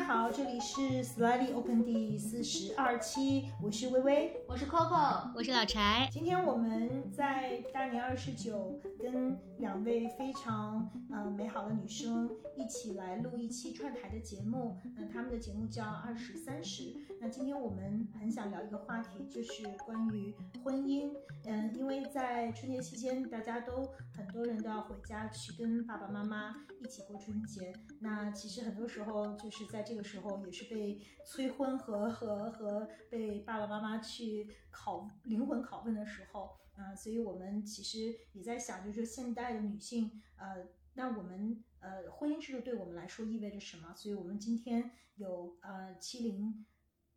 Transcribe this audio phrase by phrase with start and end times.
[0.00, 6.08] 家好，这里是 Slightly Open 第四十二期，我是微微，我是 Coco，我是老柴。
[6.10, 14.78] 今天我们在大年二十九，跟两位非常呃美好的女生一起来录一期串台的节目。
[14.96, 16.94] 嗯、他们的节目叫二十三十。
[17.20, 21.12] 那今天我们很想聊一个话题，就是关于婚姻。
[21.44, 23.86] 嗯，因为在春节期间，大家都
[24.16, 27.74] 很多人都要回家去跟爸爸妈妈一起过春节。
[28.00, 43.92] 那其实很多时候就是在这个时候，也是被催婚和和和被爸爸妈妈去拷灵魂拷问的时候嗯、所以我们其实也在想，就是现代的女性，呃，那我们呃婚姻制度对我们来说意味着什么？
[43.96, 46.64] 所以我们今天有呃七零。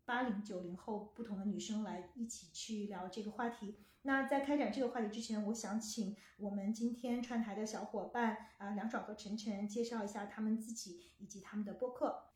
[0.06, 3.78] 八零九零后不同的女生来一起去聊这个话题。
[4.02, 12.33] 那在开展这个话题之前，我想请我们今天串台的小伙伴啊、梁爽和晨晨介绍一下他们自己以及他们的播客。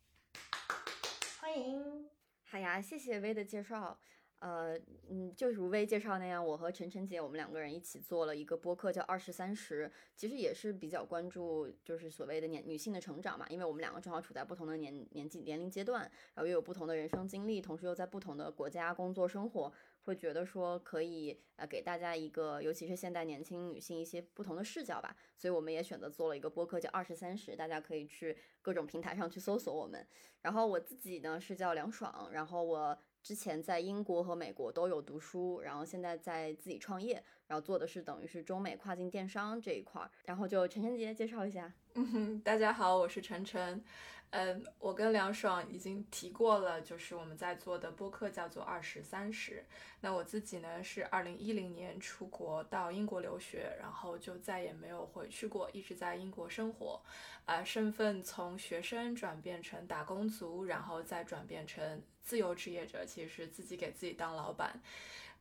[1.49, 2.05] 欢迎。
[2.43, 3.99] 好呀，谢谢薇的介绍。
[4.37, 4.77] 呃，
[5.09, 16.03] 嗯，就如薇介绍那样，我和晨晨姐我们两个人一起做了一个播客，叫《二十三十》，其实也是比较关注就是所谓的年女性的成长嘛，因为我们两个正好处在不同的年年纪年龄阶段，
[16.35, 30.05] 然后又有不同的人生经历，同时又在不同的国家工作生活，会觉得说可以呃给大家一个，尤其是现代年轻女性一些不同的视角吧，所以我们也选择做了一个播客叫《二十三十》，大家可以去各种平台上去搜索我们。
[30.41, 32.97] 然后我自己呢是叫梁爽，然后我。
[33.21, 40.09] 之前在英国和美国都有读书，然后现在在自己创业，然后做的是等于是中美跨境电商这一块儿。
[40.23, 41.71] 然后就晨晨姐介绍一下。
[41.95, 43.83] 嗯哼，大家好，我是晨晨。
[44.31, 49.65] 嗯，我跟梁爽已经提过了，就是我们在做的播客叫做二十三十。
[50.01, 57.01] 那我自己呢是二零一零年出国到英国留学，然后就再也没有回去过，一直在英国生活。
[57.45, 64.79] 啊、身份从学生转变成打工族，然后再转变成自由职业者，其实是自己给自己当老板。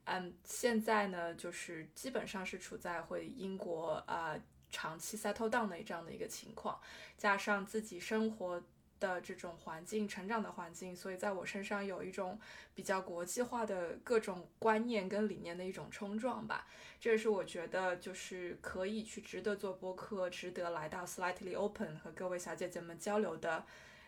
[0.05, 4.35] 嗯，现在呢，就是基本上是处在回英国啊、
[4.71, 6.81] 长期 settle down 的这样的一个情况，
[7.19, 8.63] 加上自己生活
[8.99, 12.39] 的这种环境、成长的环境，所以在我身上有一种
[12.75, 16.67] 比较国际化的各种观念跟理念的一种冲撞吧。
[17.01, 23.65] 这也是我觉得就是可以去值得做播客、值得来到 Slightly Open 和各位小姐姐们交流的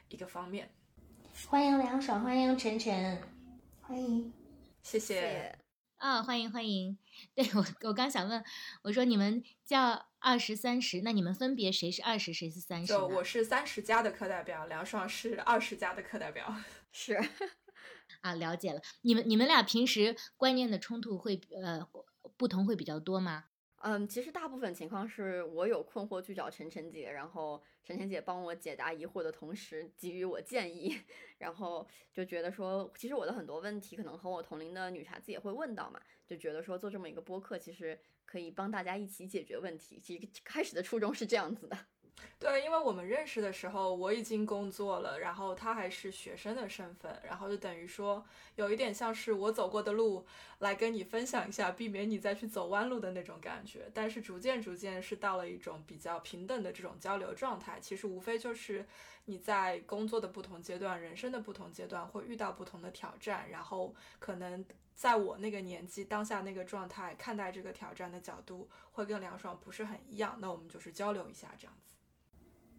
[0.08, 0.70] 一个方面。
[1.46, 3.22] 欢迎梁爽，欢迎晨晨。
[3.80, 4.32] 欢迎。
[4.82, 5.56] 谢谢。
[5.98, 6.96] 啊、欢迎欢迎！
[7.34, 8.42] 对我，我刚想问，
[8.82, 13.06] 我说你们叫二十三十，那你们分别谁是二十，谁是三十就？
[13.08, 16.54] 我是三十加的课代表，梁爽是二十加的课代表。
[16.92, 17.18] 是，
[18.20, 18.82] 啊，了解了。
[19.00, 21.88] 你们你们俩平时观念的冲突会呃
[22.36, 23.46] 不同会比较多吗？
[23.82, 30.94] 嗯，其实大部分情况是我有困惑去找晨晨姐，然后晨晨姐帮我解答疑惑的同时给予我建议，
[31.38, 37.98] 然后就觉得说，其实我的很多问题可能和我同龄的女孩子也会问到嘛，就觉得说做这么一个播客，其实
[38.30, 39.98] 可以帮大家一起解决问题。
[40.00, 41.76] 其实开始的初衷是这样子的。
[42.38, 48.22] 对，因为我们认识的时候，我已经工作了，然后他还是学生的身份，然后就等于说
[48.56, 50.26] 有一点像是我走过的路
[50.58, 53.90] 来跟你分享一下，避免你再去走弯路的那种感觉。
[53.94, 57.78] 但是逐渐逐渐是到了一种比较平等的这种交流状态。
[57.80, 58.86] 其实无非就是
[59.24, 64.64] 你在工作的不同阶段、人生的不同阶段会遇到不同的挑战，然后可能。
[64.92, 71.94] 在我那个年纪、当下那个状态，看待这个挑战的角度会跟梁爽不是很一样，那我们就是交流一下这样子。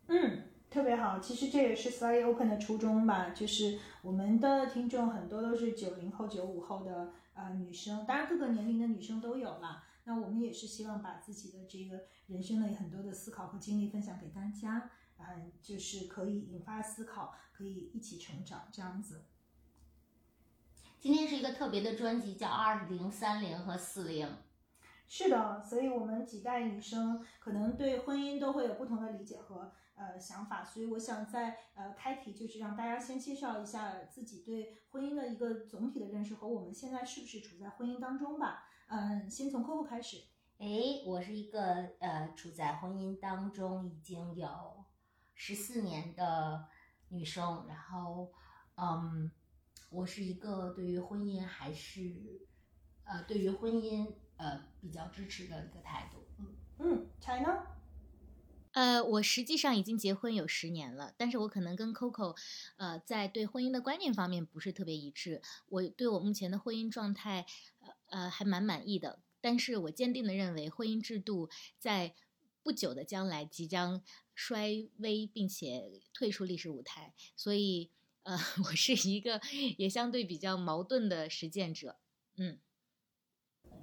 [0.06, 1.18] 嗯，特别好。
[1.18, 9.84] 其实这也是 Slightly Open 的初衷吧，就是我们的听众很多都是九零后、九五后的呃女生，当然各个年龄的女生都有啦。
[10.03, 14.91] 那我们也是希望把自己的这个人生的很多的思考和经历分享给大家，
[15.29, 19.25] 嗯，就是可以引发思考，可以一起成长这样子。
[20.99, 24.37] 今天是一个特别的专辑，叫二零、三零和四零。
[25.07, 38.63] 是的，所以我们几代女生可能对婚姻都会有不同的理解和呃想法，所以我想在呃开题就是让大家先介绍一下自己对婚姻的一个总体的认识和我们现在是不是处在婚姻当中吧。
[38.88, 40.24] 嗯，先从 Coco 开始。
[40.59, 44.81] 哎，我是一个呃处在婚姻当中已经有
[45.43, 46.67] 十四年的
[47.09, 48.31] 女生，然后
[48.75, 49.31] 嗯，
[49.89, 52.47] 我是一个对于婚姻还是
[53.05, 56.27] 呃对于婚姻呃比较支持的一个态度。
[56.38, 57.63] 嗯，嗯，柴呢？
[58.73, 62.38] 呃，我实际上已经结婚有十年了，但是我可能跟 Coco，
[62.77, 65.41] 呃，在对婚姻的观念方面不是特别一致。
[65.69, 67.47] 我对我目前的婚姻状态，
[67.79, 69.23] 呃呃，还蛮满意的。
[69.41, 71.49] 但是我坚定的认为，婚姻制度
[71.79, 72.13] 在
[72.63, 74.03] 不久的将来即将
[74.41, 77.13] 衰微，并且退出历史舞台。
[77.35, 77.91] 所以，
[78.23, 78.35] 呃，
[78.65, 79.39] 我是一个
[79.77, 81.97] 也相对比较矛盾的实践者。
[82.38, 82.57] 嗯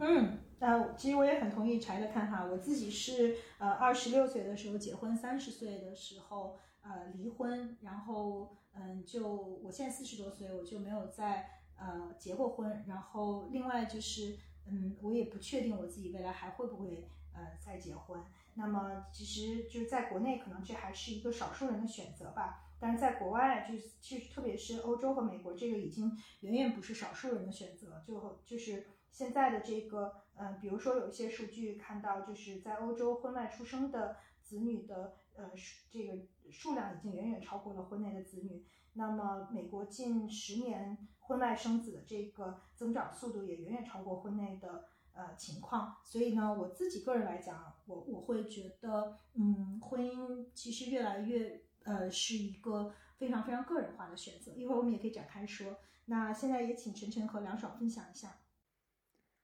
[0.00, 2.44] 嗯，那其实我也很同意柴的看法。
[2.44, 9.28] 我自己是呃二十六岁的时候结婚，三十岁的时候呃离婚，然后嗯就
[9.62, 12.84] 我现在四十多岁，我就没有再呃结过婚。
[12.88, 18.20] 然后另外就是嗯我也不确定我自己未来还会不会呃再结婚。
[18.58, 22.64] 那么其实就是在国内可能这还是一个少数人的选择吧。
[22.81, 28.02] 但是在国外，就是其实特别是欧洲和美国，这个已经远远不是少数人的选择。
[28.06, 35.50] 就就是现在的这个，呃，比如说有一些数据看到，就是在欧洲婚外出生的子女的，呃，
[35.90, 36.12] 这个
[36.50, 38.64] 数量已经远远超过了婚内的子女。
[38.94, 44.84] 那么美国近十年婚外生子的这个增长速度也远远超过婚内的
[45.19, 45.99] 呃情况。
[46.03, 51.61] 所以呢，我自己个人来讲，我我会觉得，嗯，婚姻其实越来越。
[51.85, 54.53] 呃，是一个非常非常个人化的选择。
[54.53, 55.79] 一会儿我们也可以展开说。
[56.05, 58.41] 那现在也请晨晨和梁爽分享一下。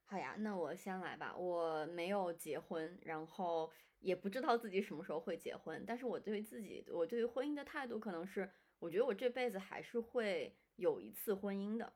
[0.05, 1.35] 好呀，那我先来吧。
[1.35, 5.83] 我没有结婚，然后也不知道自己什么时候会结婚。
[5.87, 11.91] 但是我对于自己，我对于婚姻的态度可能是，我觉得我这辈子还是会有一次婚姻的。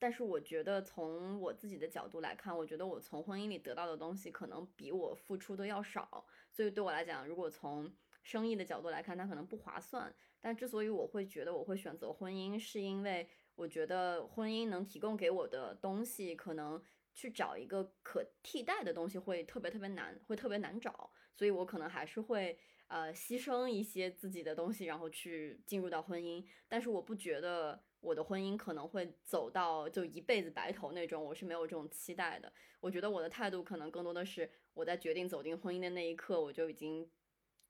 [0.00, 6.26] 但是我觉得从我自己的角度来看，我觉得我从婚姻里得到的东西可能比我付出的要少。
[6.50, 7.92] 所以对我来讲，如果从
[8.22, 10.12] 生意的角度来看，它可能不划算。
[10.40, 16.82] 但之所以我会觉得我会选择婚姻，是因为我觉得婚姻能提供给我的东西，可能
[17.12, 21.12] 去找一个可替代的东西会特别特别难，会特别难找。
[21.34, 22.58] 所以我可能还是会
[22.88, 26.42] 呃牺牲一些自己的东西，然后去进入到婚姻。
[26.68, 32.52] 但是我不觉得我的婚姻可能会走到就一辈子白头那种，我是没有这种期待的。
[32.80, 37.08] 我觉得我的态度可能更多的是我在决定走进婚姻的那一刻，我就已经。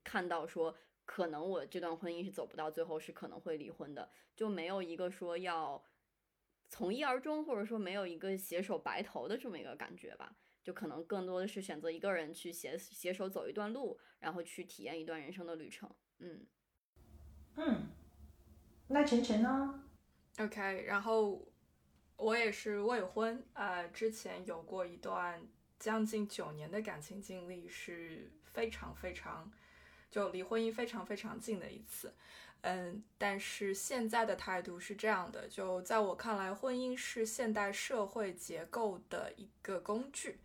[0.02, 0.74] 看到说，
[1.04, 5.84] 可能我这段婚姻是走不到最后，是可能会离婚的，就没有一个说要
[6.70, 10.34] 从一而终，或者说没有一个携手白头的这么一个感觉吧。
[10.62, 15.94] 就可能更多的是选择一个人去携携手走一段路，然后去体验一段人生的旅程。
[16.20, 16.46] 嗯
[17.56, 17.88] 嗯，
[18.88, 19.84] 那晨晨呢
[20.38, 21.46] ？OK，然后
[22.16, 25.42] 我也是未婚，呃，之前有过一段
[25.78, 29.50] 将近九年的感情经历，是非常非常。
[30.10, 32.12] 就离婚姻非常非常近的一次，
[32.62, 40.40] 嗯，但是现在的态度是这样的，就在我看来，婚姻是现代社会结构的一个工具，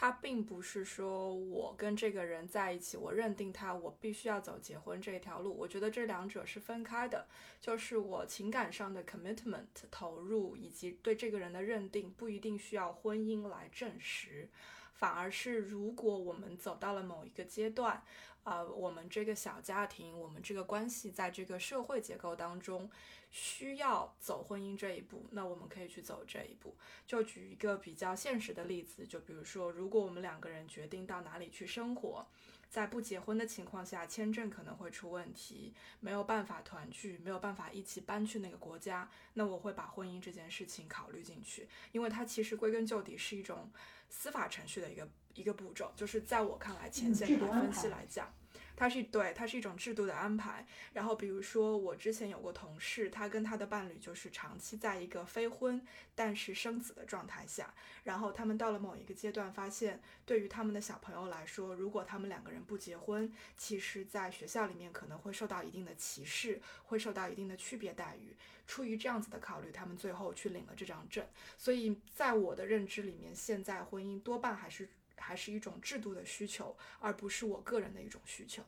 [0.00, 5.52] 它并不是说我跟这个人在一起，我认定他，我必须要走结婚这条路。
[5.52, 7.26] 我觉得这两者是分开的，
[7.60, 14.48] 就是我情感上的 commitment 投入以及对这个人的认定，不一定需要婚姻来证实，
[14.92, 18.00] 反而是如果我们走到了某一个阶段。
[18.48, 22.90] 呃，我们这个小家庭，我们这个关系，在这个社会结构当中，
[23.30, 26.74] 需要走婚姻这一步，那我们可以去走这一步。
[27.06, 32.26] 就举一个比较现实的例子，就比如说，如果我们两个人决定到哪里去生活，
[32.70, 43.70] 在不结婚的情况下，签证可能会出问题，没有办法团聚，没有办法一起搬去那个国家，那我会把婚姻这件事情考虑进去，因为它其实归根究底是一种
[44.08, 48.32] 司法程序的一个一个步骤，就是在我看来，浅显的分析来讲。
[48.78, 50.64] 它是对，它是一种制度的安排。
[50.92, 57.74] 然后，比如说，我之前有过同事，他跟他的伴侣就是长期在一个非婚但是生子的状态下。
[58.04, 68.36] 然后，他们到了某一个阶段，发现对于他们的小朋友来说，如果他们两个人不结婚，其实在学校里面可能会受到一定的歧视，会受到一定的区别待遇。
[68.68, 71.26] 出于这样子的考虑，他们最后去领了这张证。
[71.56, 74.88] 所以在我的认知里面，现在婚姻多半还是。
[75.18, 78.62] 还是一种制度的需求，而不是我个人的一种需求。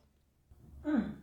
[0.85, 1.17] 嗯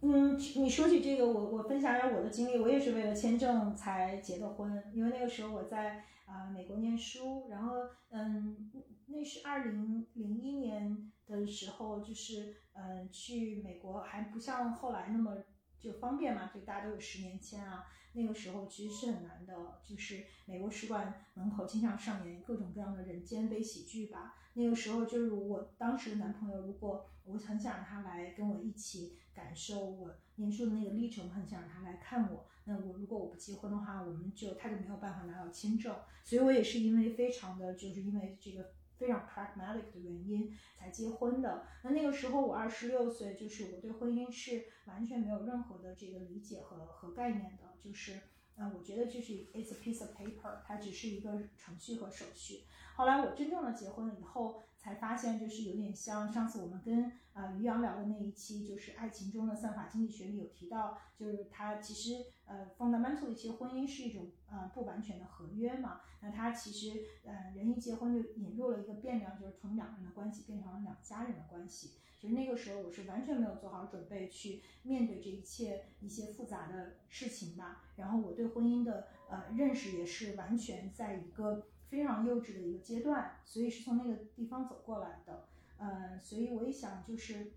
[0.00, 2.58] 嗯，你说起这个，我我分享一下我的经历。
[2.58, 7.74] 我也是为了签证才结的婚，因为那个时候我在啊美国念书，然后
[8.10, 8.70] 嗯，
[9.06, 15.38] 那是二零零一年的时候，就是嗯去美国还不像后来那么
[15.78, 17.84] 就方便嘛，就大家都有十年签啊。
[18.14, 24.36] 那个时候其实是很难的，就是美国使馆门口经常上演各种各样的人间悲喜剧吧。
[24.54, 32.46] 那个时候就是我当时的男朋友，如果我很想让他来跟我一起感受我念书的那个历程，很想让他来看我。
[32.66, 35.94] 那我如果我不结婚的话，我们就他就没有办法拿到签证。
[36.22, 41.66] 所以我也是因为非常的就是因为这个非常 pragmatic 的原因才结婚的。
[41.82, 47.74] 那那个时候我二十六岁，就是我对婚姻是完全没有任何的这个理解和和概念的。
[47.80, 48.18] 就是，
[48.56, 52.64] 嗯，我觉得就是 it's a piece of paper，它只是一个程序和手续。
[52.96, 66.02] 后来我真正的结婚了以后，才发现就是有点像上次我们跟啊于洋聊的那一期，就是爱情中的算法经济学里有提到，就是它其实呃 fundamentally 其实婚姻是一种呃不完全的合约嘛。
[66.20, 71.92] 那它其实呃人一结婚就引入了一个变量，就是从两人的关系变成了两家人的关系。
[72.20, 77.84] 就是那个时候我是完全没有做好准备去面对这一切一些复杂的事情吧。
[77.96, 81.68] 然后我对婚姻的呃认识也是完全在一个。
[81.94, 85.46] 非常幼稚的一个阶段，所以是从那个地方走过来的，
[85.78, 87.52] 呃，所以我也想就是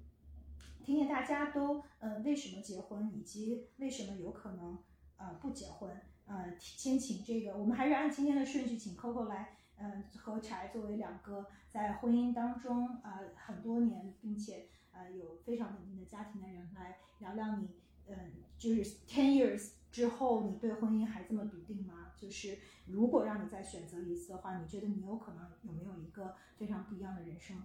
[0.83, 4.77] 听听大家都呃为什么结婚，以及为什么有可能
[5.17, 5.89] 呃不结婚，
[6.27, 17.69] 呃，先请这个，我们还是按今天的顺序，请 Coco 来，嗯，和柴作为两个在婚姻当中呃很多年，并且呃有非常稳定的家庭的人来聊聊你，
[18.07, 22.06] 嗯，就是 ten years 之后你对婚姻还这么笃定吗？
[22.19, 22.57] 就是
[22.87, 27.61] 如果让你再选择一次的话，你觉得你有可能有没有一个非常不一样的人生？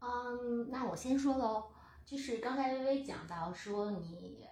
[0.00, 1.72] 嗯，那我先说喽，
[2.04, 4.46] 就是刚才微微讲到说你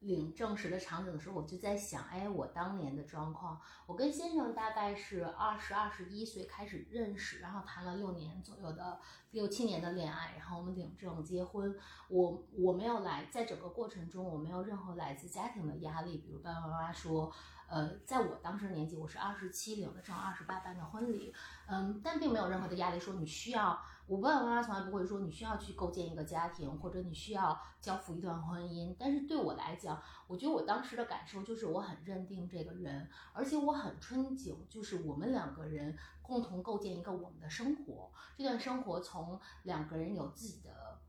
[0.00, 8.98] 领证时的场景的时候，我就在想，哎，我当年的状况，我跟先生大概是二十二十一岁开始认识，然后谈了六年左右的
[9.32, 11.74] 六七年的恋爱，然后我们领证结婚，
[12.08, 17.30] 我我没有来，在整个过程中我没有任何来自家庭的压力，比如爸爸妈妈说。
[17.68, 21.34] 呃，在我当时年纪，我是二十七领的证，二十八办的婚礼，
[21.66, 28.94] 嗯，但并没有任何的压力，说你需要，我爸爸妈妈从来不会说你需要去构建一个家庭，或者你需要交付一段婚姻。
[28.98, 38.10] 但是对我来讲，我觉得我当时的感受就是我很认定这个人，而且我很憧憬，就是我们两个人共同构建一个我们的生活。
[38.36, 41.00] 这段生活从两个人有自己的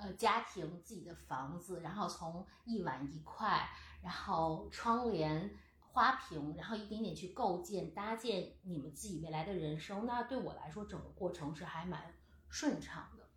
[0.00, 3.68] 呃家庭、自己的房子，然后从一碗一块，
[4.02, 5.54] 然后窗帘。
[5.92, 10.06] 花瓶，然后一点点去构建、搭建你们自己未来的人生。
[10.06, 12.14] 那对我来说，整个过程是还蛮
[12.48, 13.28] 顺畅的。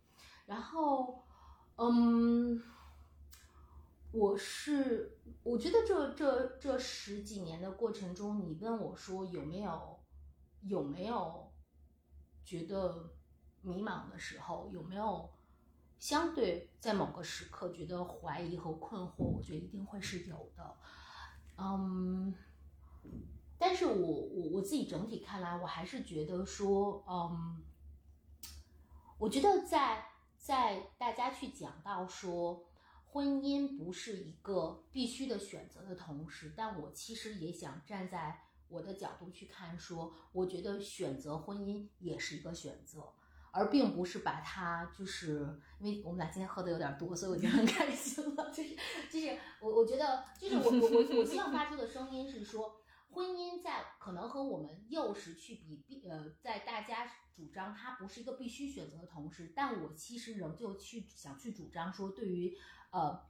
[0.46, 1.24] 然后，
[1.74, 2.62] 嗯，
[4.12, 9.98] 我是我觉得这这这十几年的过程中，你问我说有没有
[10.62, 11.52] 有没有
[12.44, 13.10] 觉得
[13.62, 15.28] 迷茫的时候，有没有
[15.98, 19.24] 相对在某个时刻觉得怀疑和困惑？
[19.24, 20.76] 我觉得一定会是有的。
[21.56, 22.34] 嗯，
[23.56, 27.62] 但是我我我自己整体看来，我还是觉得说，嗯，
[29.18, 32.66] 我觉得在在大家去讲到说
[33.06, 43.14] 婚姻不是一个必须的选择的同时，但我其实也想站在我的角度去看，说我觉得选择婚姻也是一个选择。
[43.54, 48.50] 而并不是把它，就是因为我们俩今天喝的有点多，所以我就很开心了。
[48.50, 48.76] 就是
[49.10, 52.76] 就是我我觉得，就是我我我我希望发出的声音是说，
[53.10, 62.56] 婚姻在可能和我们幼时去比，呃，在大家主张它不是一个必须选择的同时，但我其实仍旧去想去主张说，对于
[62.90, 63.22] 呃。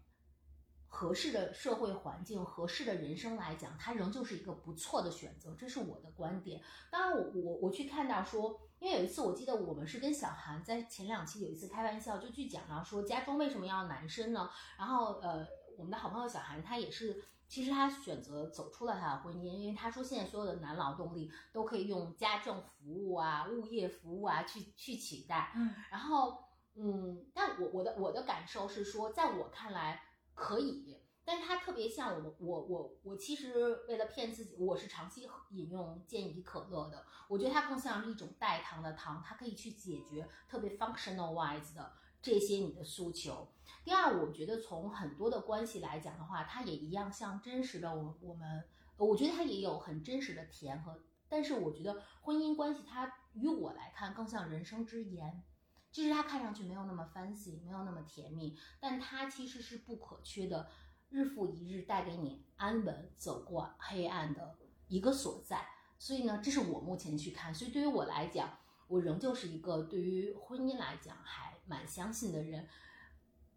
[0.97, 6.63] 合适的社会环境、合适的人生来讲，它仍旧是一个不错的选择，这是我的观点。
[6.89, 14.51] 当然，我我我去看到说，因为有一次我记得我们是跟小韩在前两期有一次开玩笑，就去讲到说家中为什么要男生呢？
[14.77, 15.47] 然后呃，
[15.79, 25.53] 我们的好朋友小韩他也是，其实他选择走出了他的婚姻，因为他说现在所有的男劳动力都可以用家政服务啊、物业服务啊去去取代。
[25.57, 30.03] 嗯，然后嗯，但我我的我的感受是说，在我看来。
[30.37, 37.05] 可以，但是它特别像我们，我我我其实为了骗自己，我是长期饮用健怡可乐的。
[37.29, 43.49] 我觉得它更像是一种代糖的糖，它可以去解决特别 functional wise 的这些你的诉求。
[43.83, 48.65] 第二，我觉得从很多的关系来讲的话，它也一样像真实的我我们，
[48.99, 55.43] 我觉得它也有很真实的甜和，但是我觉得婚姻关系它于我来看更像人生之盐。
[55.91, 60.69] 就是它看上去没有那么 fancy，没有那么甜蜜，但它其实是不可缺的，
[61.15, 64.57] 日复一日带给你安稳走过黑暗的
[64.89, 65.65] 一个所在。
[65.97, 67.55] 所以呢，这是我目前去看。
[67.55, 72.69] 所以对于我来讲，我仍旧是一个对于婚姻来讲还蛮相信的人。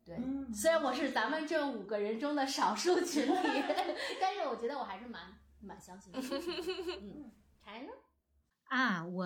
[0.06, 0.18] 对，
[0.54, 3.34] 虽然我是咱们这五个人中的少数群体，
[4.22, 6.20] 但是我觉得我还是蛮蛮相信的。
[7.02, 7.92] 嗯， 柴呢？
[8.66, 9.26] 啊，我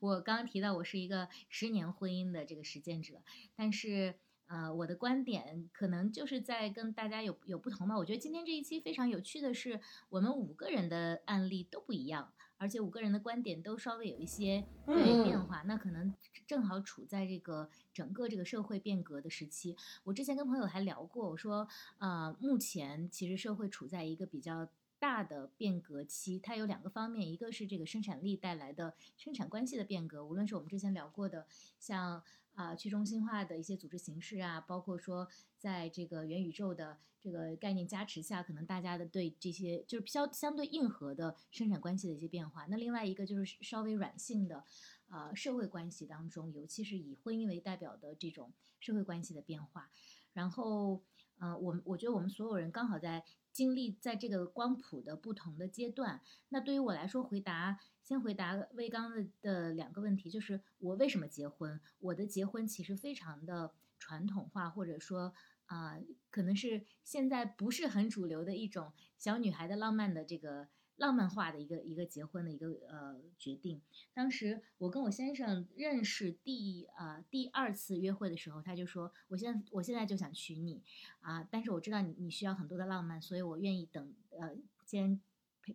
[0.00, 3.22] 我刚刚提到我是一个十年婚姻的这个实践者，
[3.54, 7.96] 但是呃，我的观点可能就是在跟大家有有不同吧。
[7.96, 16.12] 我觉得今天这一期非常有趣的是，我们五个人的案例都不一样，而且五个人的观点都稍微有一些对变化，那可能
[16.46, 17.68] 正好处在这个。
[17.98, 19.76] 整个这个社会变革的时期。
[20.04, 21.66] 我之前跟朋友还聊过，我说，
[21.98, 24.68] 呃，目前其实社会处在一个比较
[25.00, 31.44] 大的变革期，它有两个方面，一个是这个生产力带来的生产关系的变革，无论是我们之前聊过的，
[31.80, 32.22] 像
[32.58, 42.66] 啊去中心化的一些组织形式啊，包括说在这个元宇宙的这个概念加持下，可能大家的对这些就是相相对硬核的生产关系的一些变化。
[42.66, 44.64] 那另外一个就是稍微软性的。
[45.10, 49.90] 呃，社会关系当中，尤其是以婚姻为代表的这种社会关系的变化，
[50.34, 51.02] 然后，
[51.38, 53.24] 呃，我我觉得我们所有人刚好在
[53.58, 56.20] 经历在这个光谱的不同的阶段。
[56.50, 61.80] 那对于我来说，回答先回答魏刚的的两个问题，就是我为什么结婚？
[61.98, 65.34] 我的结婚其实非常的传统化，或者说
[65.66, 65.98] 啊，
[66.30, 70.68] 可能是现在不是很主流的一种小女孩的浪漫的这个。
[70.98, 73.80] 浪漫化的一个一个结婚的一个呃决定。
[74.12, 80.82] 当时我跟我先生认识第呃第二次约会的时候，他就说：“我现在我现在就想娶你
[81.20, 85.20] 啊，但是我知道你你需要很多的浪漫，所以我愿意等呃先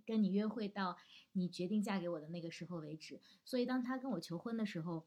[0.05, 0.97] 跟你约会到
[1.31, 5.05] 你决定嫁给我的那个时候为止。”所以当他跟我求婚的时候，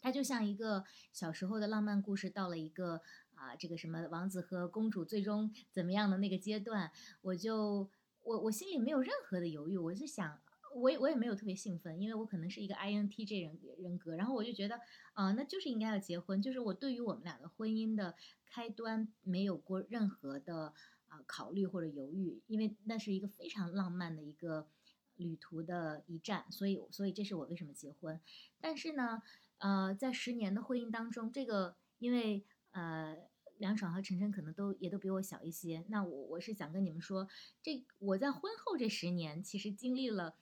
[0.00, 3.02] 他就像一个小时候的浪漫故事，到了一个
[3.34, 6.90] 啊这个什么王子和公主最终怎么样的那个阶段，
[7.20, 7.90] 我就。
[8.24, 10.40] 我我心里没有任何的犹豫，我是想，
[10.74, 14.80] 我也我也没有特别兴奋，因为我可能是一个 INTJ 人人格，然后我就觉得，
[15.14, 18.14] 啊，那就是应该要结婚，就是我对于我们俩的婚姻的
[18.46, 20.72] 开端没有过任何的
[21.08, 24.68] 啊考虑或者犹豫，因为那是一个非常浪漫的一个
[25.16, 28.20] 旅途的一站，所以所以这是我为什么结婚。
[28.60, 29.22] 但是呢，
[29.58, 33.31] 呃，在十年的婚姻当中，这个因为呃。
[33.58, 37.28] 梁爽和晨晨可能都也都比我小一些，那我我是想跟你们说，
[37.62, 40.34] 这我在婚后这十年其实经历了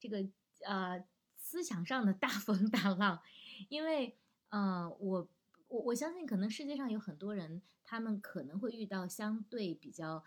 [0.00, 0.26] 这个
[0.64, 1.04] 呃
[1.36, 3.20] 思想上的大 风大浪，
[3.68, 4.16] 因为
[4.48, 5.28] 呃我
[5.68, 10.24] 我我相信可能世界上有很多人，他们可能会遇到相对比较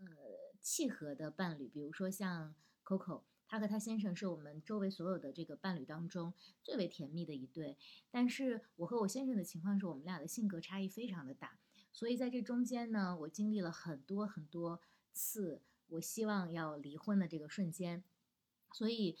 [0.00, 0.06] 呃
[0.60, 2.54] 契合的伴侣，比如说像
[2.84, 7.76] Coco，他和他先生是我们周围所有的这个伴侣当中最为甜蜜的一对，
[8.10, 11.58] 但是我和我先生的情况是我们俩的性格差异非常的大。
[11.98, 14.80] 所以在这中间呢，我经历了很多很多
[15.12, 18.04] 次，我希望要离婚的这个瞬间，
[18.72, 19.18] 所以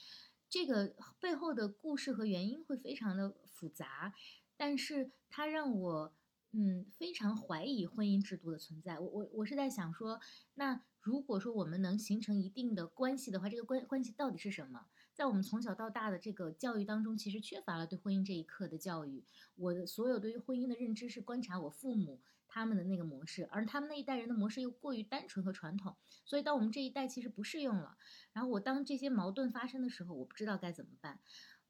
[0.48, 4.14] 这个背后的故事和原因会非常的复杂，
[4.56, 6.14] 但是它让我
[6.52, 9.00] 嗯非常怀疑婚姻制度的存在。
[9.00, 10.20] 我我我是在想说，
[10.54, 14.86] 那如果说我们能形成一定的关系的话，这个关关系到底是什么？
[15.12, 19.24] 在我们从小到大的这个教育当中，其实缺乏了对婚姻这一课的教育。
[19.56, 22.20] 我的所有对于婚姻的认知是观察我父母。
[22.58, 27.96] 他们的那个模式，而他们那一代人的模式又过于单纯和传统，所以到我们这一代其实不适用了。
[28.32, 31.20] 然后我当这些矛盾发生的时候，我不知道该怎么办。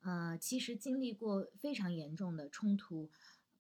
[0.00, 3.10] 呃，其实经历过非常严重的冲突、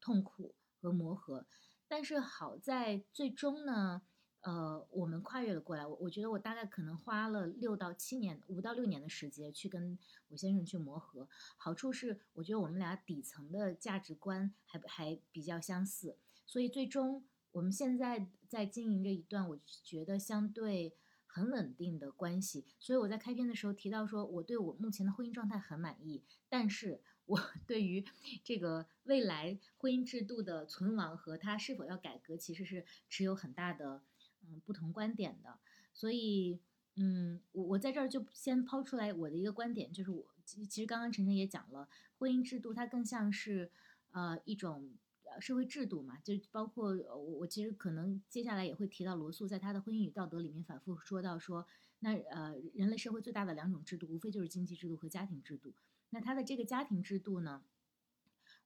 [0.00, 1.46] 痛苦和磨合，
[1.86, 4.00] 但是好在最终呢，
[4.40, 5.86] 呃，我们跨越了过来。
[5.86, 11.28] 我我觉得我大概可能花了六到七年、五到六年的时间去跟我先生去磨合。
[11.58, 16.16] 好处是，我觉得我们俩底层的价值观还还比较相似。
[16.48, 22.64] 所以最终，我们现在在经营着一段我觉得相对很稳定的关系。
[22.78, 28.02] 所以我在开篇的时候提到说，我对我目前的婚姻状态很满意，但是我 对于
[28.42, 34.02] 这个未来婚姻制度的存亡和它是否要改革，其实是持有很大的
[34.40, 35.58] 嗯不同观点的。
[35.92, 36.58] 所以，
[36.96, 43.70] 嗯，我我在这儿就先抛出来我的一个观点，就是我其实刚刚晨晨也讲了，婚姻制度它更像是
[44.12, 44.94] 呃一种。
[45.40, 51.66] 社会制度嘛，就包括我，我其实可能接下来也会提到罗素在他的《婚姻与道德》里面反复说到说，
[52.00, 55.72] 那呃，人类社会最大的两种制度，无非就是经济制度和家庭制度。
[56.10, 57.62] 那他的这个家庭制度呢，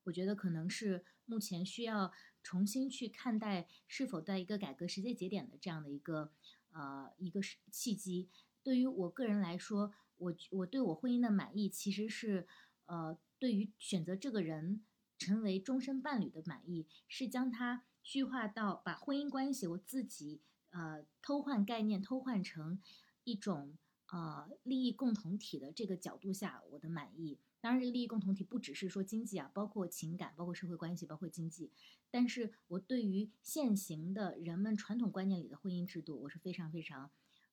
[0.05, 6.31] 我觉得可能是目前需要重新去看待是否在一个改革时间节点的这样的一个
[6.73, 8.29] 呃一个契机。
[8.63, 12.47] 对于我个人来说，我我对我婚姻的满意其实是
[12.87, 14.83] 呃，对于选择这个人。
[15.23, 22.81] 成为终身伴侣的满意，是将它具化到把婚姻关系我自己呃偷换概念，偷换成
[23.23, 23.79] 一种
[24.11, 27.39] 呃利益共同体的这个角度下我的满意。
[27.61, 31.71] 当然，这个利益共同体不只是说经济啊，包括情感，包括社会关系，包括经济。
[32.11, 37.09] 但是我对于现行的人们传统观念里的婚姻制度，我是非常非常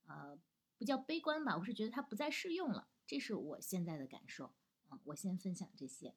[0.08, 0.36] 呃
[0.80, 2.88] 不叫悲观吧，我是觉得它不再适用了。
[3.06, 4.52] 这是我现在的感受。
[4.92, 6.16] 嗯，我先分享这些。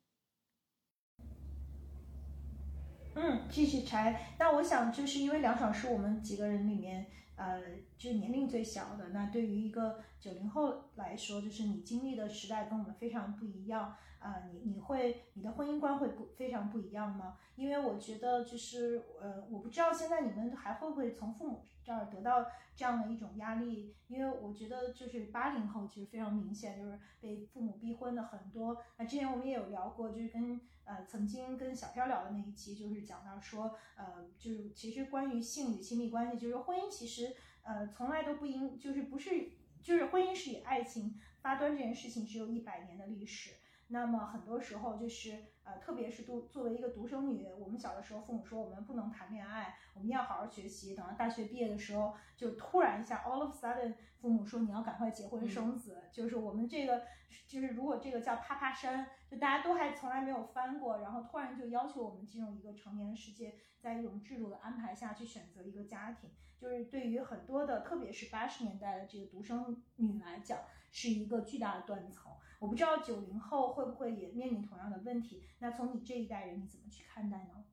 [3.15, 4.35] 嗯，继续拆。
[4.39, 7.61] 那我想，就是因为梁爽是我们几个人里面，呃，
[7.99, 9.11] 就年龄最小的。
[9.11, 13.95] 那对于一个九零后来说，就是你经历的时代跟我们非常不一样。
[14.23, 17.37] 呃，你你会你的婚姻观会不非常不一样吗？
[17.57, 28.79] 因为我觉得就是呃，我不知道现在你们还会不会从父母这儿得到这样的一种压力，因为我觉得就是八零后其实非常明显，就是被父母逼婚的很多。
[28.97, 39.51] 那之前我们也有聊过，就是跟呃曾经跟小飘聊的那一期，就是讲到说，呃，就是其实关于性与亲密关系，就是婚姻其实呃从来都不应就是不是
[39.83, 43.57] 就是婚姻是以爱情发端这件事情只有一百年的历史。
[43.93, 50.95] 那么很多时候就是呃，特别是独作为一个独生女，我们小的时候父母说我们不能谈恋爱，我们要好好学习。
[50.97, 56.05] 等到大学毕业的时候，就突然一下，all of sudden，父母说你要赶快结婚生子。
[56.11, 57.03] 就是我们这个，
[57.47, 70.59] 就是如果这个叫啪啪山，就大家都还从来没有翻过，然后突然就要求我们进入一个成年的世界，在一种制度的安排下去选择一个家庭，就是对于很多的，特别是八十年代的这个独生女来讲，
[70.91, 72.33] 是一个巨大的断层。
[72.63, 75.43] 我不知道九零后会不会也面临同样的问题？
[75.59, 77.65] 那从你这一代人，你怎么去看待呢？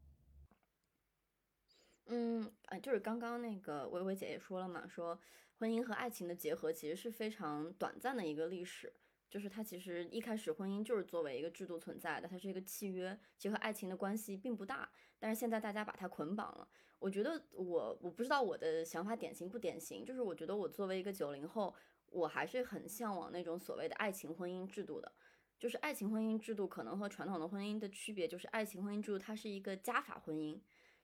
[2.08, 5.20] 嗯，啊，就是刚刚那个薇薇姐也说了嘛，说
[5.60, 8.92] 婚姻和爱情的结合其实是非常短暂的一个历史，
[9.30, 14.90] 就是它其实一开始婚姻就是作为一个制度存在的，它是一个契约，其实和爱情的关系并不大。
[15.20, 21.76] 但是现在大家把它捆绑了，我觉得我我不知道我的想法典型不典型，就是我觉得我作为一个九零后。
[22.12, 25.12] 我还是很向往那种所谓的爱情婚姻制度的，
[25.60, 30.60] 就是爱情婚姻制度可能和传统的婚姻的区别，就是爱情婚姻制度它是一个加法婚姻，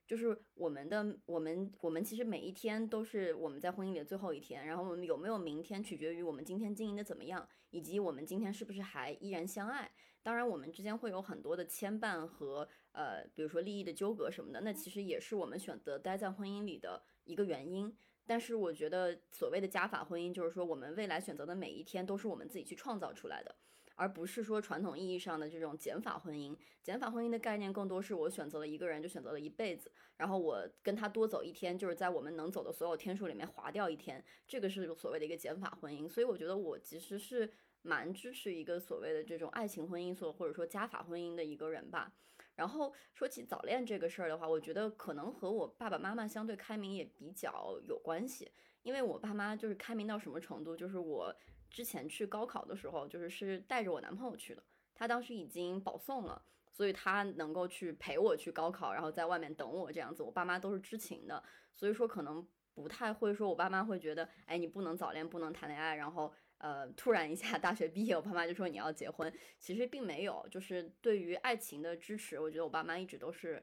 [0.06, 9.90] 就是我们的我们我们其实每一天都是我们在婚姻里的最后一天，然后我们有没有明天取决于我们今天经营的怎么样，以及我们今天是不是还依然相爱。
[10.22, 17.96] 当然，我们之间会有很多的牵绊和呃，比如说利益的纠葛什么的，那其实也是我们选择待在婚姻里的一个原因。
[18.26, 23.54] 但是我觉得所谓的加法婚姻，就是说我们未来选择的每一天都是我们自己去创造出来的，
[23.94, 26.56] 而不是说传统意义上的这种减法婚姻。
[26.82, 36.08] 减法婚姻的概念更多是我选择了一个人就选择了一辈子，然后我跟他多走一天，就是在我们能走的所有天数里面划掉一天，这个是所谓的一个减法婚姻。
[36.08, 37.50] 所以我觉得我其实是
[37.82, 42.12] 蛮支持一个所谓的这种爱情婚姻，所或者说加法婚姻的一个人吧。
[42.56, 48.50] 然后说起早恋这个事儿的话，我觉得可能和我爸爸妈妈相对开明也比较有关系。
[48.82, 51.34] 因为我爸妈就是开明到什么程度，就是我
[51.70, 54.62] 之前去高考的时候，就是是带着我男朋友去的。
[54.94, 56.42] 他当时已经保送了，
[56.72, 60.22] 所以他能够去陪我去高考，然后在外面等我这样子。
[60.22, 61.42] 我爸妈都是知情的，
[61.74, 66.32] 所以说可能不太会说，我爸妈会觉得，哎，你不能早恋，不能谈恋爱，然后。
[66.58, 73.62] 呃，突然一下大学毕业，我爸妈就说你要结婚，其实并没有，就是对于爱情的支持，我觉得我爸妈一直都是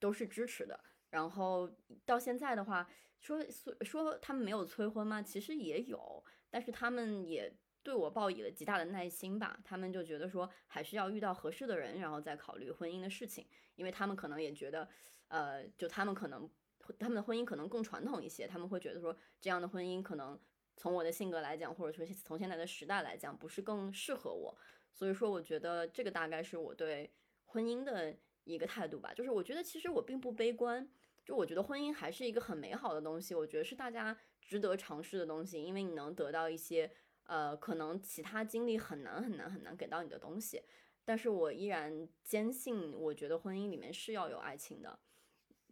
[0.00, 0.78] 都是支持的。
[1.10, 1.70] 然后
[2.04, 3.40] 到现在的话，说
[3.82, 5.22] 说他们没有催婚吗？
[5.22, 9.60] 其实也有，但是他们也对我报以了极大的耐心吧。
[9.64, 14.88] 他们就觉得说还是要遇到合适的人，然后再考虑婚姻的事情，因为他们可能也觉得，
[15.28, 16.50] 呃，就他们可能
[16.98, 20.40] 他们的婚姻可能更传统一些，他们会觉得说这样的婚姻可能。
[20.76, 24.56] 从我的性格来讲，或者说从现在的时代来讲，不是更适合我，
[24.92, 27.12] 所以说我觉得这个大概是我对
[27.44, 29.12] 婚姻的一个态度吧。
[29.14, 30.88] 就是我觉得其实我并不悲观，
[31.24, 36.90] 就我觉得婚姻还是一个很美好的东西，我觉得是大家值得尝试的东西，因为你能得到一些
[37.24, 40.62] 呃可能其他经历很难很难很难给到你的东西。
[41.04, 44.98] 但是我依然坚信，我觉得婚姻里面是要有爱情的。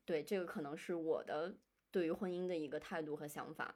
[0.05, 1.57] 对，这个可能是我的
[1.91, 3.75] 对于婚姻的一个态度和想法。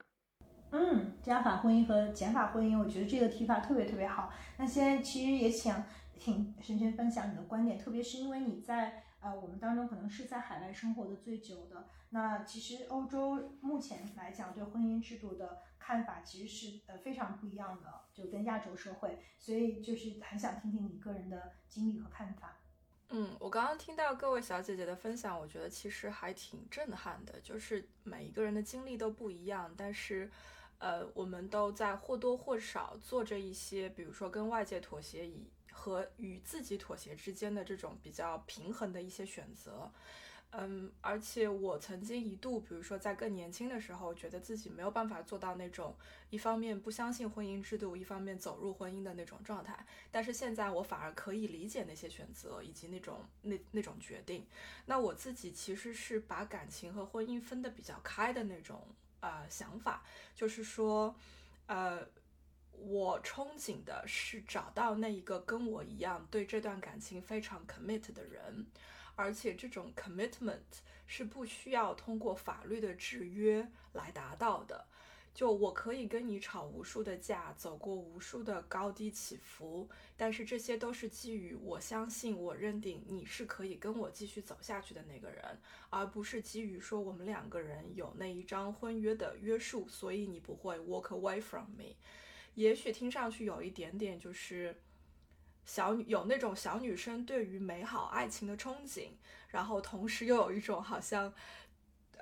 [0.70, 4.32] 嗯，加法婚姻和减法婚姻，我觉得这个提法特别特别好。
[4.56, 5.84] 那现在其实也想
[6.18, 11.88] 听深深分享你的观点，特别是因为你在呃我们当中可能是在海外生活的最久的。
[12.10, 22.56] 那其实欧洲目前来讲对婚姻制度的看法其实是呃非常不一样的，就跟亚洲社会，所以就是很想听听你个人的经历和看法。
[23.10, 30.28] 嗯，我刚刚听到各位小姐姐的分享，我觉得其实还挺震撼的，就是每一个人的经历都不一样，但是。
[30.84, 39.90] 呃，我们都在或多或少做着一些，比如说跟外界妥协以和与自己妥协之间的这种比较平衡的一些选择。
[40.50, 45.96] 嗯，而且我曾经一度，比如说在更年轻的时候，觉得自己没有办法做到那种
[46.28, 49.86] 一方面不相信婚姻制度，一方面走入婚姻的那种状态。
[50.10, 54.46] 但是现在我反而可以理解那些选择以及那种那那种决定。
[54.84, 58.86] 那我自己其实是把感情和婚姻分得比较开的那种。
[59.24, 60.02] 呃，想法
[60.34, 61.16] 就是说，
[61.64, 62.06] 呃，
[62.72, 68.66] 我憧憬的是找到那一个跟我一样对这段感情非常 commit 的人，
[69.16, 70.58] 而且这种 commitment
[71.06, 74.86] 是不需要通过法律的制约来达到的。
[75.34, 85.58] 就我可以跟你吵无数的架，走过无数的高低起伏，但是这些都是基于我相信、我认定你是可以跟我继续走下去的那个人，
[85.90, 91.96] 而不是基于说我们两个人有那一张婚约的约束，所以你不会 walk away from me。
[92.54, 94.76] 也许听上去有一点点就是
[95.64, 99.08] 小有那种小女生对于美好爱情的憧憬，
[99.48, 101.34] 然后同时又有一种好像。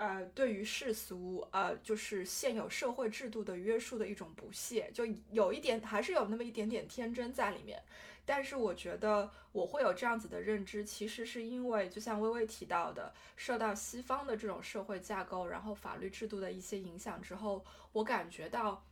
[0.02, 7.80] 呃，对于世俗，呃，就是现有社会制度的约束的一种不屑，就有一点，还是有那么一点点天真在里面。
[8.24, 18.84] 但是我觉得我会有这样子的认知，其实是因为，就像微微提到的，受到西方的这种社会架构，然后法律制度的一些影响之后，我感觉到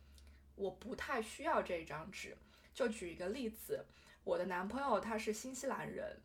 [0.55, 2.37] 我不太需要这张纸。
[2.73, 3.83] 就举一个例子，
[4.23, 6.21] 我的男朋友他是新西兰人。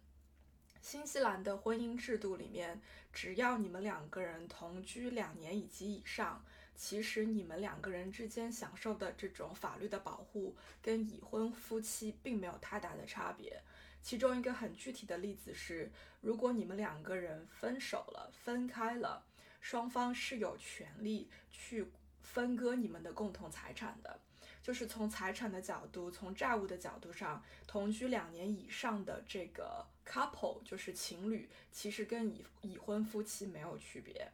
[0.88, 2.80] 新西兰的婚姻制度里面，
[3.12, 6.44] 只要你们两个人同居两年以及以上，
[6.76, 13.60] 其实你们两个人之间享受的这种法律的保护，跟已婚夫妻并没有太大的差别。
[14.00, 19.26] 其中一个很具体的例子是，如果你们两个人分手了、分开了，
[19.60, 24.20] 双方是有权利去分割你们的共同财产的。
[24.62, 34.30] 就是从财产的角度，从债务的角度上，同居两年以上的这个 couple 就是情侣，其实跟已已婚夫妻没有区别。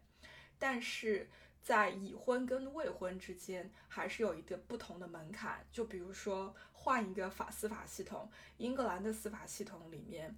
[0.58, 1.28] 但是
[1.62, 5.66] 在已婚跟未婚之间，还是有一个不同的门槛。
[5.72, 10.36] 就比如说换一个法司法系统，英格兰的司法系统里面，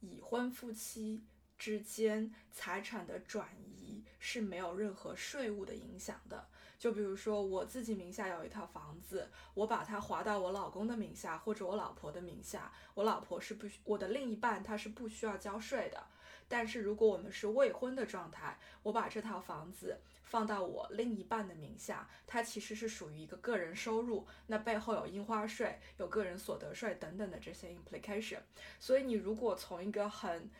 [0.00, 1.22] 已婚夫妻
[1.58, 6.48] 之间财产的转移是没有任何税务的影响的。
[6.80, 16.02] 就比如说我自己名下有一套房子，我把它划到我老公的名下或者我老婆的名下，我老婆是不需我的另一半他是不需要交税的。
[16.48, 28.38] 但是如果我们是未婚的状态，我把这套房子放到我另一半的名下，它其实是属于一个个人收入，那背后有印花税、有个人所得税等等的这些 implication。
[28.80, 30.50] 所以你如果从一个很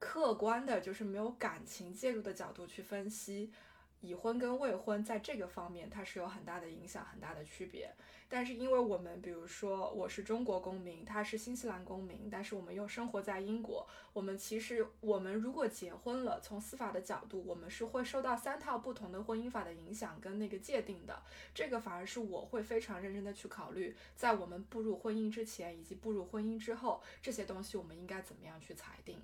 [0.00, 3.52] 客观的，就是没有感情介入的角度去分析。
[4.00, 7.92] 已婚跟未婚在这个方面，它是有很大的影响、很大的区别。
[8.28, 21.22] 但是，因为我们比如说我是中国公民，他是新西兰公民，但是我们又生活在英国，我们其实我们如果结婚了，从司法的角度，我们是会受到三套不同的婚姻法的影响跟那个界定的。
[21.54, 29.22] 这个反而是我会非常认真的去考虑，在我们步入婚姻之前以及步入婚姻之后，这些东西我们应该怎么样去裁定。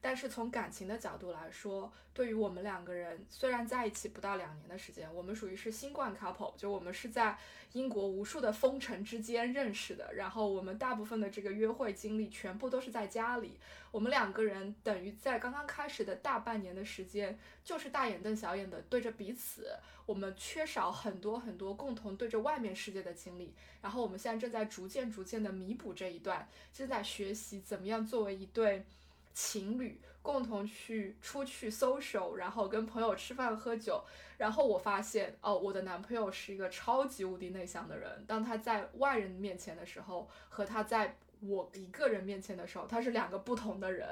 [0.00, 7.38] 但是从感情的角度来说，对于我们两个人，虽然在一起不到两年的时间，我们属于是新冠 couple，就我们是在
[7.72, 13.58] 英国无数的封城之间认识的，然后我们大部分的这个约会经历全部都是在家里，
[13.90, 19.68] 我们两个人等于在刚刚开始的大半年的时间，就是大眼瞪小眼的对着彼此，
[20.06, 28.86] 我们缺少很多很多共同对着外面世界的经历，然后我们现在正在逐渐逐渐的弥补这一段，正在学习怎么样作为一对。
[29.32, 34.04] 情侣共同去出去 social，然后跟朋友吃饭喝酒，
[34.38, 41.16] 然后我发现哦，我的男朋友是一个超级无敌内向的人，当他在外人面前的时候，和他在。
[41.40, 44.06] 我一个人面前的时候，他是两个不同的人。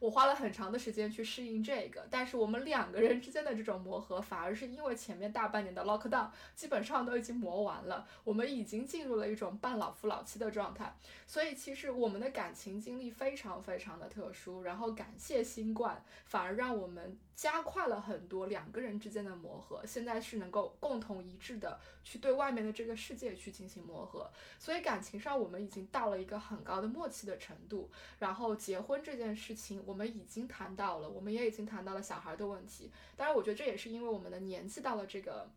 [0.00, 10.94] 我花了很长的时间去适应这个，但是我们两个人之间的这种磨合，反而是因为前面大半年的 lockdown 基本上都已经磨完了，我们已经进入了一种半老夫老妻的状态。
[11.26, 19.86] 所以其实我们的感情经历非常非常的特殊，然后感谢新冠，反而让我们加快了很多两个人之间的磨合。
[19.86, 26.64] 现在是能够共同一致的去对外面的这个世界去进行磨合，所以感情上我们已经到了一个很。
[26.64, 32.90] 高的默契的程度，然后结婚这件事情，我们已经谈到了，我们也已经谈到了小孩的问题。
[33.18, 35.50] 当然，我觉得这也是因为我们的年纪到了这个，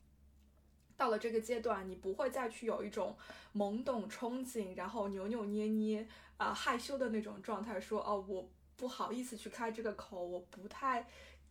[0.98, 3.16] 到了这个阶段，你不会再去有一种
[3.56, 11.08] 懵懂憧憬，然后扭扭捏捏啊害羞的那种状态，说哦，我不好意思去开这个口，我不太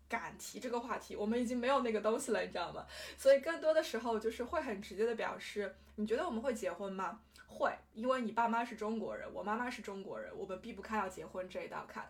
[0.09, 1.17] 敢提这个话题。
[1.17, 2.85] 我们已经没有那个东西了，你知道吗？
[3.17, 7.21] 所以更多的时候就是会很直接的表示，你觉得我们会结婚吗？
[7.47, 12.05] 会，因为你爸妈是中国人，我妈妈是中国人，我们避不开要结婚这一道坎。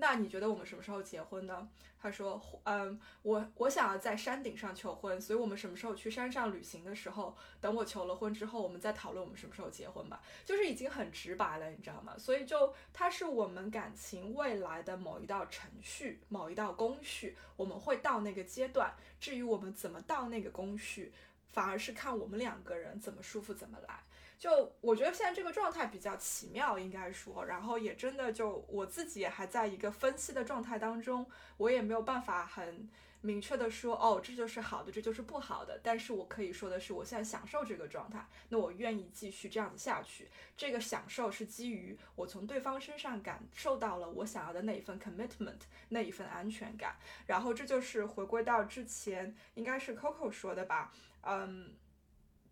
[0.00, 1.68] 那你觉得我们什么时候结婚呢？
[2.02, 10.22] 他说，嗯，我我想要在山顶上求婚，所以我们什么时候去山上旅行的时候，等我求了婚之后，我们再讨论我们什么时候结婚吧。
[10.46, 12.16] 就是已经很直白了，你知道吗？
[12.16, 18.90] 所以就它是我们感情未来的某一道程序，某一道工序，我们会到那个阶段。
[19.20, 21.12] 至于我们怎么到那个工序，
[21.52, 24.02] 反而是看我们两个人怎么舒服怎么来。
[24.40, 32.88] 就我觉得现在这个状态比较奇妙，应该说，然后也真的就我自己也还在一个分析的状态当中，我也没有办法很
[33.20, 35.78] 明确的说，哦，这就是好的，这就是不好的。
[35.82, 40.30] 但是我可以说的是，我现在享受这个状态，那我愿意继续这样子下去。
[40.56, 46.96] 这个享受是基于我从对方身上感受到了我想要的那一份 commitment，那一份安全感。
[47.26, 51.74] 然后这就是回归到之前，应该是 Coco 说的吧，嗯。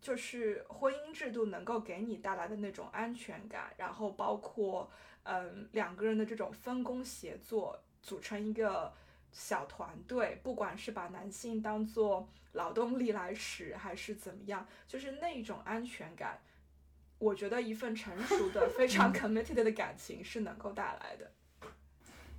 [0.01, 4.89] 就是婚姻制度能够给你带来的那种安全感，然后包括
[5.23, 8.93] 嗯两个人的这种分工协作，组成一个
[9.31, 16.39] 小团队，不管是把男性当做劳动力来使，还是怎么样，就是那种安全感，
[17.17, 21.31] 我觉得一份成熟的、 非常 committed 的感情是能够带来的。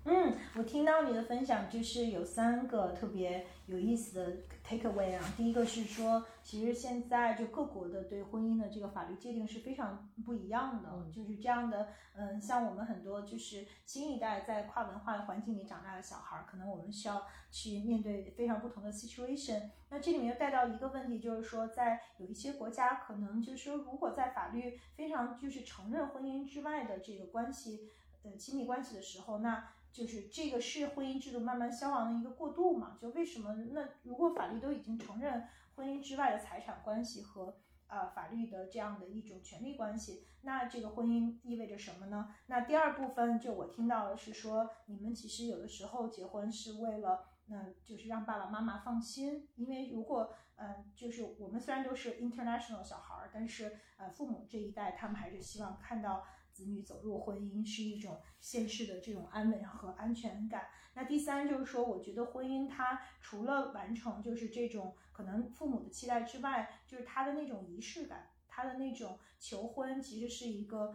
[0.04, 5.22] 嗯，我听到你的分享，就是有三个特别有意思的 take away 啊。
[5.36, 11.88] 第一个是说，其实现在就各国的对婚姻的这个法律界定是非常不一样的，就是这样的。
[12.14, 19.68] 嗯，像我们很多就是新一代在跨文化环境里长大的小孩，可能我们需要去面对非常不同的 situation。
[19.90, 27.90] 那这里面又带到一个问题，就是说，在有一些国家，可能就是说，如果在法律非常就是承认婚姻之外的这个关系，
[28.22, 32.96] 呃，亲密关系的时候，那就是这个是婚姻制度慢慢消亡的一个过渡嘛？
[33.00, 37.56] 就为什么那如果法律都已经承认婚姻之外的财产关系和
[37.88, 42.34] 呃法律的这样的一种权利关系，那这个婚姻意味着什么呢？
[42.46, 56.24] 那第二部分就我听到的是说，你们其实有的时候结婚是为了，那就是让爸爸妈妈放心，因为如果嗯，就是我们虽然都是 international 小孩儿，但是呃父母这一代他们还是希望看到。
[56.60, 60.66] 子女走入婚姻是一种现世的这种安稳和安全感。
[60.92, 70.94] 那第三就是说，我觉得婚姻它除了完成就是这种可能父母的期待之外，就是它的那种仪式感，它的那种求婚其实是一个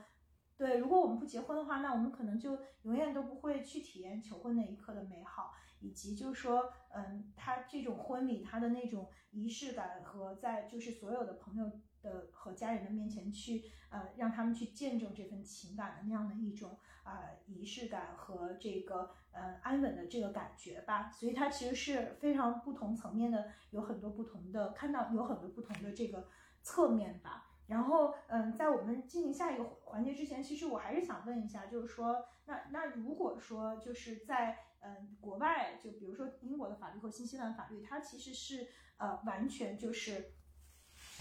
[0.55, 0.77] 对。
[0.77, 11.71] 如果我们不结婚的话，那我们可能就永远都不会去体验求婚那一刻的美好，以及就是说，嗯，他这种婚礼他的那种仪式感和在就是所有的朋友。
[12.05, 21.09] 的和家人的面前去，呃，让他们去见证这份情感的那样的一种啊仪式感和这个呃安稳的这个感觉吧。
[21.11, 26.27] 所以它其实是非常不同层面的，有很多不同的看到有很多不同的这个
[26.61, 27.47] 侧面吧。
[27.67, 40.31] 然后嗯，在我们进行下一个环节之前，其实我还是想问一下，就是说，那那如果说就是在嗯国外，就比如说英国的法律和新西兰法律，它其实是呃完全就是。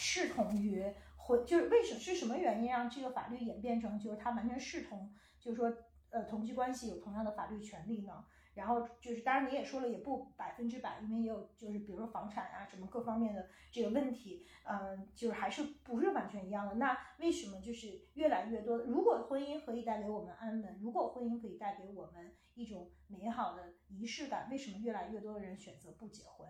[0.07, 0.85] 视同于
[1.17, 5.75] 婚，就是为什是什么原因让这个法律演变成就是它完全视同，就是说
[6.11, 8.23] 呃同居关系有同样的法律权利呢？
[8.53, 16.75] 然后就是当然你也说了也不百分之百，因为也有就是比如说房产啊什么各方面的这个问题，嗯，就是还是不是完全一样的。
[16.75, 18.79] 那为什么就是越来越多？
[18.79, 26.49] 如果婚姻可以带给我们安稳，如果婚姻可以带给我们一种美好的仪式感，为什么越来越多的人选择不结婚？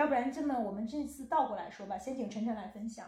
[0.00, 3.06] 要不然这么，我们这次倒过来说吧，先请晨晨来分享。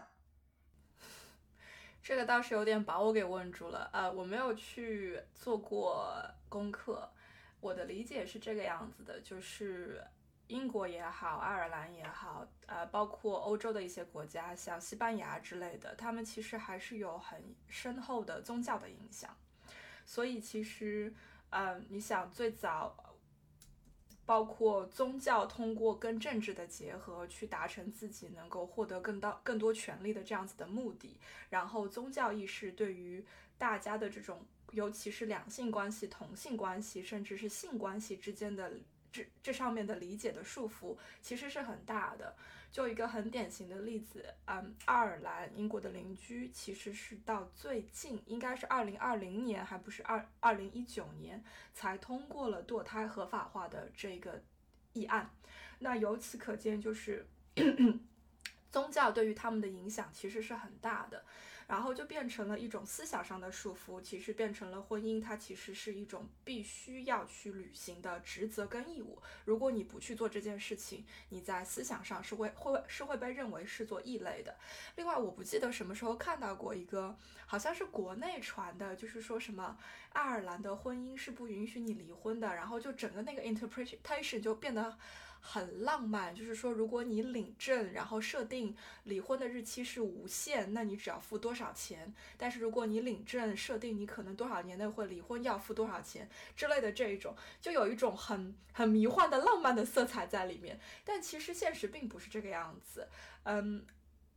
[2.02, 7.10] 这个倒是有点把我给问住了，呃，我没有去做过功课，
[7.60, 10.04] 我的理解是这个样子的，就是
[10.48, 19.34] 英国也好，爱尔兰也好，呃，包括欧洲的一些国家，像西班牙之类的，他们其实还是有很深厚的宗教的影响，
[20.04, 21.14] 所以其实，
[21.48, 22.94] 呃，你想最早。
[24.32, 31.18] 包括宗教通过跟政治的结合，去达成自己能够获得更大、更多权利的这样子的目的。
[31.50, 33.22] 然后，宗教意识对于
[33.58, 38.72] 大家的这种，尤其是两性关系、同性关系，甚至是性关系之间的
[39.12, 42.34] 这这上面的理解的束缚，其实是很大的。
[42.72, 54.42] 就一个很典型的例子，嗯，爱尔兰英国的邻居其实是到最近，应该是二零二零年，还不是二二零一九年才通过了堕胎合法化的这个
[54.94, 55.30] 议案。
[55.80, 57.26] 那由此可见，就是
[58.72, 61.22] 宗教对于他们的影响其实是很大的。
[61.72, 69.18] 然后就变成了一种思想上的束缚，其实变成了婚姻，它其实是一种必须要去履行的职责跟义务。
[69.46, 74.54] 如果你不去做这件事情，你在思想上是会会是会被认为是做异类的。
[74.96, 79.78] 另外，我不记得什么时候看到过一个，好像是国内传的，就是说什么
[80.10, 84.98] 爱尔兰的婚姻是不允许你离婚的，然后就整个那个 interpretation 就变得。
[85.44, 88.74] 很浪漫，就是说，如果你领证，然后设定
[89.04, 92.14] 离婚的日期是无限，那你只要付多少钱？
[92.38, 100.78] 但是如果你领证设定你可能多少年内会离婚，要付多少钱之类的这一种，就有一种很很迷幻的浪漫的色彩在里面。
[101.04, 103.08] 但其实现实并不是这个样子。
[103.42, 103.84] 嗯，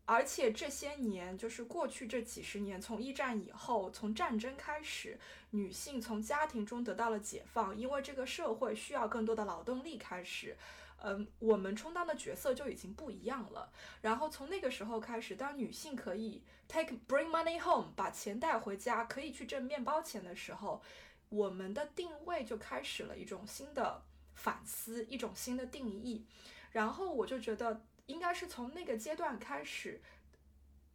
[0.06, 5.20] 而且这些年，就是过去这几十年，从一战以后，从战争开始，
[5.52, 10.58] 女性从家庭中得到了解放，因为这个社会需要更多的劳动力开始，
[11.06, 13.72] 嗯，我们充当的角色就已经不一样了。
[14.02, 20.82] 然后从那个时候开始，当女性可以 take bring money home，把钱带回家，可以去挣面包钱的时候，
[21.30, 24.02] 我们的定位就开始了一种新的
[24.34, 26.26] 反思，一种新的定义。
[26.72, 27.82] 然后我就觉得。
[28.08, 30.00] 应该是从那个阶段开始，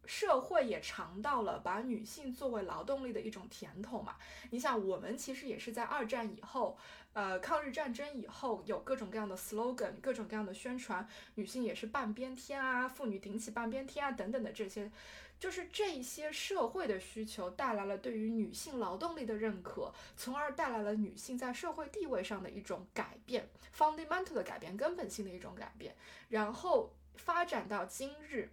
[0.04, 4.14] 社会也尝到了把女性作为劳动力的一种甜头嘛。
[4.50, 6.78] 你想，我们其实也是在二战以后，
[7.12, 14.90] 呃，抗日战争以后，有各种各样的 slogan，各种各样的宣传，女性也是半边天啊，妇女顶起半边天啊，等等的这些。
[15.38, 25.94] 就是这些社会的需求带来了对于女性劳动力的认可，从而带来了女性在社会地位上的一种改变，fundamental 的改变，根本性的一种改变，
[26.28, 26.90] 然后。
[27.16, 28.48] 发展到今日，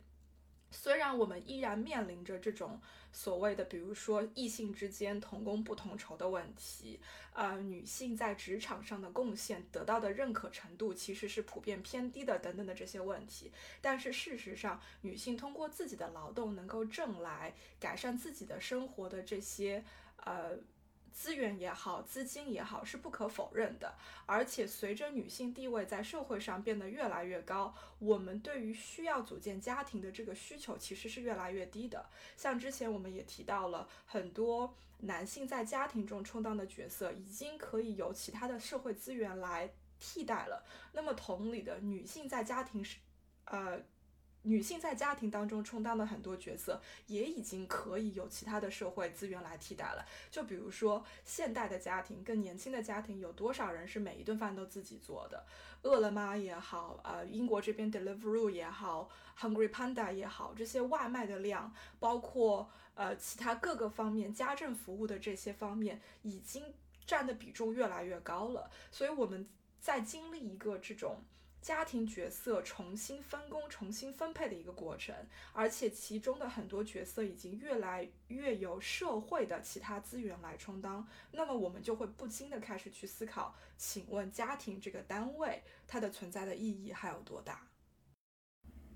[0.69, 2.79] 虽然我们依然面临着这种
[3.11, 6.99] 所谓的，比如说异性之间同工不同酬的问题，
[7.33, 13.51] 呃，女性在职场上的贡献得到的认可程度其实是普遍偏低的，等等的这些问题。
[13.81, 19.83] 但是事实上，女性通过自己的劳动能够挣来改善自己的生活的这些，
[20.17, 20.57] 呃。
[21.17, 23.95] 资源也好，资金也好，是不可否认的。
[24.27, 32.05] 而且随着女性地位在社会上变得越来越高，我们对于需要组建家庭的这个需求其实是越来越低的。
[32.37, 40.63] 像之前我们也提到了很多男性在家庭中充当的角色，已经可以由其他的社会资源来替代了。
[40.93, 42.97] 那么同理的，女性在家庭是，
[43.45, 43.81] 呃。
[44.47, 50.05] 女性在家庭当中充当的很多角色，也已经可以有其他的社会资源来替代了。
[50.31, 55.45] 就比如说，现代的家庭，更年轻的家庭，有多少人是每一顿饭都自己做的？
[55.83, 66.63] 饿了么也好，呃，英国这边 Deliveroo 也好，Hungry Panda 也好，这些外卖的量，包括呃其他各个方面家政服务的这些方面，已经
[67.05, 68.71] 占的比重越来越高了。
[68.91, 69.45] 所以我们
[69.81, 71.17] 在经历一个这种。
[71.67, 75.13] 家庭角色重新分工、重新分配的一个过程，
[75.51, 81.05] 而且其中的很多角色已经越来越由社会的其他资源来充当。
[81.33, 87.67] 那么我们就会不禁的开始去思考：请问家庭这个单位它的存在的意义还有多大？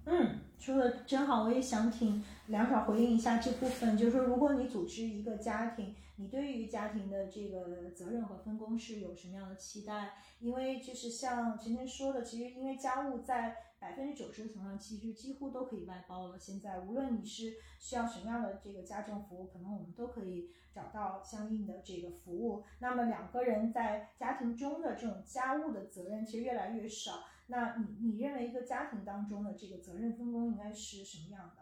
[0.06, 3.98] 嗯，说的真好，我也想请梁爽回应一下这部分。
[3.98, 10.14] 就是说，如果你组织一个家庭，你对于家庭的这个责任和分工是有什么样的期待？
[10.40, 16.38] 因为就是像晨晨说的，其实因为家务在百分之九十的情况，其实几乎都可以外包了。
[16.38, 22.64] 现在无论你是需要什么样的这个家政服务，可能我们都可以找到相应的这个服务。
[22.80, 27.24] 那么两个人在家庭中的这种家务的责任其实越来越少。
[27.48, 31.61] 那你你认为一个家庭当中的这个责任分工应该是什么样的？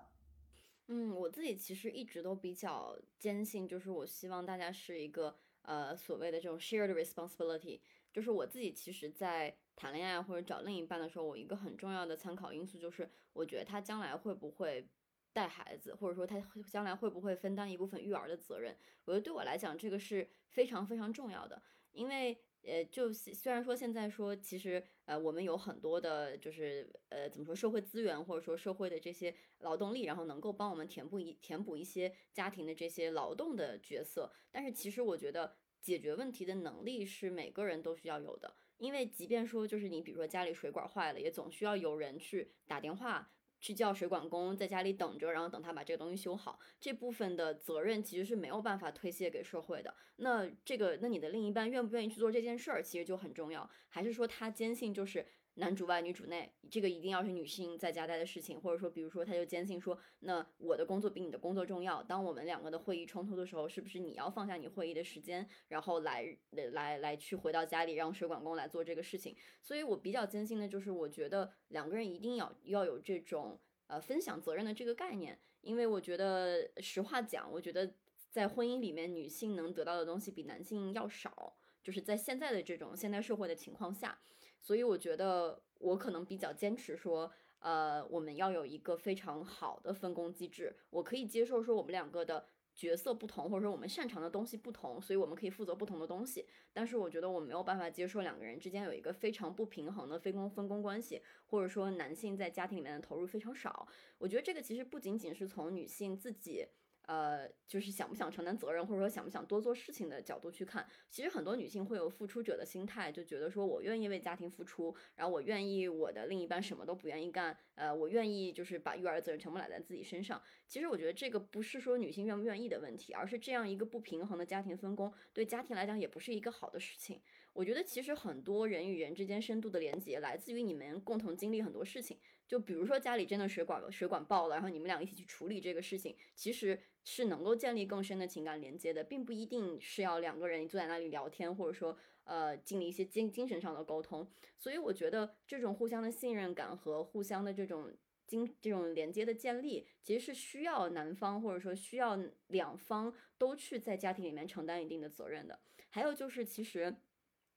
[0.91, 7.79] 嗯，我自己其实一直都比较坚信，就是我希望大家是一个呃所谓的这种 shared responsibility。
[8.11, 14.89] 就是我自己其实，在谈恋爱或者找另一半的时候，我一个很重要的参考因素就是，我觉得他将来会不会
[15.31, 18.75] 带孩子，或者说他将来会不会分担一部分育儿的责任。
[19.05, 21.61] 我觉得对我来讲，这个是非常非常重要的，
[21.91, 22.41] 因为。
[22.63, 43.31] 呃，就虽然说现在说，其实呃，我们有很多的，就是呃，怎么说，社会资源或者说社会的这些劳动力，然后能够帮我们填补一填补一些家庭的这些劳动的角色，但是其实我觉得解决问题的能力是每个人都需要有的，因为即便说就是你比如说家里水管坏了，也总需要有人去打电话。
[43.59, 46.59] 去叫水管工在家里等着，然后等他把这个东西修好。
[46.79, 49.93] 这部分的责任其实是没有办法推卸给社会的。
[50.17, 53.69] 那这个，那你的另一半愿不愿意去做这件事儿，其实就很重要。
[53.89, 55.25] 还是说他坚信就是。
[55.59, 62.01] 男主外女主内，这个一定要是女性在家待的事情，或者说，比如说，他就坚信说，那我的工作比你的工作重要。
[62.01, 66.37] 当我们两个的会议冲突的时候，是不是你要放下你会议的时间，然后来
[66.71, 69.35] 来来去回到家里，让水管工来做这个事情？
[69.61, 77.93] 所以我比较坚信的就是，我觉得两个人一定要要有这种呃分享责任的这个概念，因为我觉得实话讲，我觉得
[78.29, 84.17] 在婚姻里面，女性能得到的东西比男性要少，就是在现在的这种现代社会的情况下。
[84.61, 90.75] 所以我觉得我可能比较坚持说，呃，我们要有一个非常好的分工机制。
[90.89, 92.45] 我可以接受说我们两个的
[92.75, 96.45] 角色不同，或者说我们擅长的东西不同，所以我们可以负责不同的东西。
[96.71, 103.87] 但是我觉得我没有办法接受两个人之间有一个非常不平衡的分工分工关系，或者说男性在家庭里面的投入非常少。
[104.17, 106.67] 我觉得这个其实不仅仅是从女性自己。
[107.09, 120.39] 呃，就是想不想承担责任，或者说想不想多做事情的角度去看，其实很多女性会有付出者的心态，就觉得说我愿意为家庭付出，然后我愿意我的另一半什么都不愿意干，呃，我愿意就是把育儿责任全部揽在自己身上。
[120.67, 127.19] 其实我觉得这个不是说女性愿不愿意的问题，而是这样一个不平衡的家庭分工，对家庭来讲也不是一个好的事情。
[127.53, 132.17] 我觉得其实很多人与人之间深度的连接，来自于你们共同经历很多事情。
[132.47, 144.27] 就比如说家里真的水管水管爆了，然后你们俩一起去处理这个事情，其实是能够建立更深的情感连接的，并不一定是要两个人坐在那里聊天，或者说呃经历一些精精神上的沟通。
[144.57, 147.93] 所以我觉得这种互相的信任感和互相的这种
[148.25, 155.59] 经这种连接的建立，其实是需要男方或者说需要两方都去在家庭里面承担一定的责任的。
[155.89, 156.95] 还有就是其实。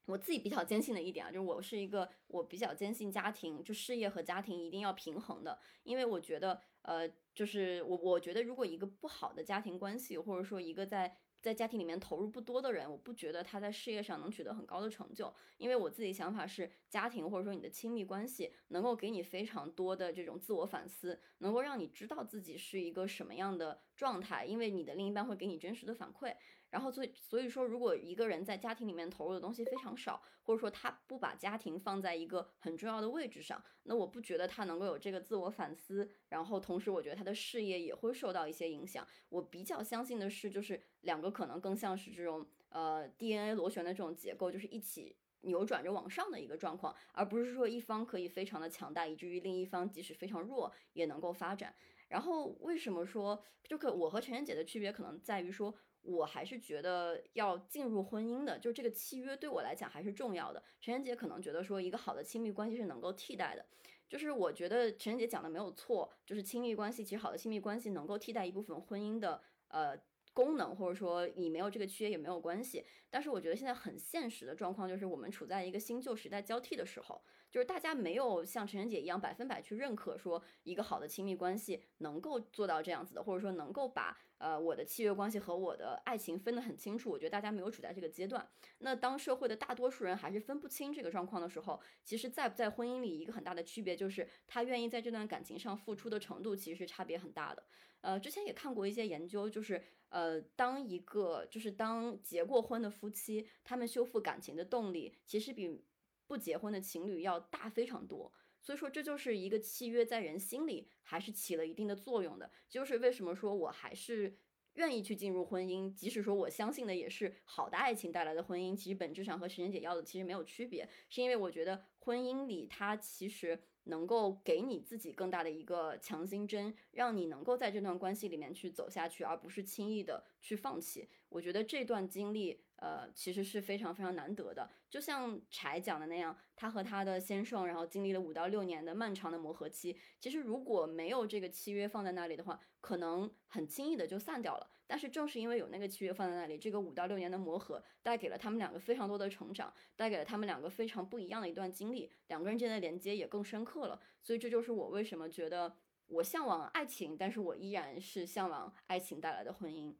[0.06, 26.36] 我自己比较坚信的一点啊，就是我是一个我比较坚信家庭就事业和家庭一定要平衡的，因为我觉得呃，就是我我觉得如果一个不好的家庭关系，或者说一个在在家庭里面投入不多的人，我不觉得他在事业上能取得很高的成就，因为我自己想法是家庭或者说你的亲密关系能够给你非常多的这种自我反思，能够让你知道自己是一个什么样的状态，因为你的另一半会给你真实的反馈。
[26.72, 36.10] 然后，所以所以说，如果一个人在家庭里面投入的东西非常少，或者说他不把家庭放在一个很重要的位置上，那我不觉得他能够有这个自我反思。
[36.30, 39.06] 然后，同时我觉得他的事业也会受到一些影响。
[39.28, 51.74] 我比较相信的是，就是两个可能更像是这种呃 DNA 螺旋的这种结构，就是一起扭转着往上的一个状况，而不是说一方可以非常的强大，以至于另一方即使非常弱也能够发展。
[52.08, 55.74] 然后，为什么说就可我和陈妍姐的区别可能在于说。
[56.02, 60.62] 我还是觉得要进入婚姻的，就这个契约对我来讲还是重要的。
[60.80, 63.64] 陈妍姐可能觉得说一个好的亲密关系是能够替代的，
[64.08, 69.96] 就是我觉得陈妍姐讲的没有错，就是亲密关系其实好的亲密关系能够替代一部分婚姻的呃
[70.32, 72.84] 功能，或者说你没有这个契约也没有关系。
[73.08, 77.22] 但是我觉得现在很现实的状况就是我们处在一个新旧时代交替的时候。
[77.52, 87.10] 就是大家没有像陈晨姐一样百分百去认可说一个好的亲密关系能够做到这样子的，或者说能够把呃我的契约关系和我的爱情分得很清楚。
[87.10, 88.48] 我觉得大家没有处在这个阶段。
[88.78, 97.62] 那当社会的大多数人还是分不清这个状况的时候，其实在不在婚姻里一个很大的区别就是他愿意在这段感情上付出的程度其实是差别很大的。
[98.00, 105.84] 呃，之前也看过一些研究，就是呃当一个就是当结过婚的夫妻，他们修复感情的动力其实比。
[106.32, 112.50] 不结婚的情侣要大非常多，所以说这就是一个契约在人心里还是起了一定的作用的。
[112.70, 114.38] 就是为什么说我还是
[114.76, 131.08] 愿意去进入婚姻，即使说我相信的也是好的爱情带来的婚姻，其实本质上和时间姐要的其实没有区别，是因为我觉得婚姻里它其实能够给你自己更大的一个强心针，让你能够在这段关系里面去走下去，而不是轻易的去放弃。
[131.28, 132.64] 我觉得这段经历。
[132.82, 139.96] 呃，其实是非常非常难得的，就像柴讲的那样，他和他的先生，然后经历了五到六年的漫长的磨合期。
[140.18, 144.68] 其实如果没有这个契约放在那里的话，可能很轻易的就散掉了。
[144.92, 153.98] 但是正是因为有那个契约放在那里，这个五到六年的磨合带给了他们两个非常多的成长，带给了他们两个非常不一样的一段经历，两个人之间的连接也更深刻了。
[154.22, 155.74] 所以这就是我为什么觉得
[156.08, 159.94] 我向往爱情，但是我依然是向往爱情带来的婚姻。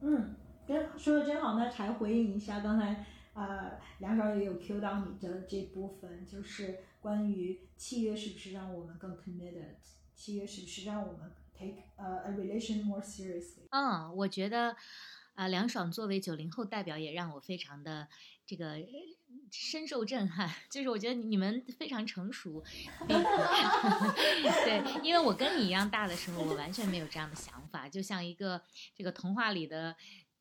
[0.00, 0.34] 嗯。
[0.66, 9.76] 真说的真好，那才回应一下刚才，呃，梁爽也有 Q 到你的这部分，就是关于契约是不是让我们更 committed，
[10.14, 13.66] 契约是不是让我们 take a relation more seriously？
[13.70, 14.76] 嗯，我觉得，
[15.34, 18.08] 啊，梁爽作为九零后代表，也让我非常的
[18.46, 18.76] 这个
[19.50, 22.62] 深受震撼， 就是我觉得你们非常成熟，
[23.08, 28.62] 对，因为我跟你一样大的时候，我完全没有这样的想法，就像一个
[28.94, 29.96] 这个童话里的。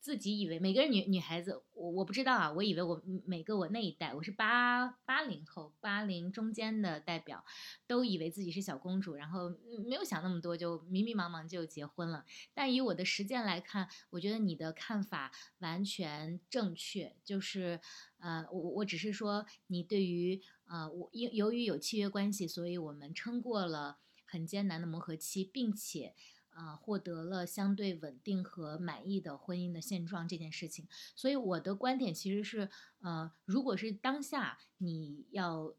[0.07, 7.43] 自己以为每个人女女孩子，我我不知道啊，我以为我每个我那一代，我是八八零后，八零中间的代表，
[7.85, 9.53] 都以为自己是小公主，然后
[9.85, 12.23] 没有想那么多，就迷迷茫茫就结婚了。
[12.53, 15.29] 但以我的实践来看，我觉得你的看法
[15.59, 17.81] 完全正确，就是
[18.19, 26.15] 呃，我我只是说你对于呃，我因由于有契约关系，所以我们撑过了很艰难的磨合期，并且。
[26.57, 32.67] 啊，获得了相对稳定和满意的婚姻的现状这件事情，所以我的观点其实是，
[33.01, 35.75] 呃，如果是当下你要，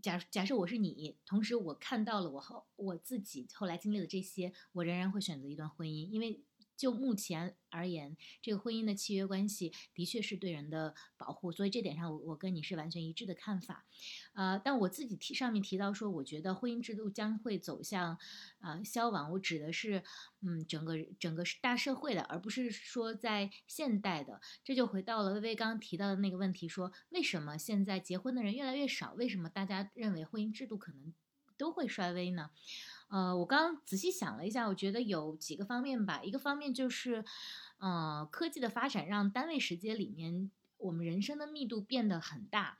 [0.00, 6.44] 假假设我是你，同时我看到了我后我自己后来经历的这些，我仍然会选择一段婚姻，因为
[6.76, 13.86] 就目前而言，这个婚姻的契约关系的确是对人的保护，所以这点上我我跟你是完全一致的看法。
[14.34, 18.18] 呃，但我自己提上面提到说，我觉得婚姻制度将会走向
[18.60, 20.02] 呃消亡，我指的是
[20.42, 24.40] 嗯整个整个大社会的，而不是说在现代的。
[24.62, 29.12] 这就回到了微微刚刚提到的那个问题，说为什么现在结婚的人越来越少？
[29.14, 31.14] 为什么大家认为婚姻制度可能
[31.56, 32.50] 都会衰微呢？
[33.08, 36.20] 呃，我刚刚仔细想了一下，我觉得有几个方面吧。
[36.24, 37.24] 一个方面就是，
[37.78, 42.78] 呃，科技的发展让单位时间里面我们人生的密度变得很大。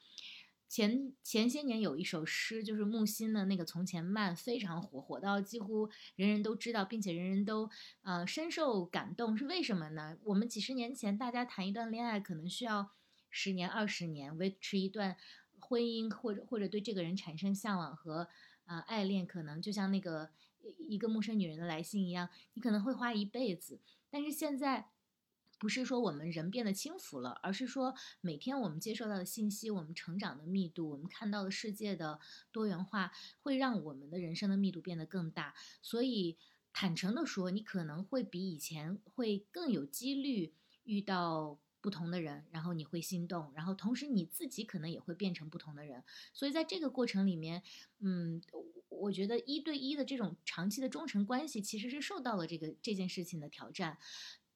[0.67, 7.71] 前前些年有一首诗，就是木心的那个《从前慢》，非常火，火到几乎人人都知道，并且人人都
[8.03, 9.37] 呃深受感动。
[9.39, 10.17] 是为什么呢？
[10.25, 12.91] 我们几十年前大家谈一段恋爱，可能需要
[13.31, 15.17] 十年、二十年维持一段
[15.61, 18.29] 婚姻，或者或者对这个人产生向往和。
[18.67, 20.31] 啊，爱恋可能就像那个
[20.79, 23.81] 一个陌生女人的来信一样，你可能会花一辈子。
[24.11, 24.91] 但是现在，
[25.59, 32.21] 不是说我们人变得轻浮了，而是说每天我们接受到的信息，我们成长的密度，我们看到的世界的
[32.53, 35.55] 多元化，会让我们的人生的密度变得更大。
[35.83, 36.39] 所以，
[36.73, 40.55] 坦诚的说，你可能会比以前会更有几率
[40.85, 41.59] 遇到。
[41.85, 47.63] 不同的人，然后你会心动，然后同时你自己可能也会变成不同的人，所以在这个过程里面，
[48.01, 48.41] 嗯，
[48.89, 53.99] 我觉得一对一的这种长期的忠诚关系其实是受到了这个这件事情的挑战。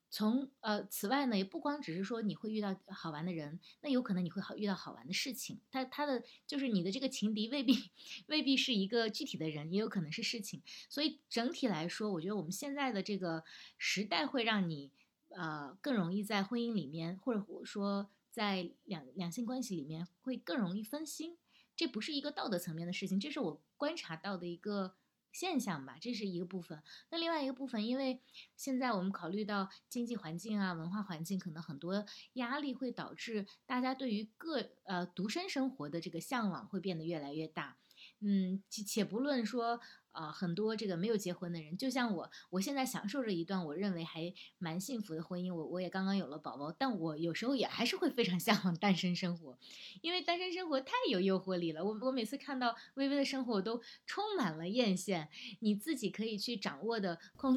[0.09, 5.61] 从呃，此外呢，也不光只是说你会遇到好玩的人，那有可能你会好遇到好玩的事情。
[5.71, 7.91] 他他的就是你的这个情敌未必
[8.29, 10.63] 未必是一个具体的人，也有可能是事情。
[10.89, 13.45] 所以整体来说，我觉得我们现在的这个
[13.77, 14.91] 时代会让你。
[15.37, 21.37] 呃，更容易在婚姻里面，或者说在两两性关系里面，会更容易分心。
[21.77, 24.97] 这不是一个道德层面的事情，这是我观察到的一个
[25.31, 26.83] 现象吧，这是一个部分。
[27.11, 28.21] 那另外一个部分，因为
[28.57, 32.05] 现在我们考虑到经济环境啊、文化环境，可能很多
[32.35, 37.77] 压力会导致大家对于个呃独身生活的这个向往会变得越来越大。
[38.21, 39.81] 嗯，且且不论说。
[40.19, 45.55] 啊，很多这个没有结婚的人，就像我，我现在享受着一段我认为还蛮幸福的婚姻。
[45.55, 49.57] 我我也刚刚有了宝宝，但我有时候也还是会非常 向往单身生活，
[50.01, 51.85] 因为单身生活太有诱惑力了。
[51.85, 55.29] 我我每次看到微微的生活，我都充满了艳羡。
[55.61, 57.57] 你自己可以去掌握的空，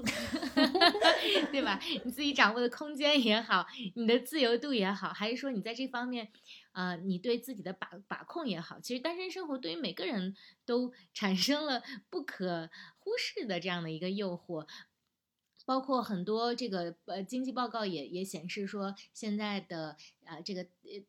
[1.51, 1.79] 对吧？
[2.05, 6.31] 你自己掌握的空间也好，你的自由度也好，还是说你在这方面。
[6.71, 14.67] 啊，你对自己的把把控也好，其实单身生活对于每个人都产生了不可忽视的这样的一个诱惑，
[15.65, 20.65] 包括很多这个呃经济报告也也显示说，现在的啊这个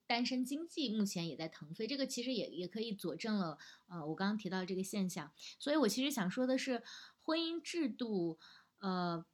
[0.07, 3.57] 单身经济目前也在腾飞，这个其实也也可以佐证了
[3.89, 6.83] 呃我刚刚提到这个现象，所以我其实想说的是，
[7.23, 8.39] 婚姻制度
[8.81, 9.25] 呃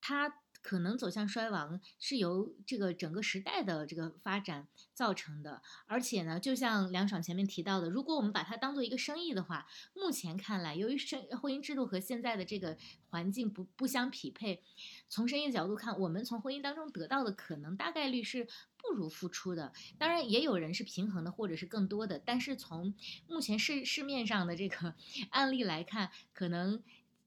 [0.00, 0.41] 它。
[0.62, 12.78] 可能走向衰亡是由这个整个时代的这个发展造成的，而且呢，就像梁爽前面提到的，如果我们把它当做一个生意的话，目前看来，由于生婚姻制度和现在的这个
[13.10, 14.62] 环境不不相匹配，
[15.08, 18.46] 从生意的角度看，我们从婚姻当中得到的可能大概率是
[18.78, 19.72] 不如付出的。
[19.98, 22.94] 当然，也有人是平衡的，或者是更多的，但是从
[23.26, 24.94] 目前市市面上的这个
[25.30, 26.82] 案例来看，可能。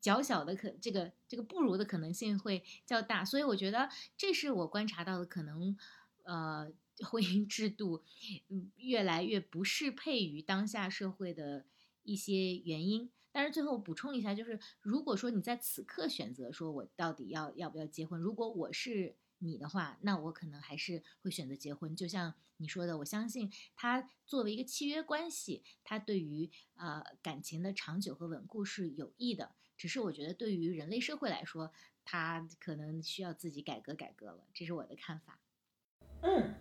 [0.06, 5.76] 较小的可这个这个不如的可能性会较大，所以我觉得这是我观察到的可能，
[6.26, 8.04] 呃，婚姻制度
[8.76, 11.66] 越来越不适配于当下社会的
[12.04, 13.10] 一些原因。
[13.32, 21.96] 但是最后补充一下，就是如果说你在此刻选择说我到底要要不要结婚，如果我是你的话，那我可能还是会选择结婚。
[21.96, 29.56] 就像你说的，我相信它作为一个契约关系，它对于呃感情的长久和稳固是有益的。
[29.78, 31.72] 只是我觉得，对于人类社会来说，
[32.04, 35.40] 它可能需要自己改革改革了，这是我的看法。
[36.22, 36.54] 嗯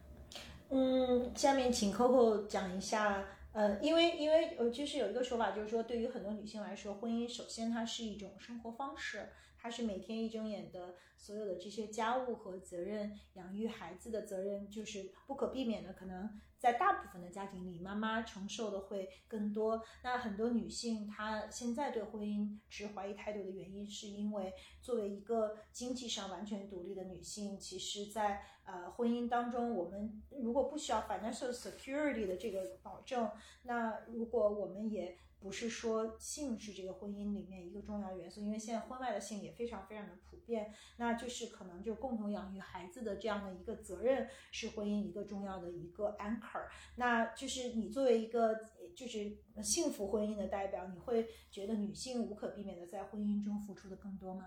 [0.70, 9.28] 嗯，下面请 Coco 讲一下，呃，因为因为呃，其实有一个说法，就是说，对于很多女性来说，婚姻首先它是一种生活方式，
[9.64, 16.38] 她是每天一睁眼的所有的这些家务和责任，养育孩子的责任，就是不可避免的可能。
[16.58, 19.82] 在大部分的家庭里，妈妈承受的会更多。
[20.02, 24.52] 那很多女性，她现在对婚姻持怀疑态度的原因，是因为
[24.82, 33.30] 作为一个经济上完全独立的女性，其实，在呃婚姻当中，我们如果不需要 financial security 的这个保证，
[33.62, 35.16] 那如果我们也。
[35.44, 46.66] 不是说性是这个婚姻里面一个重要元素，因为现在婚外的性也非常非常的普遍，那就是可能就共同养育孩子的这样的一个责任是婚姻一个重要的一个 anchor。
[46.96, 48.58] 那就是你作为一个
[48.96, 54.46] 就是幸福婚姻的代表，你会觉得女性无可避免的在婚姻中付出的更多吗？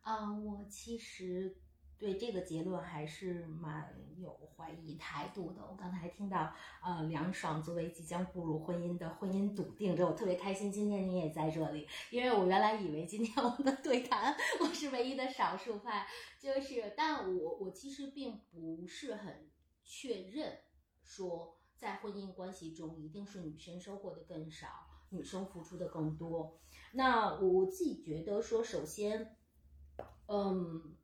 [0.00, 1.54] 啊，我其实
[2.00, 5.60] 对这个结论还是蛮有怀疑态度的。
[5.60, 6.50] 我刚才听到，
[6.82, 16.06] 呃，梁爽作为即将步入婚姻的婚姻笃定者，我特别开心，今天你也在这里，因为我原来以为今天我们的对谈我是唯一的少数派，
[16.40, 19.50] 就是，但我我其实并不是很
[19.84, 20.56] 确认
[21.04, 24.68] 说，在婚姻关系中一定是女生收获的更少，
[25.10, 26.58] 女生付出的更多。
[26.94, 29.36] 那我自己觉得说，首先，
[30.28, 30.96] 嗯。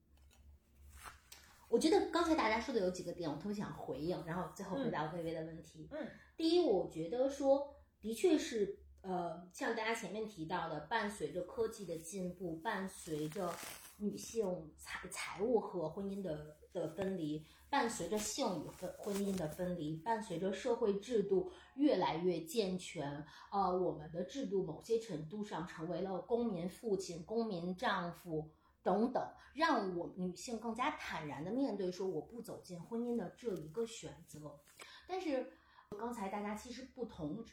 [1.77, 5.87] 我觉得刚才大家说的有几个点，我特别想回应，然后最后回答薇薇的问题。
[5.93, 13.53] 嗯，第一，我觉得说的确是，呃，像大家前面提到的，伴随着科技的进步，伴随着
[13.99, 23.22] 女性财财务和婚姻的的分离，伴随着性与婚婚姻的分离，伴随着社会制度越来越健全，
[23.53, 28.51] 呃，我们的制度某些程度上成为了公民父亲、公民丈夫。
[28.87, 34.61] 等等，让我女性更加坦然的面对说我不走进婚姻的这一个选择。
[35.09, 35.53] 但是
[35.99, 37.45] 刚才大家其实不同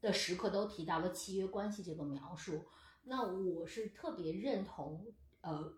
[0.00, 2.64] 的时刻都提到了契约关系这个描述，
[3.02, 5.06] 那我是特别认同
[5.42, 5.74] 呃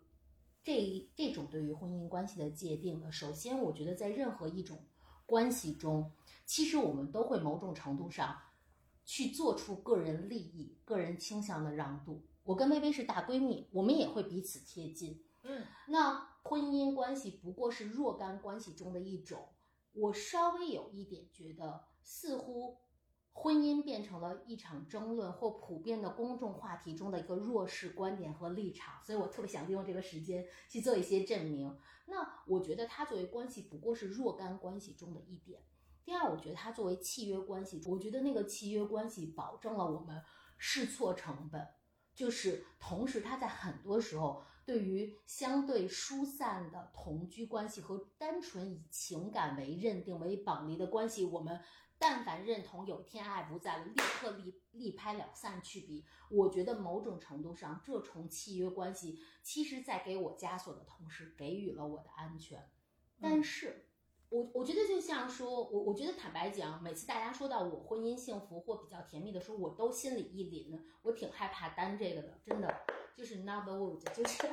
[0.63, 3.11] 这这种对于婚姻关系的界定的。
[3.11, 4.85] 首先，我觉得在任何一种
[5.25, 6.13] 关系中，
[6.45, 8.37] 其实我们都会某种程度上
[9.03, 12.23] 去做出个人利益、个人倾向的让渡。
[12.47, 15.21] 我跟薇薇是大闺蜜，我们也会彼此贴近。
[15.43, 19.49] 嗯，那婚姻关系不过是若干关系中的一种。
[19.91, 22.77] 我稍微有一点觉得，似乎
[23.33, 31.77] 婚姻变成了一场争论或普遍的公众话题中的一个弱势观点和立场，所以我特别想利用这个时间去做一些证明。
[32.05, 35.61] 那我觉得它作为关系不过是若干关系中的一点。
[36.05, 40.21] 第二，我觉得它作为契约关系，我觉得那个契约关系保证了我们
[40.57, 41.67] 试错成本。
[42.17, 51.61] 就是同时，他在很多时候对于相对疏散的同居关系和单纯以情感为认定为绑离的关系，我们
[51.99, 62.67] 但凡认同有一天爱不在了，立刻立立拍两散去比，我觉得某种程度上，这重契约关系其实在给我枷锁的同时，给予了我的安全，
[63.21, 63.86] 但是。
[64.29, 72.81] 我我觉得就像说，我我觉得坦白讲，每次大家说到我婚姻幸福或比较甜蜜的时候，我都心里一凛，我挺害怕担这个的，真的
[73.15, 74.47] 就是 not the wood，就是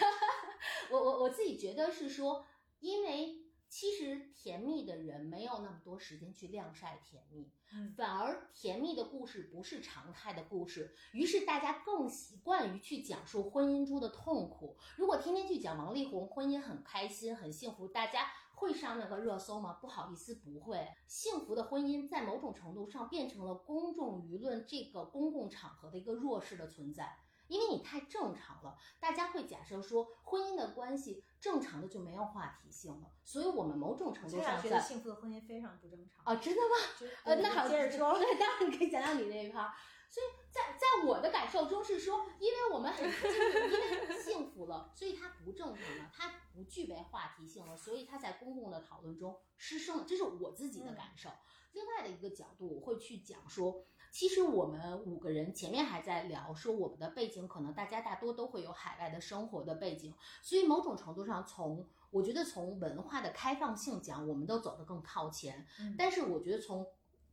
[0.90, 2.44] 我我我自己觉得是说，
[2.80, 3.38] 因为。
[3.72, 7.52] 其实甜蜜的人没有那么多时间去晾晒甜蜜，
[7.96, 14.76] 反而甜蜜的故事不是常态的故事，于是大家更习惯于去讲述婚姻中的痛苦。
[14.96, 18.26] 如果天天去讲王力宏婚姻很开心很幸福，大家
[18.60, 19.78] 会上那个热搜吗？
[19.80, 20.86] 不好意思，不会。
[21.08, 27.16] 幸福的婚姻在某种程度上变成了公众舆论这个公共场合的一个弱势的存在。
[27.48, 37.10] 因为你太正常了，大家会假设说婚姻的关系正常的就没有话题性了，所以我们某种程度上觉得幸福的婚姻非常不正常啊，真的吗？
[37.24, 39.74] 呃，那好，接着说，对，当然你可以讲讲你那一趴。
[40.08, 51.30] 所以在在我的感受中是说，因为我们很因为很幸福了，所以它不正常了，它不具备话题性了，所以它在公共的讨论中失声了，这是我自己的感受。
[51.72, 53.84] 另外的一个角度，我会去讲说。
[54.12, 65.64] 其实我们五个人前面还在聊说我们的背景，可能大家大多都会有海外的生活的背景，所以某种程度上，从我觉得从文化的开放性讲，我们都走得更靠前。
[65.96, 66.84] 但是我觉得从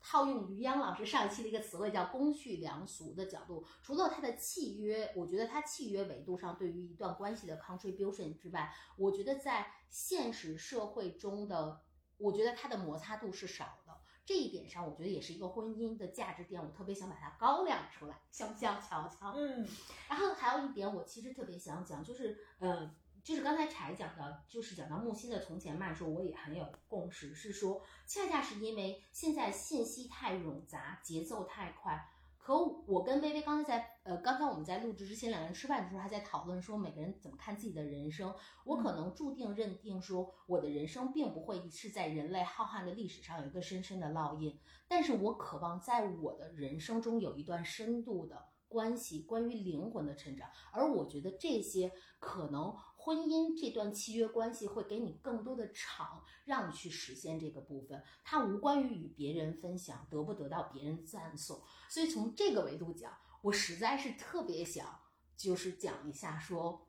[0.01, 11.81] 套用于央老师上一期的一个词汇叫公序良俗的角度，除了它的契约，我觉得它契约维度上对于一段关系的 contribution 之外，我觉得在现实社会中的，
[12.17, 13.97] 我觉得它的摩擦度是少的。
[14.25, 19.31] 这一点上，我觉得也是一个婚姻的价值点，我特别想把它高亮出来，想不想瞧瞧？
[19.33, 19.65] 嗯。
[20.09, 22.93] 然后还有一点，我其实特别想讲，就是呃，
[23.27, 32.07] 就是刚才柴讲的，就是讲到木心的从前慢时候，我也很有共识，是说，恰恰是因为现在信息太冗杂，节奏太快。
[32.37, 38.33] 可我跟微微刚才在呃，刚才我们在录制之前，两个人吃饭的时候还在讨论说每个人怎么看自己的人生。
[38.63, 44.57] 我可能注定认定说我的人生并不会是在人类浩瀚的历史上有一个深深的烙印，
[44.87, 50.49] 但是我渴望在我的人生中有一段深度的关系，关于灵魂的成长。
[50.71, 52.73] 而我觉得这些可能。
[53.07, 58.03] 婚姻这段契约关系会给你更多的场，让你去实现这个部分。
[58.21, 61.63] 它无关于与别人分享，得不得到别人赞颂。
[61.89, 64.99] 所以从这个维度讲，我实在是特别想，
[65.37, 66.85] 就是讲一下说，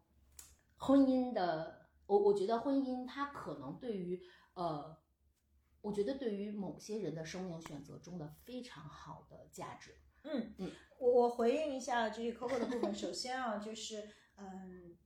[0.76, 4.20] 婚姻的，我我觉得婚姻它可能对于，
[4.54, 4.98] 呃，
[5.80, 9.94] 我觉得对于某些人的生命选择中的非常好的价值。
[10.24, 12.92] 嗯嗯，我我回应一下就是 Coco 的部分。
[12.96, 14.96] 首先啊，就是嗯。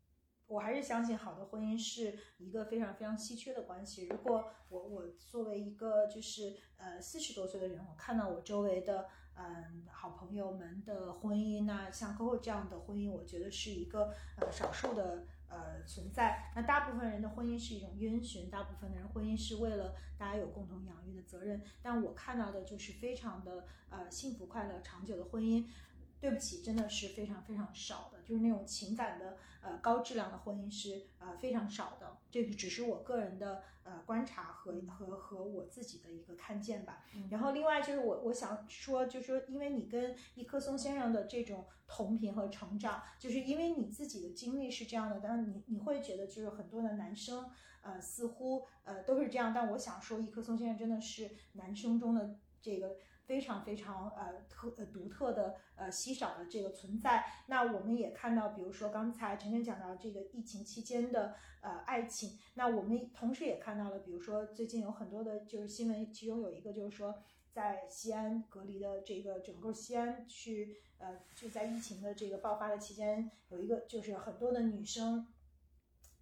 [0.52, 4.06] 我还是相信好的婚姻是一个非常非常稀缺的关系。
[4.08, 16.52] 如果我我作为一个就是呃四十多岁的人，我看到我周围的嗯好朋友们的婚姻那像 Coco 这样的婚姻，我觉得是一个呃少数的呃存在。
[16.54, 21.62] 那大部分人的婚姻是一种遵循，大部分的人婚姻是为了大家有共同养育的责任。
[21.80, 25.66] 但我看到的就是非常的呃幸福、快乐、长久的婚姻。
[26.22, 32.16] 对不起，真的是非常非常少的，就是那种情感的呃高质量的婚姻是呃非常少的。
[32.30, 37.04] 这个只是我个人的呃观察和和和我自己的一个看见吧。
[37.28, 47.50] 然后另外就是我我想说，就是说因为你跟一棵松先生的这种同频和成长，就是因为你自己的经历是这样的，但是你你会觉得就是很多的男生
[47.80, 52.94] 呃似乎呃都是这样，但我想说一棵松先生真的是男生中的这个。
[53.24, 57.24] 非常非常呃特呃独特的呃稀少的这个存在。
[57.46, 67.14] 那我们也看到，比如说刚才晨晨讲到这个疫情期间的呃爱情，那我们同时也看到了，比如说最近有很多的就是新闻，其中有一个就是说
[67.52, 75.26] 在西安隔离的这个整个西安去呃就在疫情的这个爆发的期间，有一个就是很多的女生。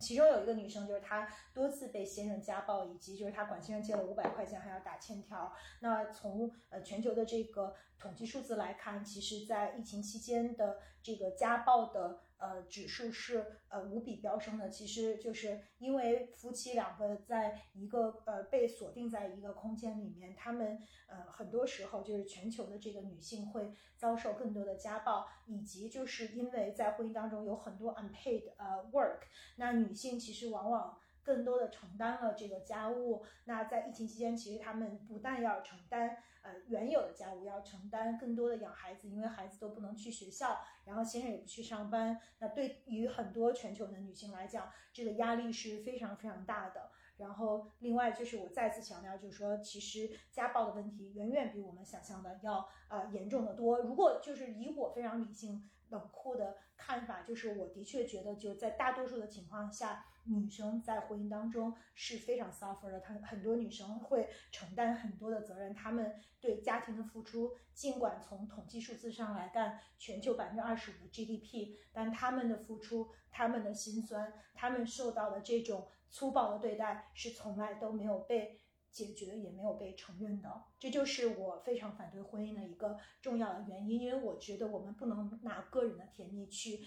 [0.01, 5.53] 其中有一个女生，就是她多次被先生家暴，以及就是她管先生借了五百块钱还要打欠条。
[5.79, 12.23] 那从呃全球的这个统计数字来看，其实，在疫情期间的这个家暴的。
[12.41, 29.21] 呃，指数是呃无比飙升的，其实就是因为夫妻两个在一个呃被锁定在一个空间里面，他们呃很多时候就是全球的这个女性会遭受更多的家暴，以及就是因为在婚姻当中有很多 unpaid 呃 work，
[29.57, 36.17] 那女性其实往往更多的承担了这个家务，那在疫情期间，其实他们不但要承担。
[36.43, 42.19] 呃，原有的家务要承担更多的养孩子，因为孩子都不能去学校，然后先生也不去上班。
[42.39, 46.93] 那对于很多全球的女性来讲，这个压力是非常非常大的。
[47.19, 53.81] 然后另外就是我再次强调，就是说，其实家暴的问题远远比我们想象的要呃严重的多。
[53.81, 60.07] 如果就是以我非常理性冷酷的看法，就是我的确觉得，就在大多数的情况下。
[60.25, 78.61] 女生在婚姻当中是非常 suffer 的，她很多女生会承担很多的责任，她们对家庭的付出，尽管从统计数字上来看，全球百分之二十五的 GDP，但她们的付出，她们的辛酸，她们受到的这种粗暴的对待，是从来都没有被
[78.93, 80.65] 解决，也没有被承认的。
[80.79, 86.81] 这就是我非常反对婚姻的一个重要的原因，因为我觉得我们不能拿个人的甜蜜去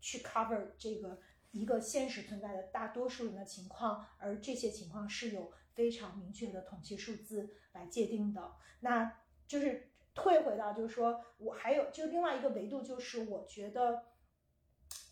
[0.00, 1.18] 去 cover 这个。
[1.52, 8.52] 一个现实存在的大多数人的情况，而这些情况是有非常明确的统计数字来界定的。
[8.80, 14.04] 那就是退回到，就是说我还有就另外一个维度，就是我觉得，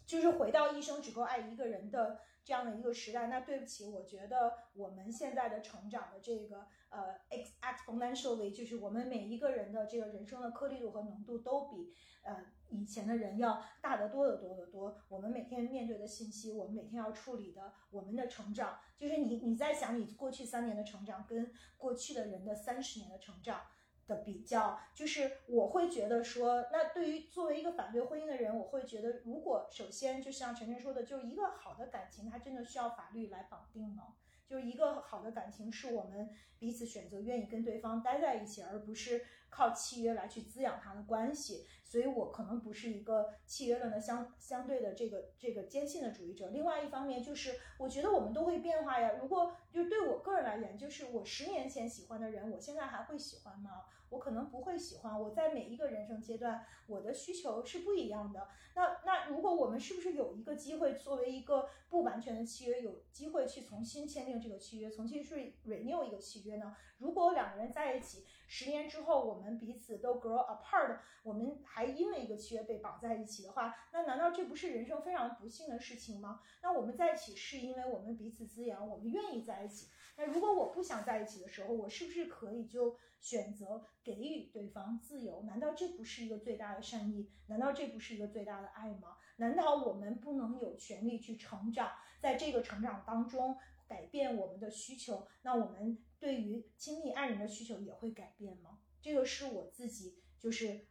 [0.06, 3.28] 就是回到一生只够爱一个人的这样的一个时代。
[3.28, 7.18] 那对不起，我觉得我们现在的成长的这个呃
[7.62, 12.52] exponentially，就是我们每一个人的这个人生的颗粒度和浓度都比呃。
[12.70, 14.96] 以前的人要大得多得多得多。
[15.08, 23.62] 我们每天面对的信息，我们每天要处理的，我们的成长，就是你你在想你过去三年的成长跟过去的人的三十年的成长
[24.06, 34.14] 的比较，就是我会觉得说，那对于作为一个反对婚姻的人，我会觉得，如果首先就像晨晨说的，就是一个好的感情，它真的需要法律来绑定吗？
[34.46, 41.66] 就是一个好的感情，是我们彼此选择愿意跟对方待在一起，而不是靠契约来去滋养他的关系。
[41.84, 46.48] 所以我可能不是一个契约论的相相对的这个这个坚信的主义者。
[46.48, 49.12] 另外一方面，就是我觉得我们都会变化呀。
[49.20, 53.82] 如果就对我个人来言，就是我十年前喜欢的人，我现在还会喜欢吗？
[54.14, 55.20] 我可能不会喜欢。
[55.20, 58.48] 我在每一个人生阶段，我的需求是不一样的。
[58.76, 66.76] 那那如果我们是不是有一个机会，作为一个不完全的契约，有机会去重新签订这个契约，重新去 renew 一个契约呢？
[66.98, 76.40] 如果两个人在一起，十年之后我们彼此都 grow apart，我们还因为一个契约被绑在一起的话，那难道这不是人生非常不幸的事情吗？
[76.62, 79.88] 那我们在一起是因为我们彼此滋养，我们愿意在一起。
[80.16, 85.42] 那如果我不想在一起的时候，我是不是可以就选择给予对方自由？
[85.42, 87.30] 难道这不是一个最大的善意？
[87.48, 89.16] 难道这不是一个最大的爱吗？
[89.36, 91.90] 难道我们不能有权利去成长，
[92.20, 93.56] 在这个成长当中
[93.88, 95.26] 改变我们的需求？
[95.42, 98.78] 那我们对于亲密爱人的需求也会改变吗？
[99.02, 100.86] 这个是我自己就是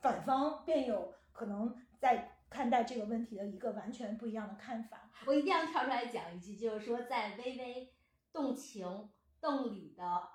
[0.00, 5.10] 反方便有可能在看待这个问题的一个完全不一样的看法。
[5.26, 7.92] 我一定要跳出来讲一句，就是说在微微。
[8.32, 9.08] 动情
[9.40, 10.28] 动理的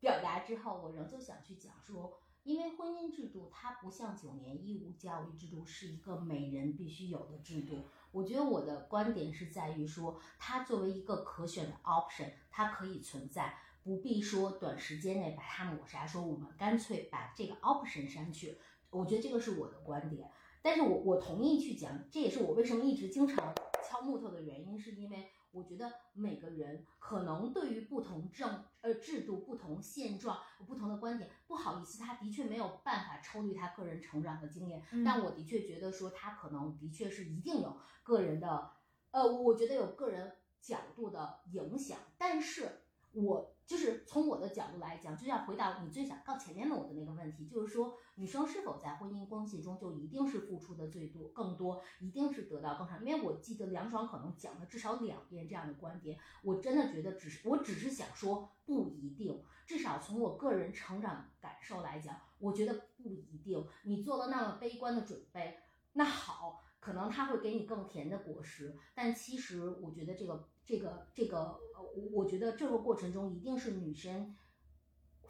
[0.00, 18.58] 表达之后，我仍旧想去讲说，因为婚姻制度它不像九年义务教育制度是一个每人必须有的制度，我觉得我的观点是在于说，它作为一个可选的 option，它可以存在，不必说短时间内把它抹杀，说我们干脆把这个 option 删去。
[18.90, 25.30] 我觉得这个是我的观点，但是我我同意去讲，这也是我为什么一直经常敲木头的原因，是因为。
[25.54, 31.30] 我觉得每个人可能对于不同政呃制度、不同现状有不同的观点。
[31.46, 38.72] 不好意思，他的确没有办法抽离他个人成长的经验，但我的确觉得说他可能的确是一定有个人的，
[39.12, 42.80] 呃，我觉得有个人角度的影响，但是。
[43.16, 52.98] 我就是从我的角度来讲，就要回答你最想到前面的我的那个问题，就是说女生是否在婚姻关系中就一定是付出的最多、更多，一定是得到更少？
[53.02, 63.66] 因为我记得梁爽可能讲了至少两遍这样的观点，我真的觉得只是我只是想说不一定，至少从我个人成长感受来讲，我觉得不一定。
[63.84, 65.58] 你做了那么悲观的准备，
[65.94, 66.60] 那好。
[66.80, 71.38] 可能他会给你更甜的果实，但其实我觉得这个这个这个，
[71.74, 74.34] 呃，我觉得这个过程中一定是女生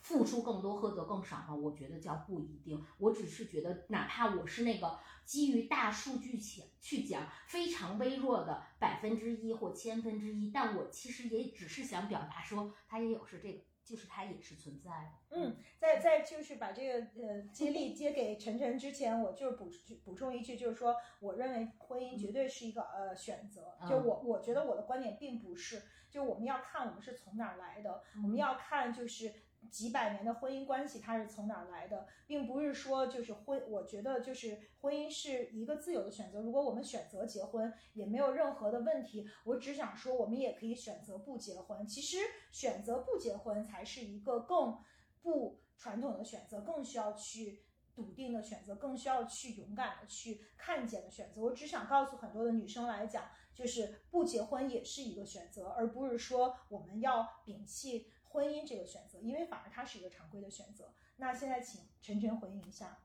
[0.01, 1.55] 付出更多，获得更少吗？
[1.55, 2.85] 我觉得叫不一定。
[2.99, 13.61] 我只是觉得，哪怕我是那个基于大数据去去讲非常微弱的百分之一或千分之一，但我其实也只是想表达说，他也有是这个。
[13.85, 15.37] 就是它也是存在的。
[15.37, 19.70] 嗯，在在就是把这个呃接力接给晨晨之前，我就是补
[20.05, 23.76] 补充一句，就是说，我认为婚姻绝对是一个呃选择。
[23.89, 29.32] 就我我觉得我的观点并不是，就我们要看我们是从哪儿来的，我们要看就是。
[29.70, 36.40] 几百年的婚姻关系，它是从哪儿来的，并不是说就是婚，我觉得就是婚姻是一个自由的选择。
[36.40, 39.28] 如果我们选择结婚，也没有任何的问题。
[39.44, 41.86] 我只想说，我们也可以选择不结婚。
[41.86, 42.18] 其实
[42.52, 44.78] 选择不结婚才是一个更
[45.22, 51.40] 不传统的选择，更需要去笃定的选择，更需要去勇敢的去看见的选择。
[51.40, 58.06] 我只想告诉很多的女生来讲，就是不结婚也是一个选择，而不是说我们要摒弃。
[58.35, 60.93] 婚姻这个选择，因为反而它是一个常规的选择。
[61.18, 62.99] 那现在请晨晨回应一下。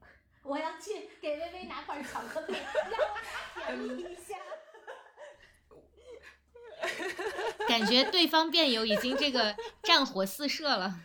[0.44, 4.36] 我要去给微微拿块巧克力，让我甜一下。
[7.66, 11.00] 感觉对方辩友已经这个战火四射了。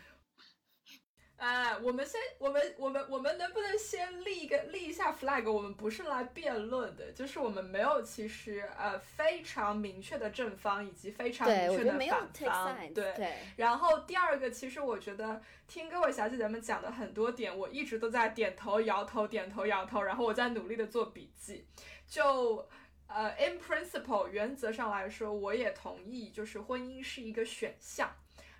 [1.39, 5.49] 哎，我们先，我们，我们，我们能不能先立一个立一下 flag？
[5.49, 12.93] 我们不是来辩论的，就是我们没有其实呃非常明确的正方以及非常明确的反方。
[12.93, 21.65] 对，然后第二个，其实我觉得听各位小姐姐们讲的很多点，我一直都在点头摇头，点头摇头，然后我在努力的做笔记。
[22.05, 22.67] 就
[23.07, 28.13] 呃，in principle 原则上来说，我也同意，就是婚姻是一个选项。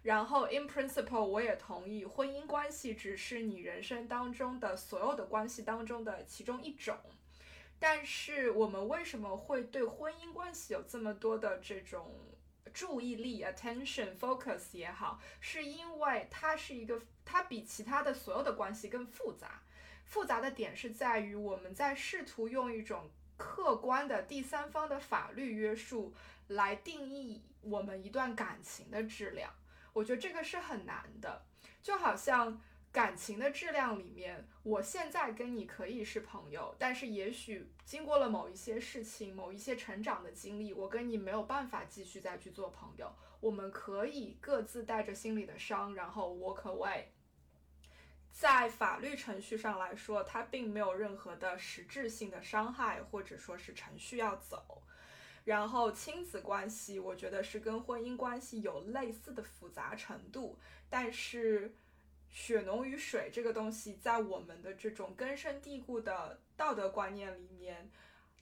[0.03, 6.97] 然后，in principle，我也同意，婚姻关系只是你人生当中的所有的关系当中的其中一种。
[7.77, 12.13] 但是，我们为什么会对婚姻关系有这么多的这种
[12.73, 19.61] 注意力 （attention focus） 也好，是因为它是一个，它比其他的所有的关系更复杂。
[20.05, 26.13] 复杂的点是在于，我们在试图用一种客观的第三方的法律约束
[26.47, 29.53] 来定义我们一段感情的质量。
[29.99, 31.45] 我觉得这个是很难的，
[31.81, 43.13] 就好像感情的质量里面，我现在跟你可以是朋友，但是也许经过了某一些事情、某一些成长的经历，我跟你没有办法继续再去做朋友。
[43.41, 47.03] 我们可以各自带着心里的伤，然后 walk away。
[48.31, 54.81] 在法律程序上来说，它并没有任何的实质性的伤害，或者说是程序要走。
[55.49, 60.55] 然后亲子关系，我觉得是跟婚姻关系有类似的复杂程度，
[60.91, 61.73] 但是
[62.29, 67.89] 血浓于水这个东西，在我们的这种根深蒂固的道德观念里面，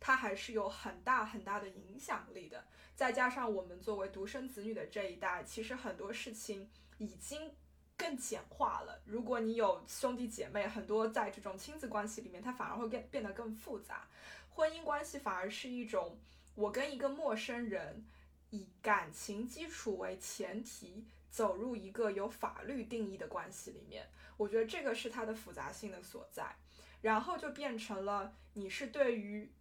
[0.01, 2.61] 它还是有很大很大的影响力的。
[2.93, 7.55] 再加上我们作为独生子女的这一代，其实很多事情已经
[7.95, 9.01] 更简化了。
[9.05, 14.05] 如果你有兄弟姐妹，很多在这种亲子关系里面，它反而会变变得更复杂。
[14.49, 16.19] 婚姻关系反而是一种。
[16.57, 18.03] 我跟一个陌生人
[18.49, 26.55] 以感情基础为前提走入一个有法律定义的关系里面，我觉得这个是它的复杂性的所在。
[26.99, 29.51] 然后就变成了你是对于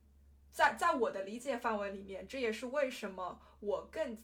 [0.50, 4.16] 在在我的理解范围里面，这也是为什么我更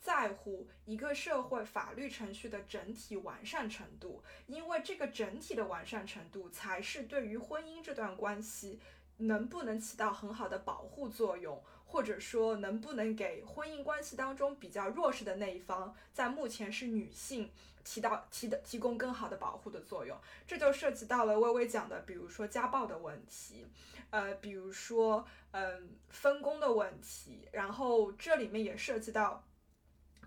[0.00, 8.78] 在乎一个社会法律程序的整体完善程度，因为这个整体的完善程度才是对于婚姻这段关系
[9.16, 11.60] 能不能起到很好的保护作用，
[11.92, 17.50] 或者说能不能给婚姻关系当中比较弱势的那一方，在目前是女性。
[17.84, 20.16] 提到提的提供更好的保护的作用，
[20.46, 23.66] 这就涉及到了微微讲的，比如说家暴的问题，
[24.10, 29.44] 呃，比如说嗯分工的问题，然后这里面也涉及到，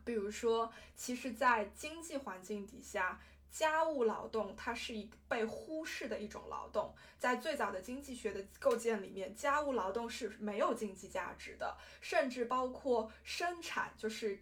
[0.03, 14.39] 比如说，其实，在经济环境底下，家务劳动它是一被忽视的一种劳动，在最早的经济学的构建里面，家务劳动是没有经济价值的，甚至包括生产，就是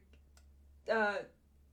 [0.86, 1.26] 呃。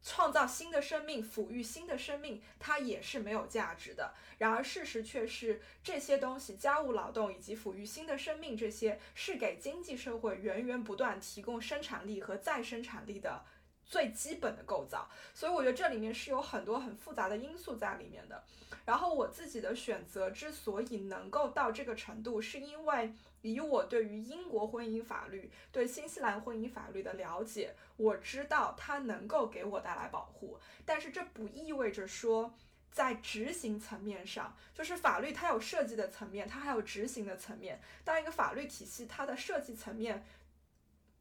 [0.03, 4.15] 创造新的生命，抚育新的生命，它也是没有价值的。
[4.39, 13.45] 然而事实却是，这些东西，家务劳动以及抚育新的生命，这些是给经济社会源源不断提供生产力和再生产力的
[13.91, 15.07] 最基本的构造。
[15.35, 18.43] 所以我觉得这里面是有很多很复杂的因素在里面的。
[18.87, 23.13] 然后我自己的选择之所以能够到这个程度，是因为。
[23.43, 32.55] 以我对于英国婚姻法律、对新西兰婚姻法律的了解，我知道它能够给我带来保护，但是这不意味着说
[32.93, 37.81] 在执行层面上，就是法律它有设计的层面，它还有执行的层面。
[38.05, 40.23] 当一个法律体系它的设计层面。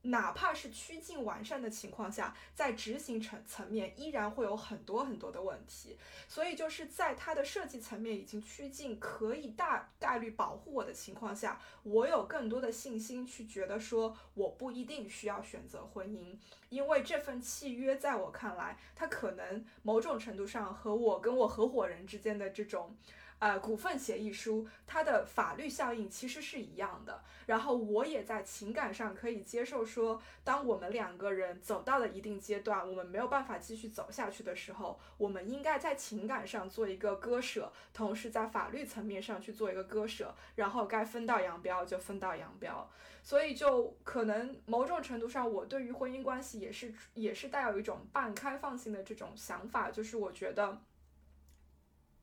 [0.03, 5.97] 哪怕是趋近完善的情况下，在执行层层面依然会有很多很多的问题，
[6.27, 16.37] 所以就是在它的设计层面已经趋近可以大概率保护我的情况下，我有更多的信心去觉得说我不一定需要选择婚姻，
[16.69, 22.95] 因为这份契约在我看来，它可能某种程度上和我跟我合伙人之间的这种。
[23.39, 27.23] 呃，股份协议书它的法律效应其实是一样的。
[27.45, 42.87] 然后我也在情感上可以接受说，当我们两个人走到了一定阶段，我们没有办法继续走下去的时候，我们应该在情感上做一个割舍，同时在法律层面上去做一个割舍，然后该分道扬镳就分道扬镳。
[43.23, 50.79] 所以就可能某种程度上，我对于婚姻关系也是也是带有一种半开放性的这种想法，就是我觉得。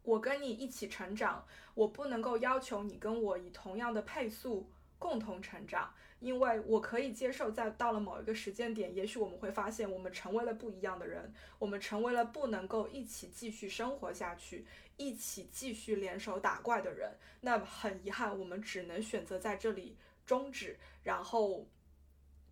[0.07, 1.45] 我跟你一起成长，
[1.75, 14.65] 我不能够要求你跟我以同样的配速共同成长，因为我可以接受，在到了某一个时间点，也许我们会发现我们成为了不一样的人，我们成为了不能够一起继续生活下去，
[14.97, 17.13] 一起继续联手打怪的人。
[17.41, 21.67] 那很遗憾，我们只能选择在这里终止，然后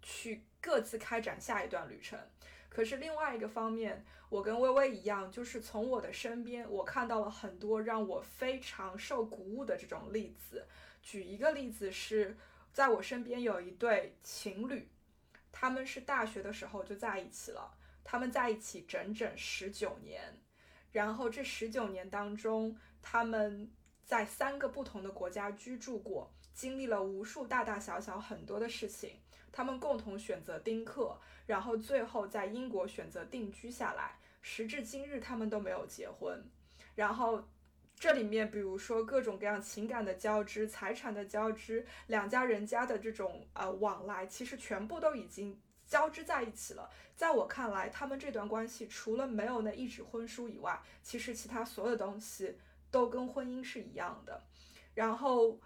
[0.03, 2.19] 去各自开展下一段旅程。
[2.75, 10.67] 可是另外一个方面，我跟微微一样，就是从我的身边，我看到了很多让我非常受鼓舞的这种例子。
[11.01, 12.37] 举一个例子是，
[12.73, 14.89] 在我身边有一对情侣，
[15.53, 17.73] 他们是大学的时候就在一起了，
[18.03, 20.41] 他们在一起整整十九年，
[20.91, 23.71] 然后这十九年当中，他们
[24.05, 29.21] 在三个不同的国家居住过，经历了无数大大小小很多的事情，
[29.55, 31.17] 他们共同选择丁克。
[31.47, 36.43] 然后最后在英国选择定居下来，时至今日他们都没有结婚。
[36.95, 37.47] 然后
[37.95, 46.91] 这里面比如说各种各样情感的交织、财产的交织、两家人家的这种呃往来，其实全部都已经交织在一起了。
[47.15, 52.57] 在我看来，他们这段关系除了没有那一纸婚书以外，其实其他所有东西
[52.91, 54.43] 都跟婚姻是一样的。
[54.95, 55.61] 然后。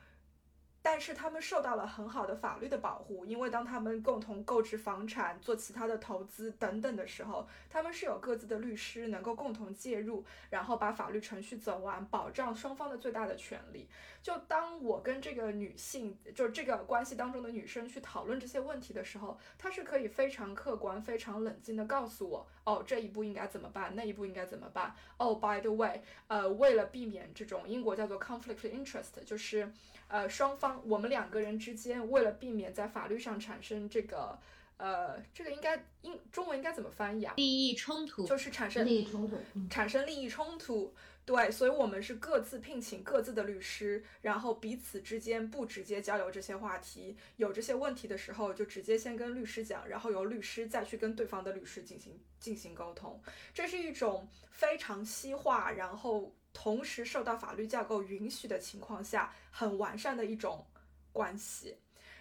[0.81, 13.89] 但是他们受到了很好的法律的保护，因为当他们共同购置房产、做其他的投资等等的时候，他们是有各自的律师能够共同介入，然后把法律程序走完，保障双方的最大的权利。
[14.23, 24.95] 就当我跟这个女性，就这个关系当中的女生去讨论这些问题的时候，她是可以非常客观、非常冷静的告诉我，哦，这一步应该怎么办，那一步应该怎么办。
[25.17, 29.73] 哦，by the way，呃，为了避免这种英国叫做 conflict interest，就是。
[30.11, 34.39] 呃，双方我们两个人之间，为了避免在法律上产生这个，
[34.79, 37.35] 呃，这个应该英中文应该怎么翻译啊？
[37.37, 39.37] 利益冲突，就是产生利益冲突，
[39.69, 40.95] 产生利益冲突。
[41.29, 53.21] 对，所以我们是各自聘请各自的律师，然后彼此之间不直接交流这些话题，有这些问题的时候就直接先跟律师讲，然后由律师再去跟对方的律师进行进行沟通。
[53.53, 56.35] 这是一种非常西化，然后。
[56.55, 60.67] 同时受到法律架构允许的情况下，很完善的一种
[61.13, 61.77] 关系。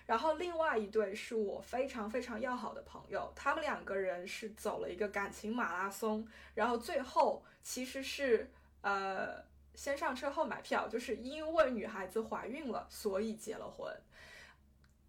[0.06, 8.52] 然后另外一对是我非常非常要好的朋友，他们两个人是走了一个感情马拉松，然后最后其实是
[8.82, 9.44] 呃
[9.76, 13.96] 先上车后买票，就是因为女孩子怀孕了，所以结了婚。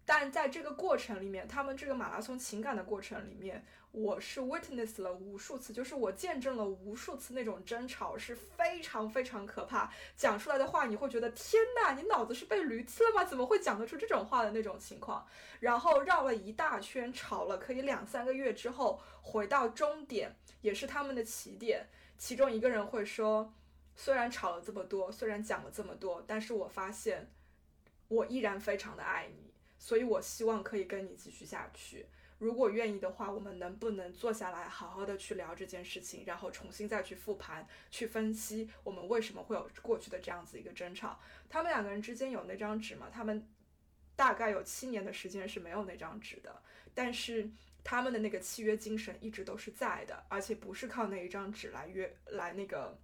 [0.05, 9.91] 但在这个过程里面，他们这个马拉松情感的过程里面，我是 witness 了无数次，就是我见证了无数次那种争吵，是非常非常可怕。
[10.17, 13.23] 讲出来的话，你会觉得天呐，你脑子是被驴踢了吗？
[13.23, 15.27] 怎么会讲得出这种话的那种情况？
[15.59, 21.87] 然后绕了一大圈，吵了可以两三个月之后，回到终点，也是他们的起点。
[22.19, 23.53] 其中一个人会说，
[23.95, 27.31] 虽然吵了这么多，虽然讲了这么多，但是我发现
[28.09, 32.05] 我依然非常的爱你，所以我希望可以跟你继续下去。
[32.37, 41.17] 如果愿意的话，我们能不能坐下来好好的去聊这件事情，然后重新再去复盘，去分析我们为什么会有过去的这样子一个争吵？
[41.49, 43.07] 他们两个人之间有那张纸吗？
[43.09, 43.47] 他们
[44.17, 46.61] 大概有七年的时间是没有那张纸的，
[46.93, 47.49] 但是。
[47.89, 52.95] 他们的那个契约精神一直都是在的，而且不是靠那一张纸来约来那个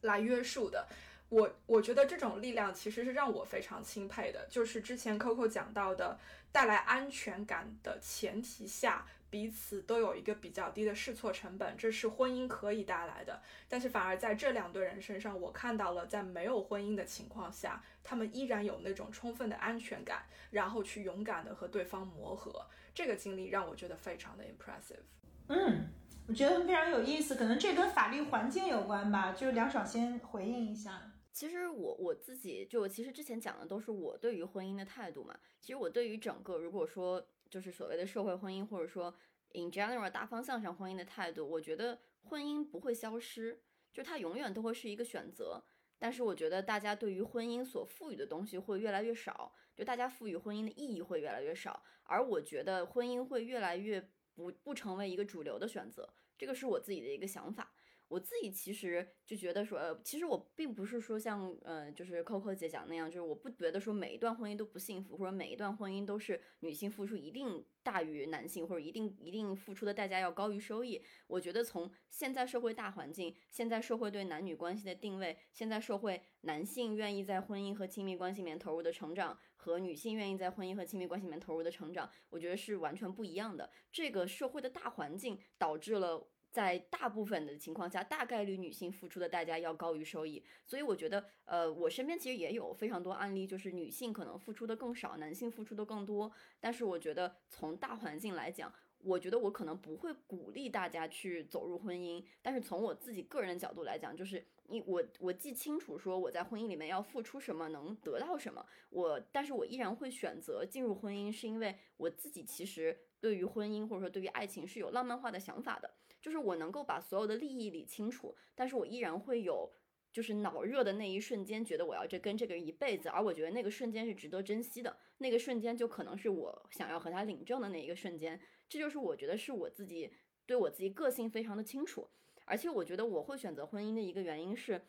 [0.00, 0.88] 来约束的。
[1.28, 4.46] 我我觉得这种力量其实是让我非常钦佩的。
[4.48, 6.18] 就是之前 Coco 讲到的，
[6.50, 13.42] 带来安全感的前提下，彼此都有一个比较低的试错成本，这是婚姻可以带来的。
[13.68, 22.64] 但是反而在这两对人身上，我看到了在没有婚姻的情况下，他们依然有那种充分的安全感，然后去勇敢的和对方磨合。
[22.94, 25.02] 这个经历让我觉得非常的 impressive。
[25.48, 25.88] 嗯，
[26.26, 29.32] 我觉得非常有意思，可能这跟法律环境有关吧。
[29.32, 31.12] 就是梁爽先回应一下。
[31.32, 35.38] 其实我我自己就其实之前讲的都是我对于婚姻的态度嘛。
[35.60, 39.14] 其实我对于整个如果说就是所谓的社会婚姻，或者说
[39.52, 43.60] in general 大方向上婚姻的态度，我觉得婚姻不会消失，
[43.92, 45.62] 就它永远都会是一个选择。
[45.98, 53.98] 但是我觉得大家对于婚姻所赋予的东西会越来越少，就大家赋予婚姻的意义会越来越少，而我觉得婚姻会越来越
[54.34, 57.72] 不不成为一个主流的选择，这个是我自己的一个想法。
[58.10, 71.00] 我自己其实就觉得说，呃，其实我并不是说像，呃，就是 Coco 姐讲那样，就是我不觉得说每一段婚姻都不幸福，或者每一段婚姻都是女性付出一定大于男性，或者一定一定付出的代价要高于收益。
[71.28, 83.70] 我觉得从现在社会大环境，现在社会对男女关系的定位，现在社会男性愿意在婚姻和亲密关系里面投入的成长，和女性愿意在婚姻和亲密关系里面投入的成长，我觉得是完全不一样的。
[83.92, 86.26] 这个社会的大环境导致了。
[86.50, 96.30] 在大部分的情况下，大概率女性付出的代价要高于收益，所以我觉得，呃，我身边其实也有非常多案例，就是女性可能付出的更少，男性付出的更多。
[96.58, 102.24] 但是我觉得从大环境来讲，我觉得我可能不会鼓励大家去走入婚姻。
[102.42, 115.88] 但是从我自己个人的角度来讲，就是你我我既清楚说我在婚姻里面要付出什么，能得到什么，我但是我依然会选择进入婚姻，是因为我自己其实对于婚姻或者说对于爱情是有浪漫化的想法的。
[116.20, 119.72] 就是我能够把所有的利益理清楚，但是我依然会有
[120.12, 130.12] 就是脑热的那一瞬间，觉得我要这跟这个人一辈子，而我觉得那个瞬间是值得珍惜的，那个瞬间就可能是我想要和他领证的那一个瞬间，这就是我觉得是我自己
[130.46, 132.10] 对我自己个性非常的清楚，
[132.44, 134.82] 而且我觉得我会选择婚姻的一个原因是，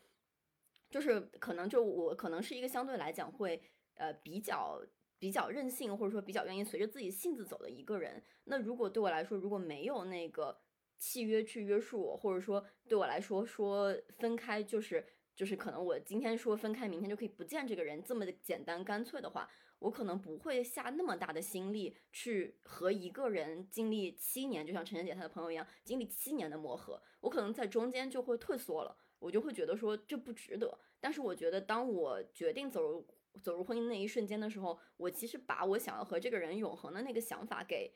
[0.89, 3.61] 就是可能就我可能是一个相对来讲会
[3.93, 4.81] 呃比较
[5.19, 10.59] 比较任性，或者说比较愿意随着自己性子走的一个人，那如果对我来说如果没有那个。
[11.02, 15.03] 契约去约束我，或者说对我来说说分开就是
[15.36, 19.49] 就是可能我今天说分开，明天就可以不见这个人这么的简单干脆的话，
[19.80, 30.78] 我可能不会下那么大的心力去和一个人经历七年，就像陈晨姐她的朋友一样，经历七年的磨合，我可能在中间就会退缩了，我就会觉得说这不值得。
[30.99, 33.07] 但是我觉得当我决定走入
[33.41, 37.91] 走入婚姻那一瞬间的时候，我其实把我想要和这个人永恒的那个想法给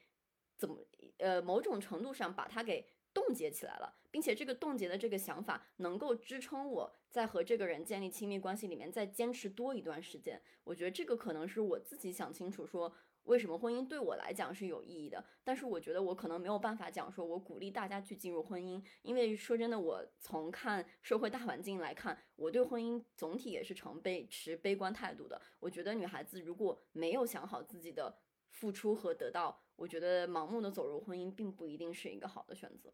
[0.57, 0.83] 怎么
[1.19, 2.83] 呃某种程度上把它给。
[3.15, 10.41] 冻结起来了，并且这个冻结的这个想法能够支撑我在和这个人建立亲密关系里面再坚持多一段时间。
[10.65, 12.93] 我觉得这个可能是我自己想清楚说
[13.23, 15.23] 为什么婚姻对我来讲是有意义的。
[15.45, 25.41] 但是我觉得我可能没有办法讲说我鼓励大家去进入婚姻，因为说真的，我从看社会大环境来看，我对婚姻总体也是呈悲持悲观态度的。
[25.61, 28.17] 我觉得女孩子如果没有想好自己的
[28.49, 32.93] 付出和得到，我觉得盲目的走入婚姻并不一定是一个好的选择。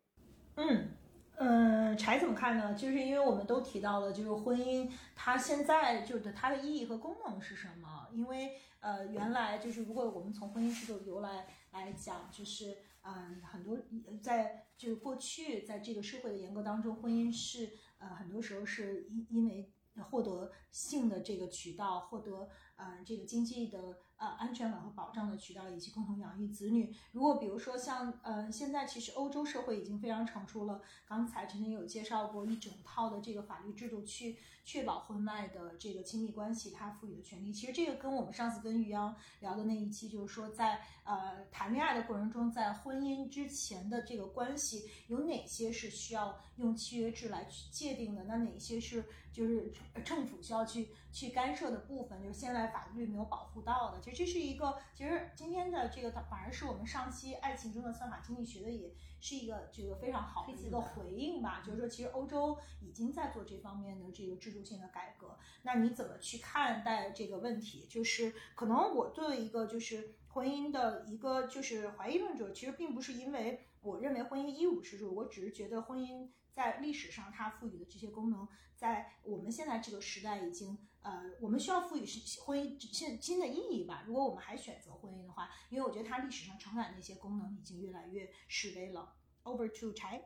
[0.56, 0.90] 嗯
[1.38, 2.74] 嗯，柴怎么看呢？
[2.76, 8.08] 就是因为我们都提到了，就是婚姻它现在就是它的意义和功能是什么？
[8.12, 13.78] 因为呃，原来就是如果我们从婚姻制度由来来讲，就是嗯，很多
[14.22, 19.72] 在就是过去在这个社会的严格当中，婚姻是呃很多时候是因因为
[20.10, 23.98] 获得性的这个渠道，获得嗯这个经济的。
[24.22, 26.94] 呃安全感和保障的渠道，以及共同养育子女。
[27.12, 37.52] 如果比如说像呃现在其实欧洲社会已经非常成熟了，刚才陈晨有介绍过一整套的这个法律制度去确保婚外的这个亲密关系它赋予的权利。
[37.52, 48.24] 其实这个跟我们上次跟于洋聊的那一期，就是说在呃谈恋爱的过程中，在婚姻之前的这个关系有哪些是需要用契约制来去界定的？
[48.26, 49.74] 那哪些是就是
[50.06, 52.22] 政府需要去去干涉的部分？
[52.22, 54.00] 就是现在法律没有保护到的。
[54.00, 61.64] 其实这是一个，其实今天的这个反而是我们上期爱情中的算法经济学的，也是一个这个非常好的一个回应吧。
[61.66, 65.38] 就是说，其实欧洲已经在做这方面的这个制度性的改革。
[65.62, 67.86] 那你怎么去看待这个问题？
[67.88, 84.04] 就是可能我作为一个就是婚姻的一个就是怀疑论者，其实并不是因为我认为婚姻一无是处，我只是觉得婚姻在历史上它赋予的这些功能，在我们现在这个时代已经呃，我们需要赋予是婚姻现新的意义吧。
[84.06, 89.16] 如果我们还选择婚姻的话，因为我觉得它历史上承载那些功能已经越来越式微了。
[89.44, 90.26] Over to 柴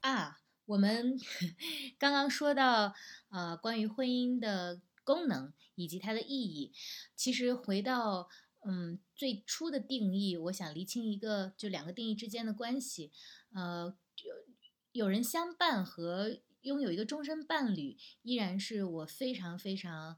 [0.00, 1.16] 啊，我们
[1.96, 2.92] 刚刚说到
[3.30, 6.72] 呃，关于婚姻的功能以及它的意义，
[7.14, 8.28] 其实回到
[8.66, 13.12] 嗯最初的定义，我想厘清一个就两个定义之间的关系，
[13.54, 14.34] 呃，有
[14.90, 20.16] 有人相伴和拥有一个终身伴侣，依然是我非常非常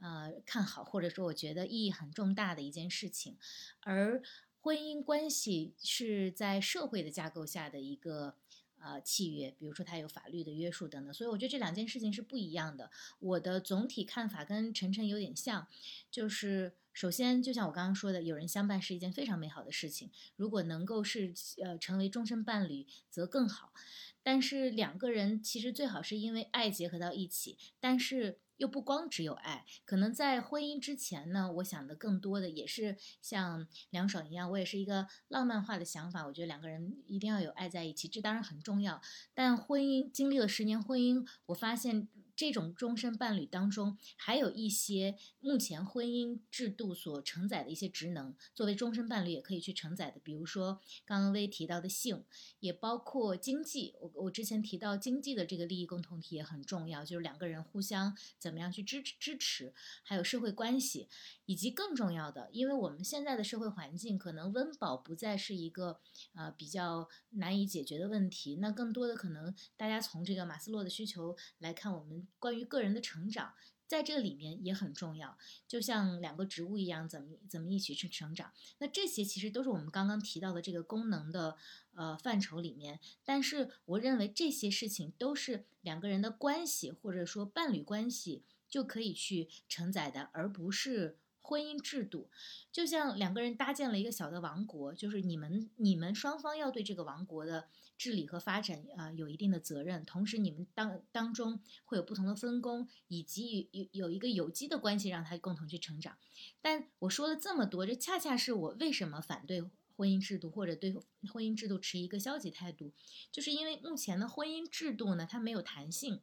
[0.00, 3.36] 呃看好，或者说我觉得意义很重大的一件事情，
[3.80, 4.22] 而。
[4.58, 8.34] 婚姻关系是在社会的架构下的一个
[8.80, 12.90] 呃契约，比如说它有法律的约束等等，所以我觉得这两件事情是不一样的。
[13.20, 15.68] 我的总体看法跟晨晨有点像，
[16.10, 23.74] 就是首先就像我刚刚说的，有人相伴是一件非常美好的事情，如果能够是呃成为终身伴侣则更好。
[24.22, 28.38] 但是两个人其实最好是因为爱结合到一起，但是。
[28.56, 36.26] 又不光只有爱，可能在婚姻之前呢，我想的更多的也是像梁爽一样，我也是一个浪漫化的想法。
[36.26, 39.02] 我觉得两个人一定要有爱在一起，这当然很重要。
[39.34, 42.08] 但婚姻经历了十年婚姻，我发现。
[42.36, 50.20] 这种终身伴侣当中，还有一些目前婚姻制度所承载的一些职能，作为终身伴侣也可以去承载的。
[50.22, 52.24] 比如说刚刚微提到的性，
[52.60, 53.94] 也包括经济。
[54.00, 59.72] 我我之前提到经济的这个利益共同体也很重要，就是两个人互相怎么样去支支持，
[60.02, 61.08] 还有社会关系，
[61.46, 66.00] 以及更重要的，因为我们现在的社会环境可能温饱不再是一个
[66.34, 72.25] 呃比较难以解决的问题，那更多的可能大家从这个马斯洛的需求来看，我们。
[72.38, 73.54] 关于个人的成长，
[73.86, 75.38] 在这里面也很重要，
[75.68, 78.52] 就像两个植物一样，怎么怎么一起去成长。
[78.78, 81.56] 那这些其实都是我们刚刚提到的这个功能的
[81.94, 82.98] 呃范畴里面。
[83.24, 92.28] 但是我认为这些事情都是两个人的关系或者说伴侣关系就可以去承载的，而不是婚姻制度。
[92.72, 97.68] 就像两个人搭建了一个小的王国，就是你们你们双方要对这个王国的。
[97.98, 100.04] 治理和发展啊，有一定的责任。
[100.04, 106.16] 同时，你们当当中会有不同的分工，以及有有一个有机的关系，让他共同去成长。
[106.60, 109.62] 但我说了这么多，这恰恰是我为什么反对
[109.96, 110.92] 婚姻制度，或者对
[111.32, 112.92] 婚姻制度持一个消极态度，
[113.32, 116.20] 就是因为目前的婚姻制度呢，它没有弹性。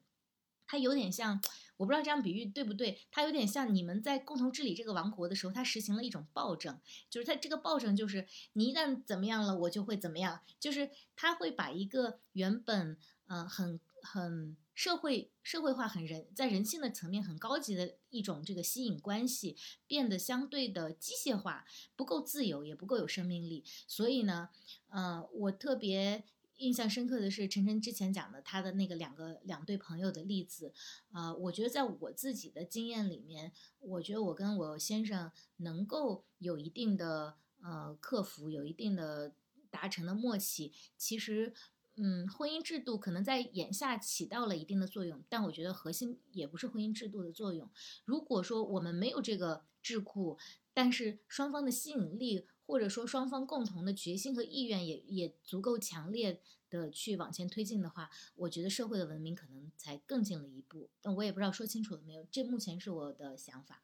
[0.73, 1.39] 它有点像，
[1.77, 2.99] 我不知道这样比喻对不对。
[3.11, 6.81] 它有点像你们在共同治理这个王国的时候，它实行了一种暴政，
[7.11, 12.97] 就是它这个暴政就是你一旦怎么样了，我就会怎么样，就是它会把一个原本
[13.27, 19.55] 嗯很很社会社会化很人在人性的层面很高级的一种这个吸引关系，
[19.85, 23.63] 变得相对的机械化，不够自由，也不够有生命力。
[23.87, 24.49] 所以呢，
[24.89, 26.23] 嗯，我特别。
[26.57, 30.71] 印象深刻的是晨晨之前讲的他的那个两个两对朋友的例子，
[31.11, 39.33] 啊，我觉得在我自己的经验里面，我觉得我跟我先生能够有一定的呃克服，有一定的
[39.69, 40.71] 达成的默契。
[40.95, 41.53] 其实，
[41.95, 47.69] 嗯，婚姻制度可能在眼下起到了一定的作用，但我觉得核心也不是婚姻制度的作用。
[48.05, 50.37] 如果说我们没有这个智库，
[50.73, 52.47] 但是双方的吸引力。
[52.65, 60.89] 或者说双方共同的决心和意愿也也足够强烈的去往前推进的话，我觉得社会的文明可能才更进了一步。
[61.01, 63.81] 但我也不知道说清楚了没有，这目前是我的想法。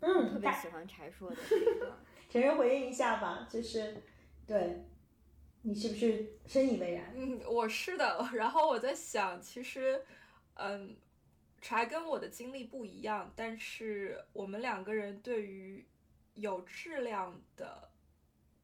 [0.00, 1.98] 嗯，特别喜欢柴说的这个，
[2.30, 3.96] 陈晨回应一下吧，就是
[4.46, 4.84] 对
[5.62, 7.12] 你是不是深以为然？
[7.16, 8.28] 嗯，我是的。
[8.34, 10.04] 然后我在想，其实，
[10.54, 10.96] 嗯，
[11.60, 15.84] 柴跟我的经历不一样，但是我们两个人对于
[16.34, 17.90] 有质量的。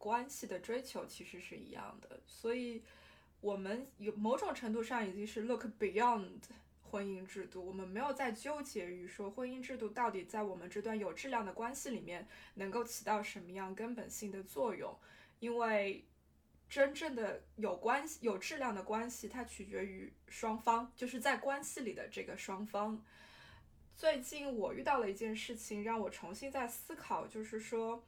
[0.05, 2.83] 关系的追求其实是一样的，所以
[3.41, 6.29] 我们有某种程度上已经是 look beyond
[6.83, 14.95] 婚姻制度，我们没有在纠结于说婚姻制度到底在我们这段有质量的关系里面能够起到什么样根本性的作用，
[15.41, 16.05] 因为
[16.69, 23.03] 真正的有关系、有质量的关系，它取决于双方，就是在关系里的这个双方。
[23.97, 28.05] 最近我遇到了一件事情，让我重新在思考，就是说，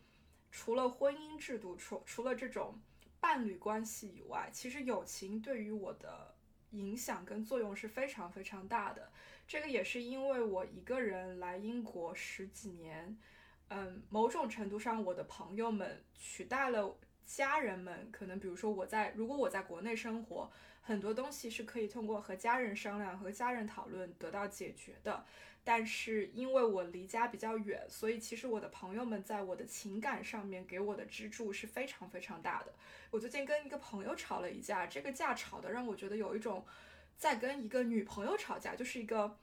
[0.56, 2.80] 除了婚姻制度，除除了这种
[3.20, 6.34] 伴侣关系以外，其实友情对于我的
[6.70, 9.12] 影响跟作用是非常非常大的。
[9.46, 13.18] 这个也是因为我一个人来英国十几年，
[13.68, 16.96] 嗯，某种程度上，我的朋友们取代了
[17.26, 18.08] 家人们。
[18.10, 20.50] 可能比如说我在，如果我在国内生活，
[20.86, 25.24] 很多东西是可以通过和家人商量、和家人讨论得到解决的。
[25.64, 32.72] 但是因为我离家比较远，所以其实我的朋友们在我的情感上面给我的支柱是非常非常大的。
[33.10, 36.64] 我最近跟一个朋友吵了一架，这个架吵的让我觉得有一种
[37.18, 39.36] 在跟一个女朋友吵架，就是一个。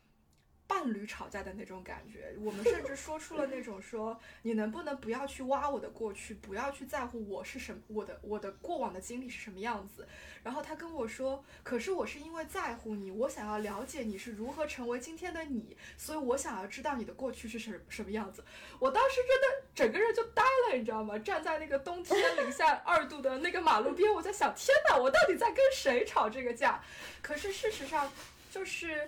[0.73, 10.07] 伴侣吵架的那种感觉，我们甚至说出了那种说，你能不能不要去挖我的过去，不要去在乎我是什么，我的我的过往的经历是什么样子。
[10.41, 18.43] 然后他跟我说，可是我是因为在乎你，我想要了解你是如何成为今天的你，所以我想要知道你的过去是什什么样子。
[18.79, 21.19] 我当时真的整个人就呆了，你知道吗？
[21.19, 26.83] 站在那个冬天零下 二度的那个马路边，我在想，天哪，我到底在跟谁吵这个架？
[27.21, 28.11] 可是事实上
[28.49, 29.07] 就是。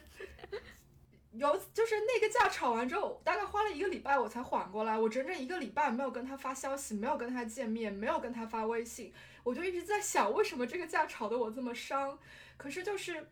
[1.37, 4.97] 有就是那个架吵完之后，大概花了一个礼拜我才缓过来。
[4.97, 9.13] 我整整一个礼拜没有跟他发消息，没有跟他见面，没有跟他发微信。
[9.43, 12.17] 我就一直在想，为什么这个架吵得我这么伤？
[12.57, 13.29] 可是就是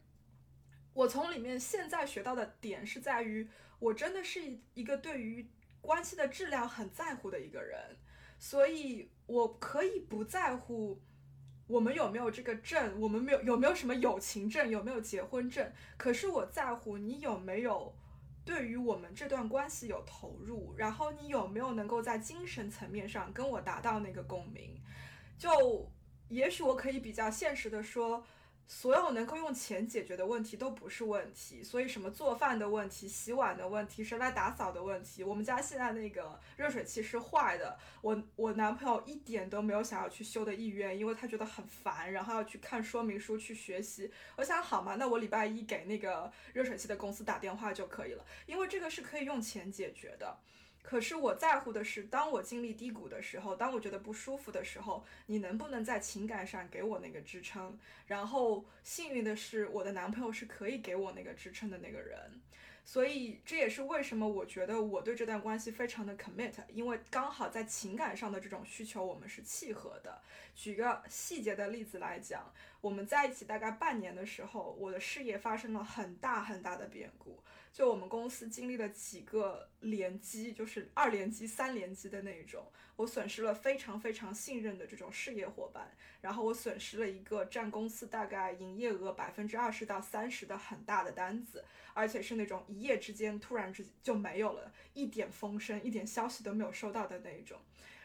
[0.93, 3.49] 我从里面现在学到的点是在于，
[3.79, 4.41] 我真的是
[4.73, 5.49] 一个对于
[5.81, 7.97] 关系的质量很在乎的一个人，
[8.37, 11.01] 所以我可以不在乎。
[11.67, 12.99] 我们有没有这个证？
[12.99, 14.69] 我们没有有没有什么友情证？
[14.69, 15.71] 有没有结婚证？
[15.97, 17.93] 可是我在乎你有没有
[18.45, 24.79] 对于我们这段关系有投入，然后你有没有能够在精神层面上跟我达到那个共鸣？
[25.37, 25.89] 就
[26.29, 28.25] 也许我可以比较现实的说。
[28.65, 44.11] 所有能够用钱解决的问题都不是问题，所以什么做饭的问题、洗碗的问题、谁来打扫的问题，我们家现在那个热水器是坏的，我我男朋友一点都没有想要去修的意愿，因为他觉得很烦，然后要去看说明书去学习。
[44.37, 50.37] 我想好嘛，那我礼拜一给那个热水器的公司打电话就可以了，因为这个是可以用钱解决的。
[50.83, 57.79] 可是我在乎的是，当我经历低谷的时候，当我觉得不舒服的时候，你能不能在情感上给我那个支撑？
[58.05, 62.41] 然后幸运的是，我的男朋友是可以给我那个支撑的那个人。
[62.85, 70.21] 所以这也是为什么我觉得我对这段关系非常的 commit，因为刚好在情感上的这种需求我们是契合的。
[70.53, 77.41] 举个细节的例子来讲，我们在一起大概半年的时候，我的事业发生了很大很大的变故。
[77.73, 85.91] 就我们公司经历了几个连击，就是二连击、三连击的那一种，我损失了非常非常信任的这种事业伙伴，
[86.21, 97.57] 然后我损失了一个占公司大概营业额百分之二十到三十的很大的单子，而且是那种一夜之间突然之间就没有了，一点风声、一点消息都没有收到的那一种。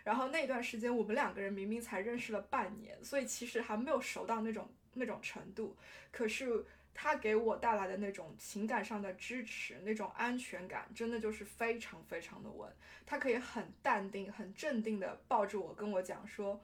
[0.03, 5.77] 然后那段时间我们两个人明明才认识了半年，所以其实还没有熟到那种那种程度，
[6.11, 6.65] 可是。
[7.01, 12.69] 他给我带来的那种情感上的支持，那种安全感，真的就是非常非常的稳。
[13.07, 16.61] 他可以很淡定、很镇定的抱着我，跟我讲说：“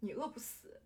[0.00, 0.80] 你饿不死，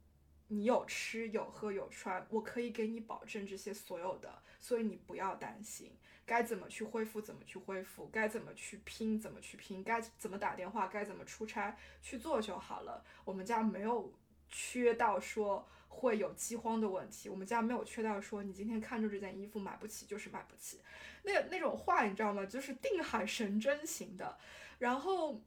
[0.48, 5.96] 你有吃有喝有穿，我可以给你保证这些所有的，所以你不要担心。
[6.26, 13.04] 该怎么去恢复怎么去恢复，该怎么去拼怎么去拼，该怎么打电话该怎么出差去做就好了。
[13.24, 14.12] 我们家没有
[14.48, 15.64] 缺到说。”
[15.94, 20.80] 会有饥荒的问题，我们家没有缺到说你今天看中这件衣服买不起就是买不起，
[21.22, 22.44] 那那种话你知道吗？
[22.44, 24.36] 就是定海神针型的。
[24.78, 25.40] 然后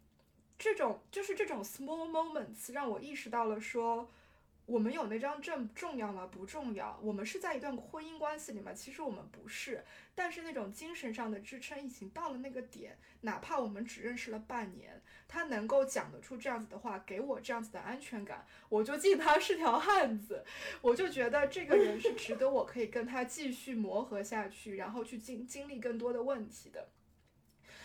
[0.58, 4.10] 这种就是这种 small moments 让我意识到了说。
[4.68, 6.28] 我们有那张证重要吗？
[6.30, 7.00] 不重要。
[7.02, 8.74] 我们是在一段婚姻关系里吗？
[8.74, 9.82] 其实我们不是。
[10.14, 20.44] 但是那种精神上的支撑已经到了那个点，哪怕我们只认识了半年，他能够讲得出这样子的话，给我这样子的安全感，我就敬他是条汉子。
[20.82, 26.90] 我就觉得这个人是值得我可以跟他继续磨合下去，然后去经经历更多的问题的。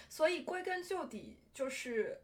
[0.08, 2.22] 所以归根究底就是。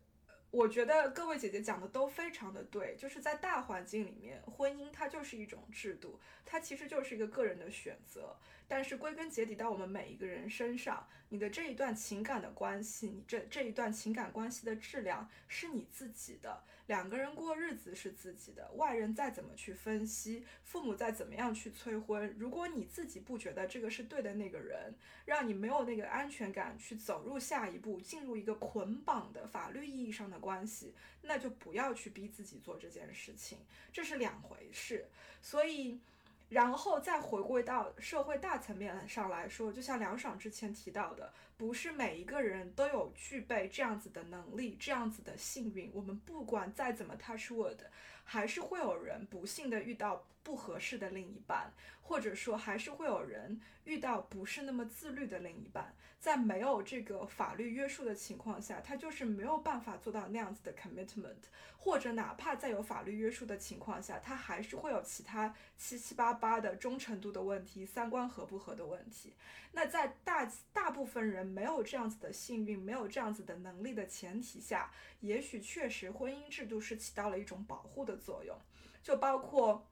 [0.51, 8.35] 我觉得各位姐姐讲的都非常的对，就是在大环境里面，婚姻它就是一种制度，它其实就是一个个人的选择。
[8.67, 16.65] 但是归根结底到我们每一个人身上，你的这一段情感的关系，你这这一段情感关系的质量是你自己的。
[16.89, 24.93] 两个人过日子是自己的，外人再怎么去分析，父母再怎么样去催婚，如果你自己不觉得这个是对的那个人，
[25.25, 33.59] 让你没有那个安全感去走入下一步，进入一个捆绑的法律意义上的关系，那就不要去逼自己做这件事情，
[33.93, 35.07] 这是两回事。
[35.41, 36.01] 所以。
[36.49, 45.91] 然后再回归到社会大层面上来说，就像梁爽之前提到的，不是每一个人都有具备这样子的能力，这样子的幸运。
[45.93, 47.79] 我们不管再怎么 touch wood，
[48.25, 51.71] 还是会有人不幸的遇到不合适的另一半，
[52.01, 55.95] 或者说还是会有人遇到不是那么自律的另一半。
[56.19, 61.37] 在没有这个法律约束的情况下，他就是没有办法做到那样子的 commitment，
[61.77, 69.35] 或者哪怕在有法律约束的情况下，他还是会有其他七七八八的忠诚度的问题、三观合不合的问题。
[69.73, 78.59] 那在大大部分人没有这样子的幸运、没有这样子的能力的前提下，也许确实婚姻制度是起到了一种保护的作用，
[79.03, 79.87] 就包括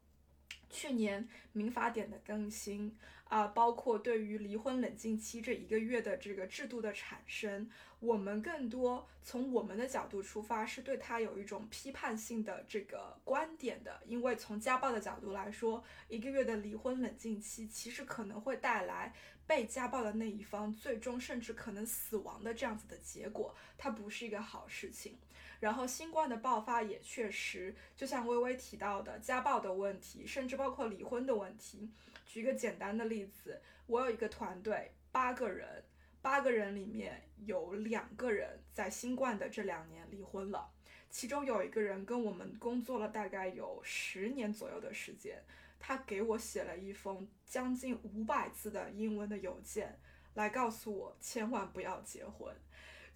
[0.71, 2.97] 去年民法典的更新。
[3.29, 7.69] 啊，包括对于离婚冷静期这一个月的这个制度的产生，
[7.99, 14.01] 我们更多从我们的角度出发，是对他有一种批判性的这个观点的。
[14.07, 19.13] 因为从家暴的角度来说，一个月的离婚冷静期其实可能会带来
[19.45, 25.19] 被家暴的那一方最终甚至可能死亡的这样子的结果，它不是一个好事情。
[25.61, 31.91] 然后新冠的爆发也确实，就像微微提到的家暴的问题，甚至包括离婚的问题。
[32.27, 35.85] 举一个简单的例子，我有一个团队，八个人，
[36.21, 40.69] 八个人里面有两个人在新冠的这两年离婚了，
[41.09, 45.43] 其中有一个人跟我们工作了大概有十年左右的时间，
[45.79, 49.99] 他给我写了一封将近五百字的英文的邮件，
[50.35, 52.55] 来告诉我千万不要结婚。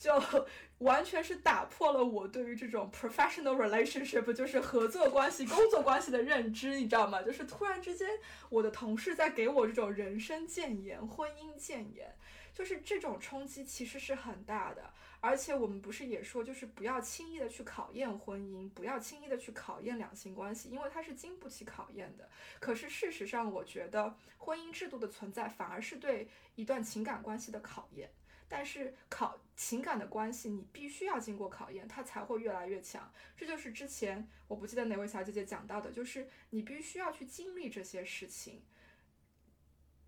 [0.01, 0.11] 就
[0.81, 7.23] 完全是打破了我对于这种 professional relationship，就是合作关系、工作关系的认知，你知道吗？
[7.23, 8.09] 就是突然之间，
[8.49, 12.17] 我的同事在给我这种人生谏言、婚姻谏言，
[12.55, 14.91] 就是这种冲击其实是很大的。
[15.21, 22.27] 而且我们不是也说，就是不要轻易的去考验婚姻，不要轻易的去考验两性关系，因为它是经不起考验的。
[22.59, 28.11] 可是事实上，我觉得婚姻制度的存在反而是对一段情感关系的考验。
[28.53, 33.11] 但是考情感的关系，你必须要经过考验，它才会越来越强。
[33.37, 38.65] 这就是之前我不记得哪位小姐姐讲到的，就是你必须要去经历这些事情，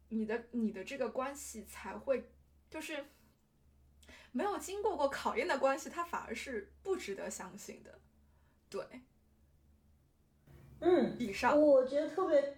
[0.08, 2.28] 你的你的这个关系才会，
[2.68, 3.06] 就是
[4.32, 8.00] 没有经过过考验的关系，它反而是不值得相信的。
[8.68, 8.84] 对，
[10.80, 12.56] 嗯，以上我觉得特别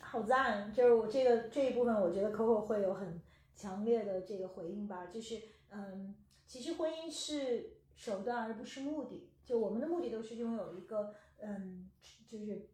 [0.00, 3.20] 好赞，就是我这个这一部分，我觉得 Coco 会有很。
[3.60, 6.14] 强烈的这个回应吧，就是，嗯，
[6.46, 11.90] 其实婚姻是手段而不是目的，就我们的目的都是拥有一个，嗯，
[12.26, 12.68] 就是，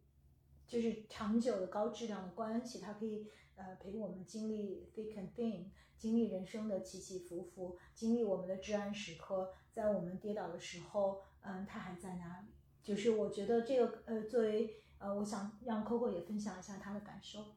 [0.65, 3.27] 就是长久的高质量的关系，它可以，
[3.57, 5.65] 呃，陪我们经历 thick and thin，
[5.97, 12.47] 经历人生的起起伏伏，经历我们的至暗时刻，在我们跌倒的时候，嗯，它还在那里。
[12.81, 17.56] 就是我觉得这个，呃，作为，呃，我想让 Coco 也分享一下他的感受。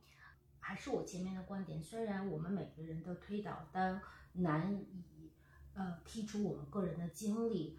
[0.61, 4.01] 还是我前面的观点，虽然我们每个人的推导单
[4.35, 5.32] 难以
[5.74, 7.77] 呃剔除我们个人的经历，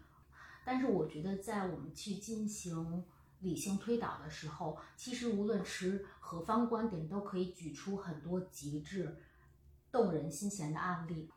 [0.64, 3.04] 但是我觉得在我们去进行
[3.40, 9.16] 理性推导的时候，其实无论持何方观点，都可以举出很多极致、
[9.90, 11.30] 动人心弦的案例。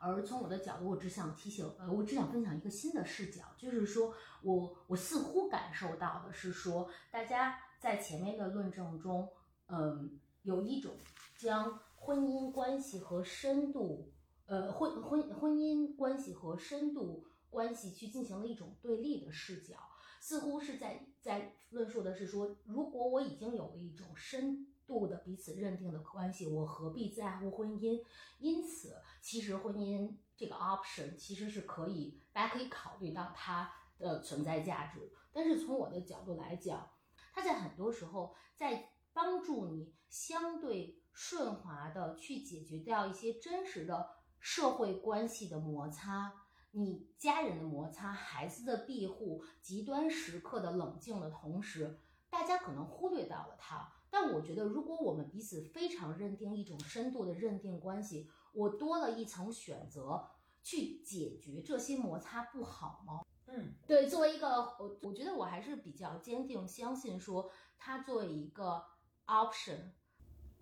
[0.00, 9.30] 而从我的角度，我只想提醒，呃，我只想分享一个新的视角，就是说我我似乎感受到的是说，大家在前面的论证中，
[9.68, 10.18] 嗯。
[10.44, 10.94] 有一种
[11.38, 14.12] 将婚姻关系和深度，
[14.44, 19.74] 呃，婚婚婚姻关系和深度关系去进行了一种对立的视角，
[20.20, 28.04] 似乎是在在论述的是说，如果我已经有了一种深度的彼此认定的关系，我何必在乎婚姻？
[28.38, 35.10] 因此，其实婚姻这个 option 其实是可以，大家可以考虑到它的存在价值。
[35.32, 36.90] 但是从我的角度来讲，
[37.32, 38.90] 它在很多时候在。
[39.16, 46.32] 帮助你相对顺滑的去解决掉一些真实的社会关系的摩擦，
[46.70, 51.98] 你家人的摩擦，孩子的庇护，极端时刻的冷静的同时，
[52.30, 53.92] 大家可能忽略到了它。
[54.08, 60.30] 但我觉得，如果我们彼此非常认定一种深度的认定关系，我多了一层选择
[60.62, 63.22] 去解决这些摩擦，不好吗？
[63.46, 64.06] 嗯，对。
[64.06, 68.84] 作为一个我，我觉得我还是比较坚定相信说，它作为一个。
[69.26, 69.78] option，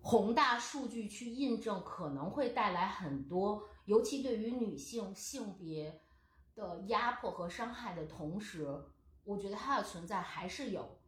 [0.03, 6.01] 宏大数据去印证可能会带来很多，尤其对于女性性别
[6.55, 8.83] 的压迫和伤害的同时，
[9.23, 10.99] 我觉得它的存在还是有，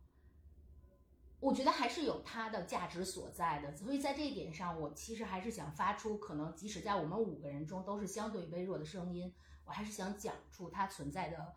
[1.41, 3.75] 我觉得还是有它的价值所在的。
[3.75, 9.33] 所以在这一点上，我其实还是想发出，可能即使在我们五个人中都是相对微弱的声音，
[9.65, 11.53] 我还是想讲出它存在的，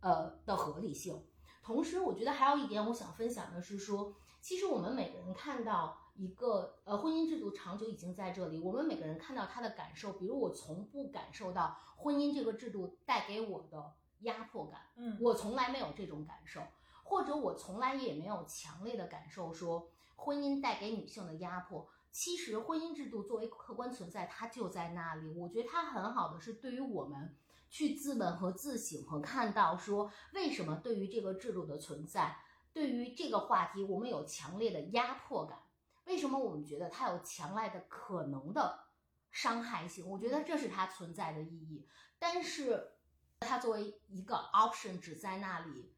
[0.00, 1.24] 呃的合理性。
[1.62, 16.60] 同时，我觉得还有一点我想分享的是说，其实我们每个人看到一个呃婚姻制度长久已经在这里，我们每个人看到他的感受，比如我从不感受到婚姻这个制度带给我的压迫感，嗯我从来没有这种感受，
[17.02, 21.88] 或者我从来也没有强烈的感受说婚姻带给女性的压迫。
[22.10, 25.30] 其实婚姻制度作为客观存在，它就在那里。
[25.30, 27.34] 我觉得它很好的是对于我们
[27.70, 32.36] 去自问和自省和看到说，为什么对于这个制度的存在，
[32.74, 35.58] 对于这个话题，我们有强烈的压迫感？
[36.04, 38.84] 为什么我们觉得它有强烈的可能的
[39.30, 40.08] 伤害性？
[40.08, 41.86] 我觉得这是它存在的意义。
[42.18, 42.92] 但是，
[43.40, 45.92] 它作为一个 option 只在那里，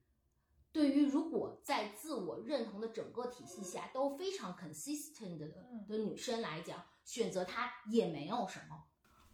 [0.72, 8.84] 对于如果在自我认同的整个体系下都非常 consistent 的嗯的女生来讲，选择它也没有什么。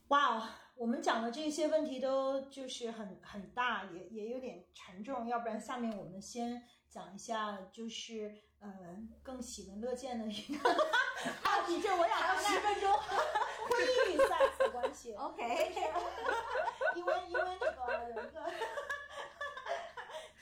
[0.09, 5.29] 哇哦，我们讲的这些问题都就是很很大，也也有点沉重。
[5.29, 8.71] 要不然下面我们先讲一下，就是呃
[9.23, 15.15] 更喜闻乐见的一个啊，你，这我想还有十分钟，婚姻与 sex 的关系。
[15.15, 15.45] OK，
[16.97, 18.53] 因为因为那个有一个，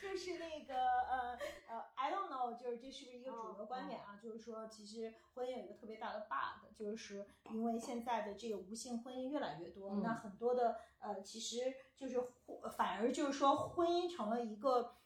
[0.01, 1.37] 就是那个呃
[1.67, 4.19] 呃，I don't know，就是这是不是一个主流观点啊？
[4.21, 12.21] 就是说，其实婚姻有一个特别大的 bug，就是因为现在的这个无性婚姻越来越多，嗯那很多的呃，其实就是
[12.75, 14.97] 反而就是说，婚姻成了一个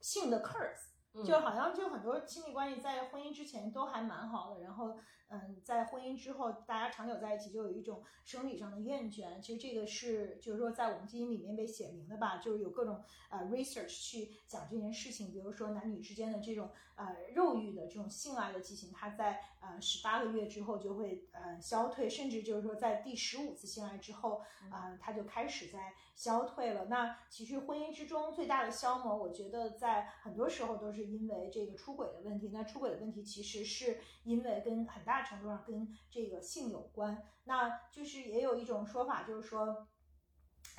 [0.00, 0.93] 性的 curse。
[1.14, 1.24] 嗯。
[1.24, 4.96] 就好像就很多亲密关系在婚姻之前都还蛮好的，然后
[5.28, 9.40] 嗯，在婚姻之后大家长久在一起就有一种生理上的厌倦。
[9.40, 26.84] 其实这个是就是说在我们基因里面被写明的吧，就是有各种呃 research 去讲这件事情，比如说男女之间的这种呃肉欲的这种性爱的激情，它在呃十八个月之后就会呃消退，甚至就是说在第十五次性爱之后啊、呃它就开始在消退了。
[26.86, 32.50] 那其实婚姻之中最大的消磨，我觉得在很多时候都是因为这个出轨的问题。
[32.52, 37.22] 那出轨的问题其实是因为跟很大大程度上跟这个性有关。
[37.44, 39.88] 那就是也有一种说法，就是说。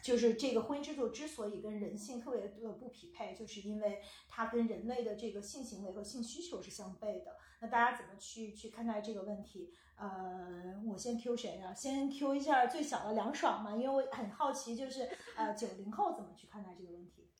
[0.03, 7.37] 就是这个婚姻制度之所以跟人性特别的不匹配，就是因为它跟人类的这个性行为和性需求是相悖的。
[7.59, 9.73] 那大家怎么去去看待这个问题？
[9.95, 11.73] 呃，我先 Q 谁啊？
[11.73, 17.31] 先 Q 一下最小的梁爽嘛，因为我很好奇，就是呃九零后怎么去看待这个问题？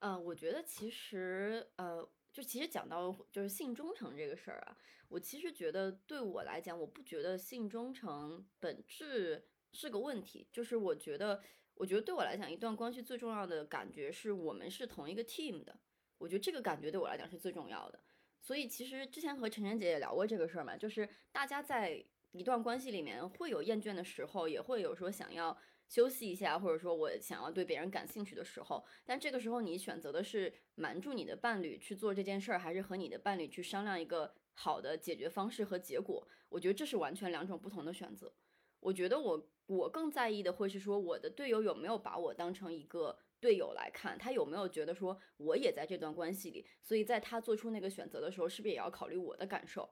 [0.00, 4.76] 嗯，我觉得其实呃，就其实讲到就是性忠诚这个事儿啊，
[5.10, 11.42] 我其实觉得对我来讲，我不觉得性忠诚本质是个问题，就是我觉得，
[11.74, 15.76] 我觉得对我来讲，一段关系最重要的感觉是我们是同一个 team 的，
[16.16, 18.00] 我觉得这个感觉对我来讲是最重要的。
[18.40, 25.58] 所以其实之前和晨晨姐也聊过这个事儿嘛，就是大家在一段关系里面会有厌倦的时候，也会有说想要
[25.88, 36.26] 休息一下，或者说我想要对别人感兴趣的时候，但这个时候你选择的是瞒住你的伴侣去做这件事儿，还是和你的伴侣去商量一个好的解决方式和结果？
[36.48, 38.32] 我觉得这是完全两种不同的选择。
[38.80, 49.90] 我觉得我我更在意的会是说我的队友有没有把我当成一个队友来看，他有没有觉得说我也在这段关系里，所以在他做出那个选择的时候，是不是也要考虑我的感受？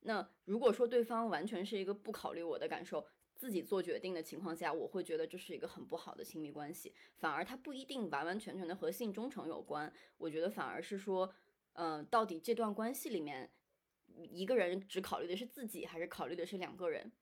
[0.00, 3.06] 那如果说对方完全是一个不考虑我的感受，
[3.36, 6.94] 自己做决定的情况下，我会觉得这是一个很不好的亲密关系。
[7.16, 11.30] 反而他不一定完完全全的和性忠诚有关，我觉得反而是说，
[11.74, 13.50] 嗯、到底这段关系里面，
[14.26, 17.12] 一个人只考虑的是自己，还是考虑的是两个人？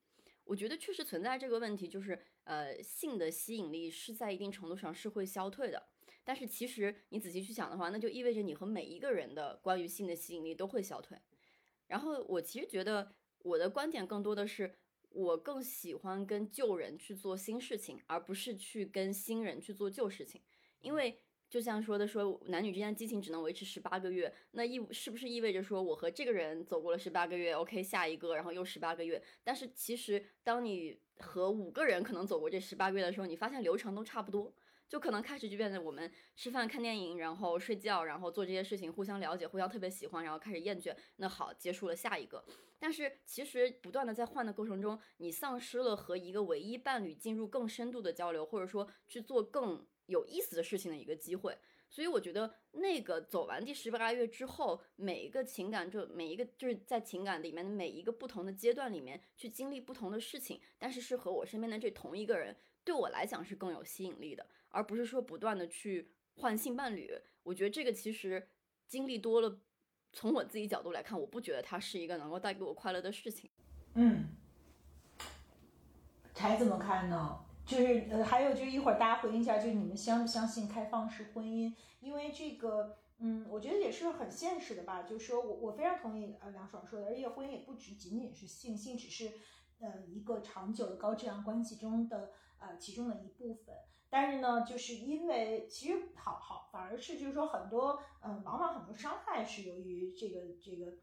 [0.44, 5.88] 我觉得确实存在这个问题，就是呃，性的吸引力是在一定程度上是会消退的。
[6.24, 11.18] 但是其实你仔细去想的话，那就意味着你和每一个人的关于性的吸引力都会消退。
[11.86, 14.74] 然后我其实觉得我的观点更多的是，
[15.10, 20.40] 我更喜欢跟旧人去做新事情，而不是去跟新人去做旧事情。
[20.80, 29.22] 因为就像说的说，男女之间的激情只能维持十八个月，那意是不是意味着说我和这个人走过了十八个月，OK，下一个，然后又十八个月？
[29.42, 34.54] 但是其实当你和五个人可能走过这十八个月的时候，你发现流程都差不多。
[34.88, 40.96] 就可能开始就变得我们吃饭、看电影，然后睡觉，然后做这些事情，互相了解，互相特别喜欢，然后开始厌倦。
[41.16, 42.42] 那好，结束了下一个。
[42.78, 51.56] 但是其实不断的在换的过程中，你丧失了和一个唯一伴侣进入更深度的交流，或者说去做更有意思的事情的一个机会。
[51.90, 62.54] 所以我觉得那个走完第十八个月之后，每一个情感就每一个就是在情感里面的每一个不同的阶段里面去经历不同的事情，但是是和我身边的这同一个人，
[62.84, 67.10] 对我来讲是更有吸引力的，而不是说不断的去换性伴侣，
[67.42, 68.50] 我觉得这个其实
[68.86, 69.58] 经历多了，
[70.12, 73.48] 从我自己角度来看，我不觉得它是一个能够带给我快乐的事情。
[73.94, 74.28] 嗯，
[76.34, 77.46] 柴怎么看呢？
[77.68, 81.70] 就是呃，还有就是一会儿大家回应一下，就是你们相不相信开放式婚姻？
[82.00, 85.02] 因为这个，嗯，我觉得也是很现实的吧。
[85.02, 89.32] 就是说我我非常同意呃梁爽说的，而且婚姻也不只仅仅是性，性只是
[89.80, 93.74] 呃一个长久的高质量关系中的呃其中的一部分。
[94.08, 100.94] 但是呢，就是因为其实好好反而是就是说很多嗯，往往很多伤害是由于这个这个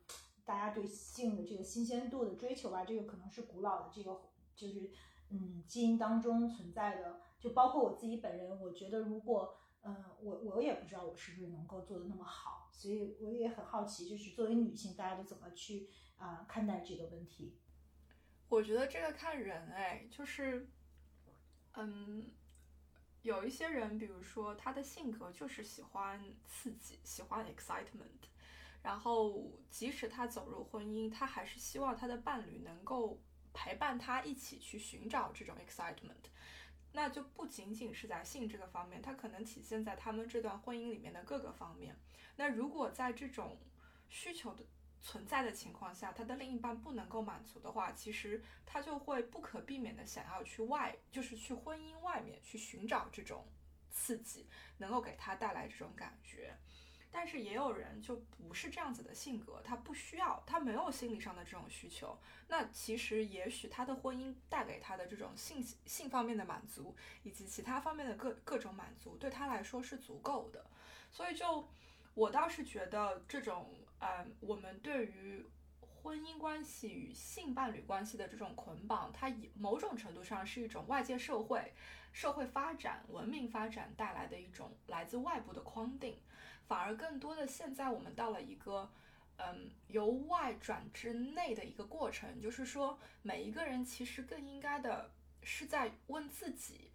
[0.44, 4.20] 大家对性的这个新鲜度的追求吧，这个可能是古老的这个
[4.56, 4.90] 就是
[5.30, 17.58] 嗯基因当中存在的，就包括我自己本人，我觉得如果嗯我我也不知道我是不是能够做的那么好，所以我也很好奇，就是作为女性，大家都怎么去啊看待这个问题？
[18.50, 20.70] 我觉得这个看人哎，就是
[21.74, 22.32] 嗯。
[23.26, 28.30] 有一些人，比如说他的性格就是喜欢刺激，喜欢 excitement，
[28.84, 33.20] 然后即使他走入婚姻，他还是希望他的伴侣能够
[33.56, 36.30] 陪伴他一起去寻找这种 excitement。
[36.92, 41.96] 那就不仅仅是在性这个方面，它可能体现在他们这段婚姻里面的各个方面。
[42.36, 43.58] 那如果在这种
[44.08, 44.64] 需求的
[45.02, 53.46] 存在的情况下，他的另一半不能够满足的话，其实他就会不可避免的想要去外，就是去婚姻外面去寻找这种
[53.92, 56.58] 刺激，能够给他带来这种感觉。
[57.18, 62.20] 但是也有人就不是这样子的性格，他不需要，他没有心理上的这种需求。
[62.50, 66.94] 那其实也许他的婚姻带给他的这种性性方面的满足，
[67.24, 70.66] 以及其他方面的各各种满足，对他来说是足够的。
[71.10, 71.66] 所以就
[72.14, 73.74] 我倒是觉得这种。
[73.98, 75.44] 嗯，我们对于
[75.80, 81.74] 婚姻关系与性伴侣关系的这种捆绑，它以某种程度上是一种外界社会、
[82.12, 86.22] 社会发展、文明发展带来的一种来自外部的框定，
[86.68, 88.92] 反而更多的现在我们到了一个，
[89.38, 95.12] 嗯，由外转至内的一个过程，就是说每一个人其实更应该的
[95.44, 96.92] 是在问自己，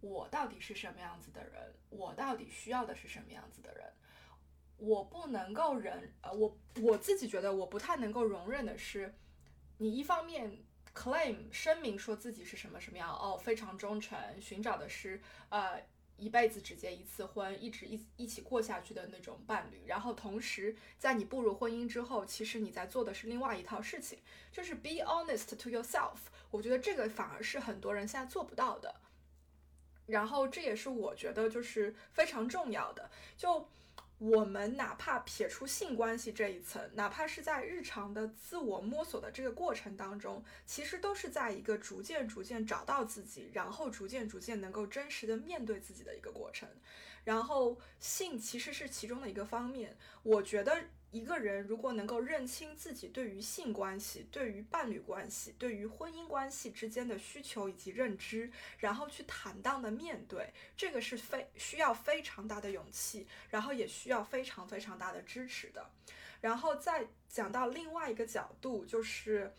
[0.00, 3.92] 我到底是什么样子的人，我到底需要的是什么样子的人。
[4.76, 9.14] 我不能够忍，呃，我我自己觉得我不太能够容忍的是，
[9.78, 15.80] 你一方面 claim 声明说自己是什么什么样，哦，非常忠诚，寻找的是呃
[16.24, 24.18] 一辈子只结一次婚，一直一一起过下去的那种伴侣，然后同时在你步入婚姻之后，其实你在做的是另外一套事情，
[24.50, 26.16] 就是 be honest to yourself。
[26.50, 28.94] 我觉得这个反而是很多人现在做不到的，
[30.06, 33.68] 然后这也是我觉得就是非常重要的，就。
[34.18, 46.68] 我们哪怕撇出性关系这一层，哪怕是在日常的自我摸索的这个过程当中，其实都是在一个逐渐逐渐找到自己，然后逐渐逐渐能够真实的面对自己的一个过程。
[47.24, 50.84] 然后性其实是其中的一个方面，我觉得。
[51.14, 65.88] 一个人如果能够认清自己对于性关系、对于伴侣关系、对于婚姻关系之间的需求以及认知，然后去坦荡的面对，这个是非需要非常大的勇气，然后也需要非常非常大的支持的。
[66.40, 69.54] 然后再讲到另外一个角度，就是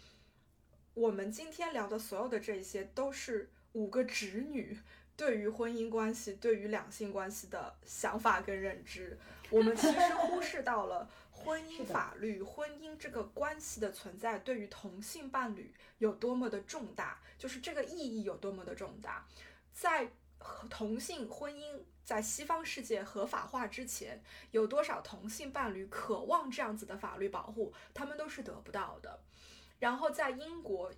[0.93, 4.77] 我们今天聊的所有的这些，都是五个直女
[5.15, 9.17] 对于婚姻关系、对于两性关系的想法跟认知，
[9.49, 11.09] 我们其实忽视到了。
[11.45, 19.27] 婚姻法律、婚姻这个关系的存在，对于同性伴侣有多么的重大，就是这个意义有多么的重大。
[19.71, 20.11] 在
[20.69, 29.19] 同性婚姻在西方世界合法化之前，有多少同性伴侣渴望这样子的法律保护，他们都是得不到的。
[29.79, 30.91] 然后在英国。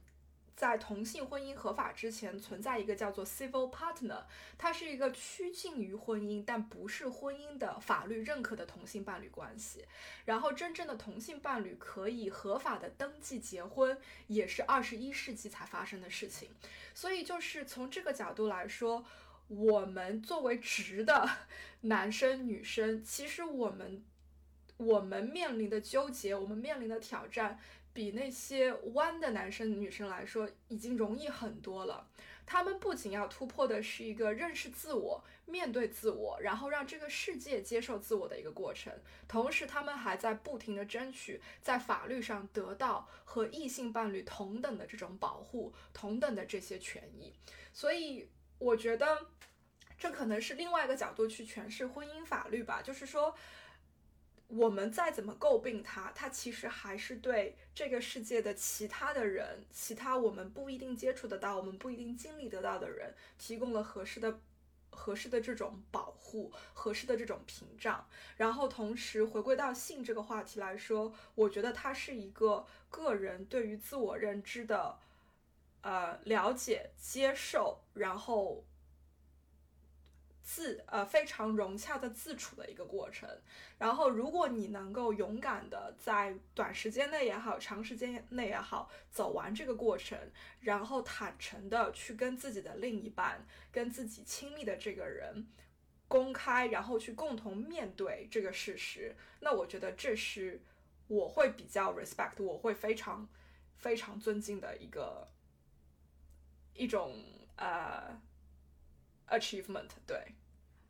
[0.57, 4.23] 在同性婚姻合法之前，存在一个叫做 civil partner，
[4.57, 9.85] 它是一个趋近于婚姻但不是婚姻的法律认可的同性伴侣关系。
[10.25, 16.49] 然后，真正的同性伴侣可以合法的登记结婚，也是二十一世纪才发生的事情。
[16.95, 19.05] 所以，就是从这个角度来说，
[19.49, 21.29] 我们作为直的
[21.81, 24.03] 男生女生，其实我们
[24.77, 27.59] 我们面临的纠结，我们面临的挑战。
[27.97, 32.07] 比那些弯的男生女生来说，已经容易很多了。
[32.45, 38.93] 他们不仅要突破的是一个认识自我、面对自我，然后让这个世界接受自我的一个过程，
[39.27, 47.33] 同时他们还在不停的争取在法律上得到和异性伴侣同等的这种保护、同等的这些权益。
[47.73, 48.29] 所以，
[48.59, 49.25] 我觉得
[49.97, 53.33] 这可能是另外一个角度去诠释婚姻法律吧，就是说。
[54.47, 64.39] 我们再怎么诟病他，他其实还是对这个世界的其他的人，其他我们不一定接触得到、我们不一定经历得到的人，提供了合适的、
[64.89, 68.07] 合适的这种保护，合适的这种屏障。
[68.37, 74.97] 然后同时回归到性这个话题来说，我觉得它是一个个人对于自我认知的，
[75.81, 78.63] 呃，了解、接受，然后。
[80.49, 83.29] 自呃非常融洽的自处的一个过程，
[83.77, 90.17] 然后如果你能够勇敢的在短时间内也好，长时间内也好走完这个过程，
[90.61, 95.45] 然后坦诚的去跟自己的另一半、跟自己亲密的这个人
[96.07, 100.61] 公开，然后去共同面对这个事实，那我觉得这是
[101.09, 103.27] 我会比较 respect，我会非常
[103.75, 105.27] 非常尊敬的一个
[106.73, 107.21] 一种
[107.57, 108.17] 呃。
[109.29, 110.35] achievement，对，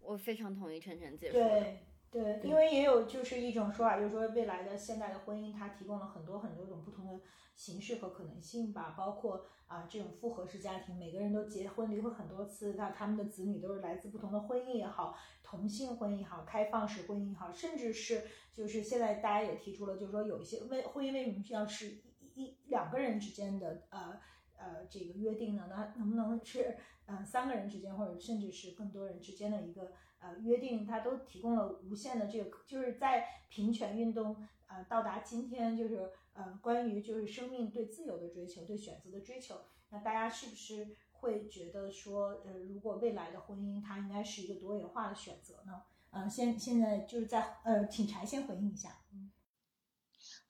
[0.07, 1.49] 我非常同意晨晨姐说的。
[1.49, 1.79] 对
[2.09, 7.19] 对，因为也有就是一种说法，就是说未来的现代的婚姻，它提供了很多很多种不同的
[7.53, 18.23] 形式和可能性吧，包括啊这种复合式家庭，每个人都结婚离婚很多次，那他们的子女都是来自不同的婚姻也好，同性婚姻也好，开放式婚姻也好，甚至是
[18.53, 21.87] 就是现在大家也提出了，就是说有一些为婚姻为什么需要是
[22.35, 24.17] 一一两个人之间的呃
[24.57, 25.67] 呃这个约定呢？
[25.69, 26.77] 那能不能是？
[27.09, 34.35] 嗯，三个人之间，或者甚至是更多人之间的一个呃约定，它都提供了无限的这个，就是在平权运动
[34.67, 39.55] 呃到达今天，就是呃关于就是生命对自由的追求，对选择的追求，
[39.89, 45.83] 那大家是不是会觉得说，呃，如果未来的婚姻它应该是一个多元化的选择呢？
[46.11, 48.97] 嗯，现现在就是在呃，请柴先回应一下。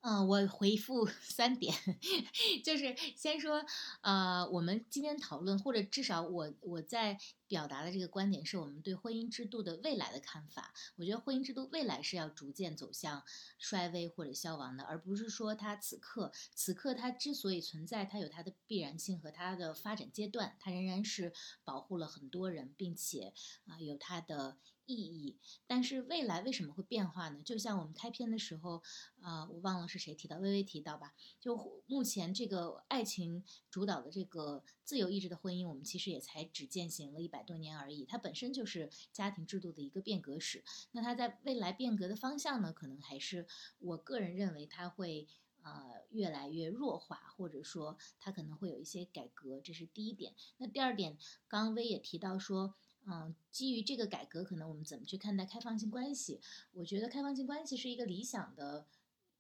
[0.01, 1.73] 嗯，我回复 三点，
[2.63, 3.65] 就是先说，
[4.01, 7.17] 呃，我们今天讨论，或者至少我我在
[7.47, 10.71] 表达的这个观点，是我们对婚姻制度的未来的看法。
[10.95, 13.23] 我觉得婚姻制度未来是要逐渐走向
[13.57, 21.33] 衰微或者消亡的，而不是说它此刻此刻它之所以存在，它有它的必然性和它的发展阶段，它仍然是
[21.65, 23.33] 保护了很多人，并且
[23.65, 24.57] 啊有它的。
[24.87, 25.37] 意义，
[25.67, 27.41] 但是未来为什么会变化呢？
[27.43, 28.81] 就像我们开篇的时候，
[29.19, 31.13] 啊，我忘了是谁提到，微微提到吧。
[31.41, 38.05] 就目前这个爱情主导的这个自由意志的婚姻，我们其实也才只践行了一百多年而已。
[38.05, 40.63] 它本身就是家庭制度的一个变革史。
[40.93, 43.45] 那它在未来变革的方向呢，可能还是
[43.79, 45.27] 我个人认为它会
[45.63, 49.59] 呃越来越弱化，或者说它可能会有一些改革。
[49.59, 50.33] 这是第一点。
[50.59, 51.17] 那第二点，
[51.49, 52.75] 刚刚微也提到说。
[53.09, 56.41] 嗯，基于这个改革，可能我们怎么去看待开放性关系？
[56.73, 58.85] 我觉得开放性关系是一个理想的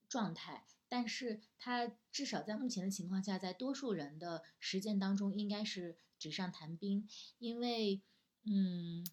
[0.07, 7.05] 状态，但是它至少在目前的情况下，在多数人的实践当中，应该是纸上谈兵。
[7.39, 8.01] 因为，
[8.45, 9.05] 嗯，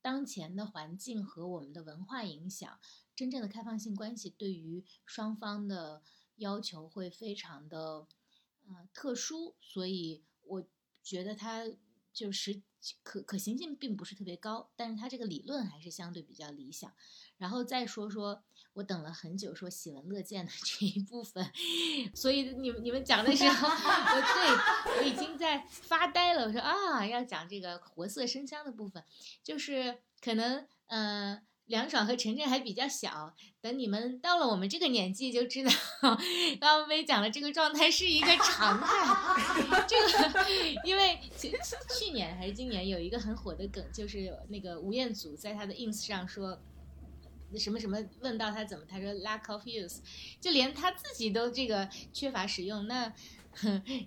[0.00, 2.80] 当前的环境和我们的文化影响，
[3.14, 6.02] 真正的开放性关系对于双方的
[6.36, 8.06] 要求会非常的，
[8.66, 9.54] 呃，特殊。
[9.60, 10.66] 所以我
[11.02, 11.66] 觉得它
[12.14, 12.62] 就是。
[13.02, 16.92] 可可行性并不是特别高，但是它这个理论还是相对比较理想。
[17.38, 21.50] 然后再说说，我等了很久说喜闻乐见的 这一部分，
[22.14, 26.44] 所以你们你们讲的时候，我对我已经在发呆了。
[26.44, 29.02] 我说啊，要讲这个活色生香的部分，
[29.42, 31.40] 就是可能嗯。
[31.66, 35.70] 梁爽和晨晨还比较小，等你们到了我们这个年纪就知道，
[36.02, 39.86] 刚刚薇讲的这个状态是一个常态。
[39.88, 40.44] 这个，
[40.84, 41.50] 因为去
[41.98, 46.60] 去年还是今年有一个很火的梗，就是那个吴彦祖在他的 ins 上说，
[47.58, 50.00] 什么什么问到他怎么，他说 lack of use，
[50.38, 53.10] 就连他自己都这个缺乏使用，那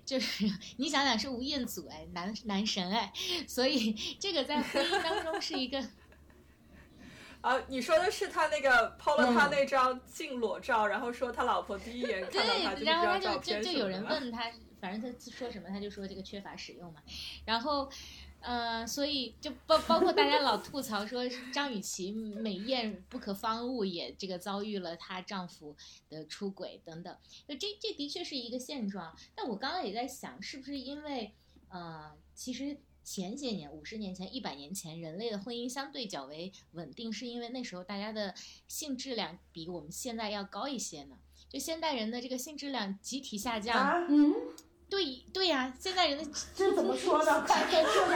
[0.04, 3.12] 就是你想想是吴彦祖哎，男男神哎，
[3.48, 5.84] 所以这个在婚姻当中是一个。
[7.40, 14.50] 啊，你说的是他那个抛了他那张净裸照，然后说他老婆第一眼看到他就然后他就就就有人问他，
[14.80, 17.00] 反正他说什么他就说这个缺乏使用嘛。
[17.44, 17.88] 然后，
[18.40, 25.76] 呃，所以就包包括大家老吐槽说张雨绮美艳不可方物，也这个遭遇了她丈夫
[26.10, 27.16] 的出轨等等。
[27.46, 29.16] 那这这的确是一个现状。
[29.36, 31.32] 但我刚刚也在想，是不是因为
[31.68, 32.78] 呃，其实。
[33.10, 38.34] 前些年，五十年前、一百年前，人类的婚姻相对较为稳定，是因为那时候大家的
[38.66, 41.16] 性质量比我们现在要高一些呢。
[41.48, 44.06] 就现代人的这个性质量集体下降。
[44.10, 44.34] 嗯，
[44.90, 47.42] 对对呀，现代人的这怎么说呢？
[47.46, 48.06] 快快说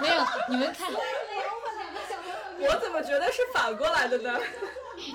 [0.00, 0.90] 没有，你们看。
[0.90, 4.40] 我怎么觉得是反过来的呢？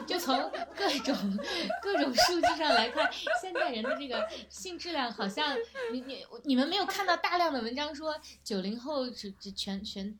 [0.07, 1.39] 就从各种
[1.81, 3.09] 各种数据上来看，
[3.41, 5.55] 现在人的这个性质量好像
[5.91, 10.17] 你你你们没有看到大量的文章说九零后是全全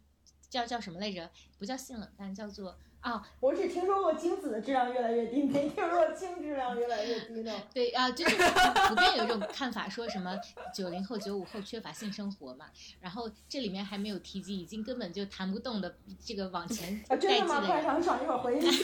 [0.50, 1.30] 叫叫什么来着？
[1.58, 7.54] 不叫性冷淡，叫做啊，我只听说过精子的质量越来越低，没听说过精质量越来越低的。
[7.74, 10.40] 对啊，就是普遍有一种看法，说什么
[10.74, 12.72] 九零后、九五后缺乏性生活嘛，
[13.02, 17.66] 然后这里面还没有提及已经根本就谈不动的这个往前 啊，代际真的吗？
[17.66, 18.72] 快上爽，一会儿回去。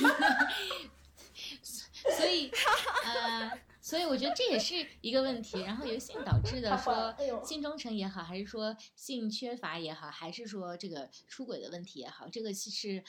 [2.17, 2.51] 所以
[3.05, 5.61] 呃，所以我觉得这也是一个问题。
[5.61, 13.01] 然后由性导致的说性忠诚也好，还是说性缺乏也好，还是说这个出轨的问题也好，这个其实。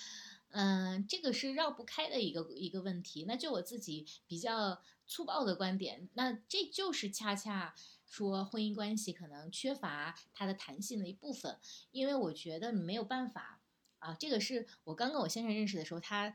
[0.50, 3.24] 嗯，这个是绕不开的一个一个问题。
[3.26, 7.74] 那就我自己比较粗暴的观点，那这就是恰恰
[8.06, 11.58] 说婚姻关系可能缺乏它的弹性的一部分，
[11.92, 13.60] 因为我觉得你没有办法
[13.98, 16.32] 啊，这个是我刚跟我先生认识的时候，他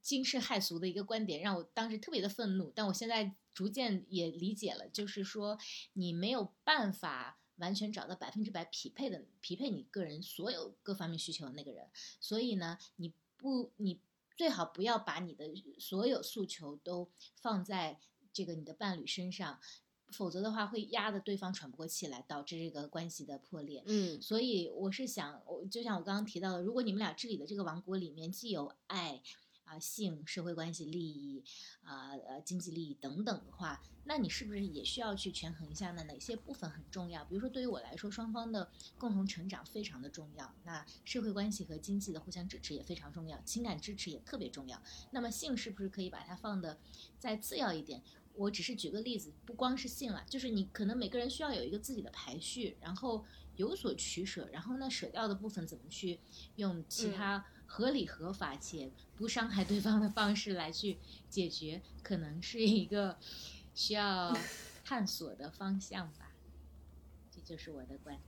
[0.00, 2.72] 惊世骇俗的一个观点，让我当时特别的愤怒。
[2.74, 5.58] 但我现在逐渐也理解了，就是说
[5.94, 14.00] 你没有办法完全找到百分之百匹配的匹配你个人所有各方面需求的那个人，所以呢，你不你
[14.36, 17.98] 最好不要把你的所有诉求都放在
[18.32, 19.58] 这个你的伴侣身上。
[20.12, 23.80] 否则的话，会压得对方喘不过气来，导致这个关系的破裂。
[23.86, 29.22] 嗯所以我是想，我就像我刚刚提到的，如果你们俩治理的这个王国里面既有爱
[29.70, 31.44] 啊、性、社会关系、利益
[31.84, 36.02] 啊、呃经济利益等等的话，那你是不是也需要去权衡一下呢？
[36.08, 37.24] 哪些部分很重要？
[37.26, 38.68] 比如说，对于我来说，双方的
[38.98, 44.82] 共同成长非常的重要，那社会关系和经济的互相支持也非常重要，情感支持也特别重要。
[45.12, 46.76] 那么性是不是可以把它放的
[47.20, 48.02] 再次要一点？
[48.34, 53.24] 我只是举个例子，不光是性了，就是你可能每个人需要有一个自己的排序，然后
[53.56, 56.18] 有所取舍，然后呢，舍掉的部分怎么去
[56.56, 60.98] 用其他合理、合法且不伤害对方的方式来去
[61.28, 63.16] 解决，可能是一个
[63.74, 64.36] 需要
[64.84, 66.32] 探索的方向吧。
[67.30, 68.24] 这就是我的观点。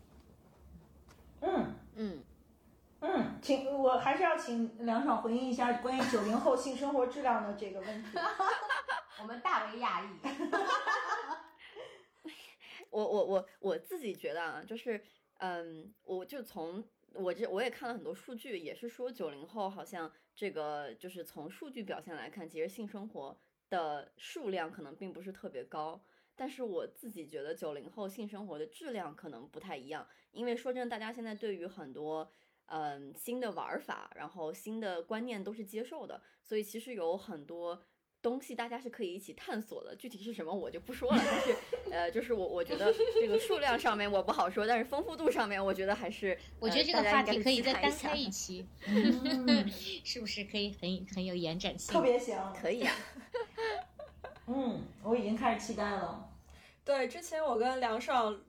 [1.41, 2.23] 嗯嗯，
[3.01, 8.11] 嗯，请我还是要请梁爽回应一下关于九零后性生活质量的这个问题。
[9.21, 10.09] 我们大为讶异。
[12.91, 15.05] 我我我我自己觉得啊，就是
[15.39, 16.85] 嗯，我就从
[17.15, 26.03] 我这我也看了很多数据，也是说九零后好像这个就是从数据表现来看，其实性生活的数量可能并不是特别高。
[26.35, 32.31] 但是我自己觉得九零后性生活的质量可能不太一样，因为说真的，大家现在对于很多
[32.67, 37.83] 嗯新的玩法，然后新的观念都是接受的，所以其实有很多
[38.23, 39.97] 东西大家是可以一起探索的。
[39.97, 41.57] 具体是什么我就不说了，但是
[41.91, 49.69] 呃，就是我我觉得这个数量上面我不好说，但是丰富度上面我觉得还是我觉得呃这个话题可以再单开一 期，嗯，
[50.05, 51.93] 是不是可以很很有延展性？
[51.93, 52.39] 特别行。
[52.55, 52.95] 可以啊。
[54.47, 56.31] 嗯，我已经开始期待了。
[56.85, 58.41] 对，之前我跟梁爽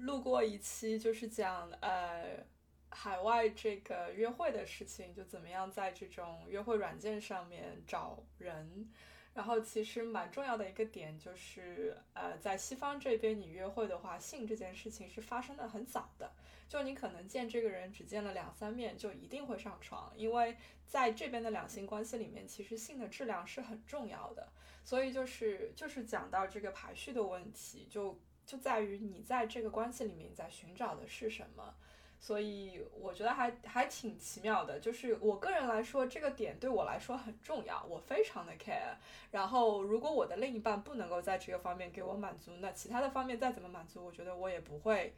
[0.00, 2.44] 录过一期，就是讲呃
[2.90, 8.88] 海外这个约会的事情，就怎么样在这种约会软件上面找人。
[9.34, 16.30] 然后其实蛮重要的一个点就是，呃，在西方这边你约会的话，性这件事情是发生的很早的，
[16.68, 20.56] 就你可能见这个人只见了两三面，就一定会上床，因为
[20.86, 24.46] 在这边的两性关系里面，其实性的质量是很重要的。
[24.84, 31.74] 所以就是就是讲到这个排序的问题，就就在于你在这个关系里面在寻找的是什么。
[32.22, 38.94] 所以我觉得还还挺奇妙的，就是我个人来说，这个点对我来说很重要，我非常的 care。
[39.32, 45.12] 然后如果我的另一半不能够在这个方面给我满足，那其他的方面再怎么满足，我觉得我也不会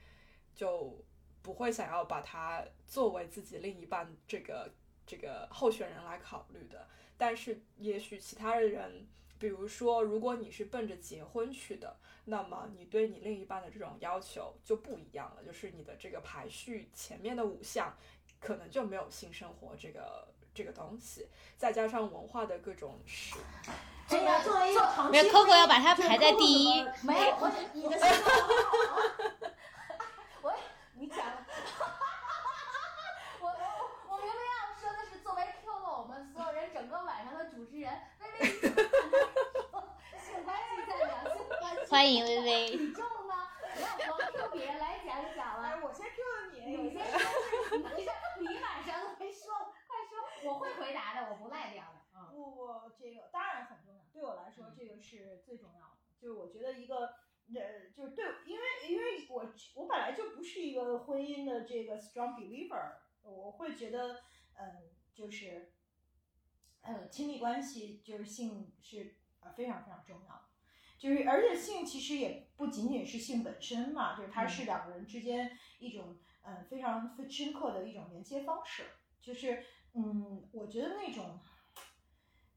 [0.54, 0.98] 就
[1.42, 4.72] 不会想要把它作为自己另一半这个
[5.06, 6.88] 这个候选人来考虑的。
[7.18, 9.06] 但是也许其他的人。
[9.44, 17.94] 比如说，如果你是奔着结婚去的，那么你对你另一半的这种要求就不一样了，就是你的这个排序前面的五项，
[18.40, 23.36] 可能就没有性生活这个这个东西，再加上文化的各种是，
[24.08, 26.82] 哎呀，作为一个长期没有 Coco 要把它排在第一。
[27.02, 28.98] 没有，我 你的性格好好。
[30.40, 30.54] 我
[30.94, 31.18] 你讲，
[33.40, 33.52] 我我
[34.08, 38.76] 我明明要说的是作为 Q 了我们所有人整个晚上的主持人，微微你怎么
[39.70, 39.84] 说
[40.24, 42.76] 性关系在两性关系欢迎微微。
[42.76, 43.34] 你重呢？
[43.72, 45.86] 不要光 Q 别人来讲一讲哎，了。
[45.86, 47.20] 我先 Q 了你，你先说，
[47.70, 49.54] 你你晚上都没说，
[49.86, 52.00] 快说，我会回答的，我不赖掉的。
[52.16, 52.34] 嗯。
[52.34, 54.02] 不不，这个当然很重要。
[54.12, 55.98] 对我来说，这个是最重要的。
[56.20, 57.14] 就是我觉得一个，
[57.54, 64.20] 呃，就是对，因为因为我我本来就不是一个婚姻的这个 strong believer，我会觉得，
[64.54, 65.70] 嗯、就是，
[66.80, 70.43] 呃，亲密关系就是性是呃非常非常重要的。
[71.04, 78.84] 就是，而且性其实也不仅仅是性本身嘛，就是它是两个人之间一种，嗯、非常非深刻的一种连接方式。
[79.20, 79.62] 就是，
[79.92, 81.40] 嗯，我觉得那种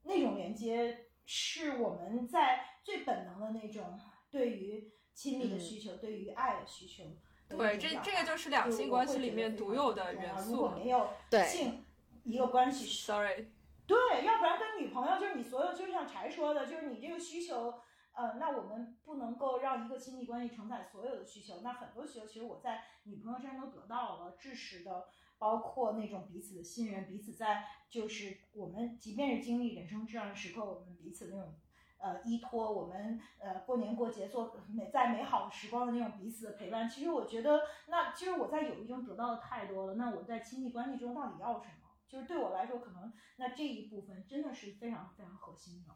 [0.04, 4.00] 那种连接是我们在最本能的那种
[4.32, 7.04] 对于亲密的需求，对于爱的需求。
[7.50, 10.52] 对，这这个就是两性关系里面独有的元素。
[10.54, 11.10] 如果没有
[11.46, 11.84] 性
[12.24, 13.50] 一个关系，sorry，
[13.86, 17.74] 对，要不然跟女朋友就是你所有，就像柴说的，就是你这个需求，
[18.18, 21.62] 呃，那我们不能够让一个亲密关系承载所有的需求。
[21.62, 25.06] 那很多需求其实我在女朋友身上都得到了，知识的，
[25.38, 31.54] 包括那种彼此的信任，彼此在就是我们即便是经历人生至暗时刻，我们彼此那种。
[32.00, 39.96] 呃，依托我们呃过年过节做美在美好时光的那种彼此的陪伴，其实我觉得，那其实我在友谊中得到的太多了。
[39.96, 41.90] 那我在亲密关系中到底要什么？
[42.08, 45.94] 就是对我来说，可能那这一部分真的是非常非常核心的。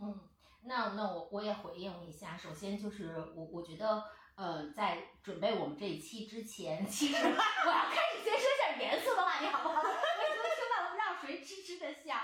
[0.00, 0.28] 嗯，
[0.66, 4.02] 那那我我也回应一下，首先就是我我觉得，
[4.34, 9.82] 呃，在准备我们这一期之前，其实 我要开始先说一下严肃的话题，好不好？
[9.82, 12.14] 为什么听到让谁吱吱的笑？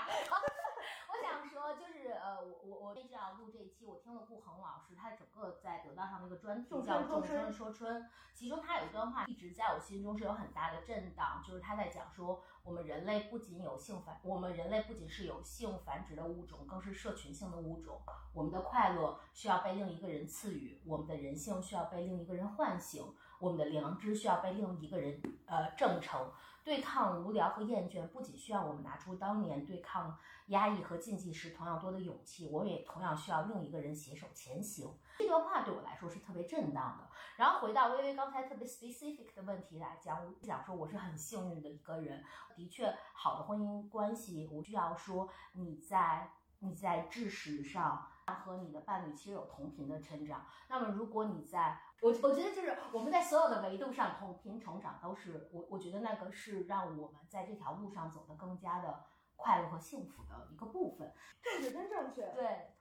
[1.21, 2.37] 想说就是呃，
[2.71, 8.01] 我我我这要录这一期，我听了顾恒老师他整个在得到上的一个专题叫《众生说春》，
[8.33, 18.01] 其中他有一段话一直在我心中是有很大的震荡，就是他在讲说，我们人类不仅有性繁，我们人类不仅是有性繁殖的物种，更是社群性的物种。
[18.33, 26.31] 我们的快乐需要被另一个人赐予，我们的人性需要被另一个人唤醒，我们的良知需要被另一个人呃证成。
[26.63, 30.15] 对抗无聊和厌倦，不仅需要我们拿出当年对抗
[30.49, 34.87] 压抑和禁忌时同样多的勇气，我也同样需要另一个人携手前行。
[35.17, 37.09] 这段话对我来说是特别震荡的。
[37.35, 42.23] 然后回到微微刚才特别 specific 的问题来讲，我想说我是很幸运的一个人。
[42.55, 50.45] 的确，好的婚姻关系，我需要说你在你在知识上和你的伴侣其实有同频的成长。
[50.69, 59.05] 那么如果你在我我觉得就是我们在所有的维度上同频成长，都是我我觉得那个是让我们在这条路上走得更加的
[59.35, 61.13] 快乐和幸福的一个部分。
[61.41, 62.27] 正确，真正确。
[62.33, 62.73] 对，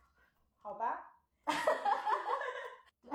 [0.59, 1.19] 好吧。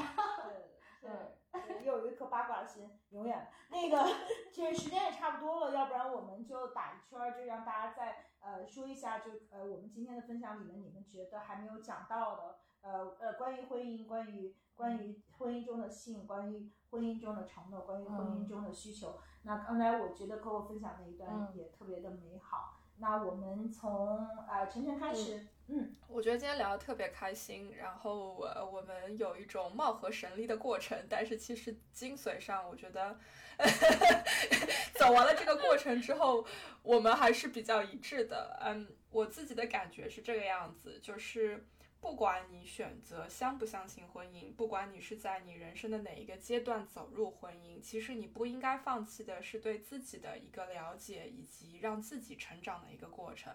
[1.02, 1.12] 对
[1.52, 3.48] 对，又有一颗八卦的心，永远。
[3.70, 4.04] 那个，
[4.52, 14.56] 其实时间也差不多了，要不然我们就打一圈，就让大家再呃说一下，就呃我们今天的分享里面，你们觉得还没有讲到的，呃呃关于婚姻，关于。
[14.76, 19.18] 关于婚姻中的性，关于婚姻中的承诺，关于婚姻中的需求。
[19.44, 22.78] 那刚才我觉得跟我分享那一段也特别的美好。
[22.98, 27.74] 那我们从呃晨晨开始，嗯，我觉得今天聊的特别开心。
[27.78, 33.18] 然后呃我们有一种貌合神离的过程，但是其实精髓上，我觉得
[35.00, 36.46] 走完了这个过程之后，
[36.84, 38.60] 我们还是比较一致的。
[38.62, 41.66] 嗯，我自己的感觉是这个样子，就是。
[42.06, 53.52] 不管你选择相不相信婚姻，不管你是在你人生的哪一个阶段走入婚姻，其实你不应该放弃的是对自己的一个了解，以及让自己成长的一个过程。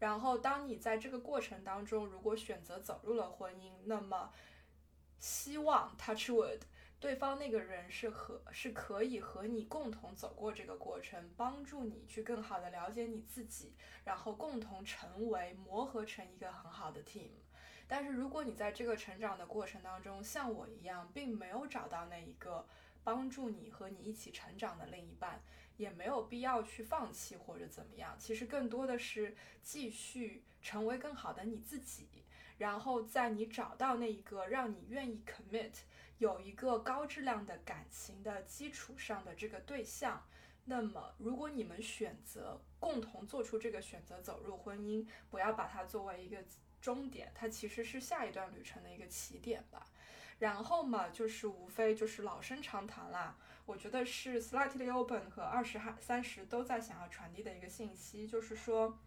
[0.00, 4.32] 然后，当你在这个过程当中，如果选择走入了婚姻，那么
[5.20, 6.62] 希望 Touch Wood
[6.98, 17.30] 对方那个人是和是可以和你共同走过这个过程，帮助你去更好的了解你自己，然后共同成为磨合成一个很好的 team。
[17.92, 22.64] 但是如果你在这个成长的过程当中，像我一样，并没有找到那一个
[23.02, 25.42] 帮助你和你一起成长的另一半，
[25.76, 28.14] 也没有必要去放弃或者怎么样。
[28.16, 32.06] 其实更多的是继续成为更好的你自己，
[32.58, 35.72] 然后在你找到那一个让你愿意 commit
[36.18, 40.24] 有一个高质量的感情的基础上的这个对象，
[40.64, 46.40] 那么如果你们选择共同做出这个选择，走入婚姻，不要把它作为一个。
[46.80, 49.86] 终点，它其实是下一段旅程的一个起点吧。
[50.38, 53.36] 然后嘛，就是无非就是老生常谈啦。
[53.66, 58.98] 我觉得是 slightly open 和二十哈三十都在想要传递的一个信息，就是说，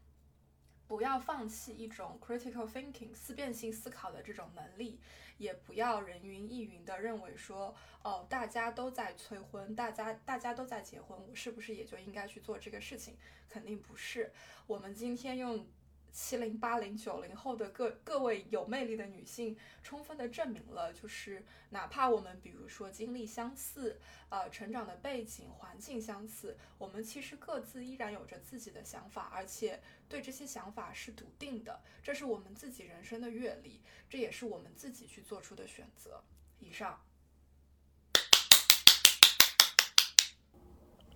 [0.88, 5.00] 不要放弃一种 critical thinking 思辨性思考的这种能力，
[5.40, 13.18] 也不要人云亦云的认为说，哦，大家都在催婚，大家大家都在结婚，我是不是也就应该去做这个事情？
[13.50, 14.32] 肯定不是。
[14.68, 15.66] 我们今天用。
[16.14, 24.00] 七零八零九零后的各各位有魅力的女性，充分的证明了，就是哪怕我们比如说经历相似，
[24.30, 31.82] 呃，成长的背景环境相似，我们其实各自依然有着自己的想法，而且对这些想法是笃定的。
[32.04, 36.24] 这是我们自己人生的阅历，这也是我们自己去做出的选择。
[36.60, 37.02] 以上。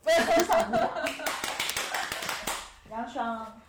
[0.04, 1.06] 我也分享一下，
[2.90, 3.62] 梁双。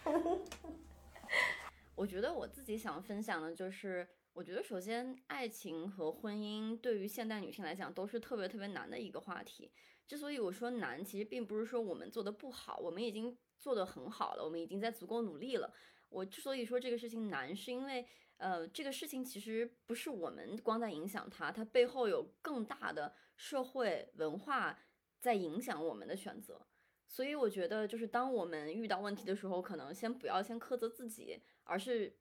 [1.99, 9.73] 我觉得我自己想分享的就是，我觉得首先爱情和婚姻对于现代女性来讲都是特别特别难的一个话题。
[10.07, 15.75] 之所以我说难，其实并不是说我们做的不好，我们已经做得很好了，我们已经在足够努力了。
[16.09, 18.07] 我之所以说这个事情难，是因为
[18.37, 24.79] 呃，这个事情其实不是我们光在影响它，它背后有更大的社会文化
[25.19, 26.68] 在影响我们的选择。
[27.09, 32.15] 所以我觉得，就是当我们遇到问题的时候，可能先不要先苛责自己，而是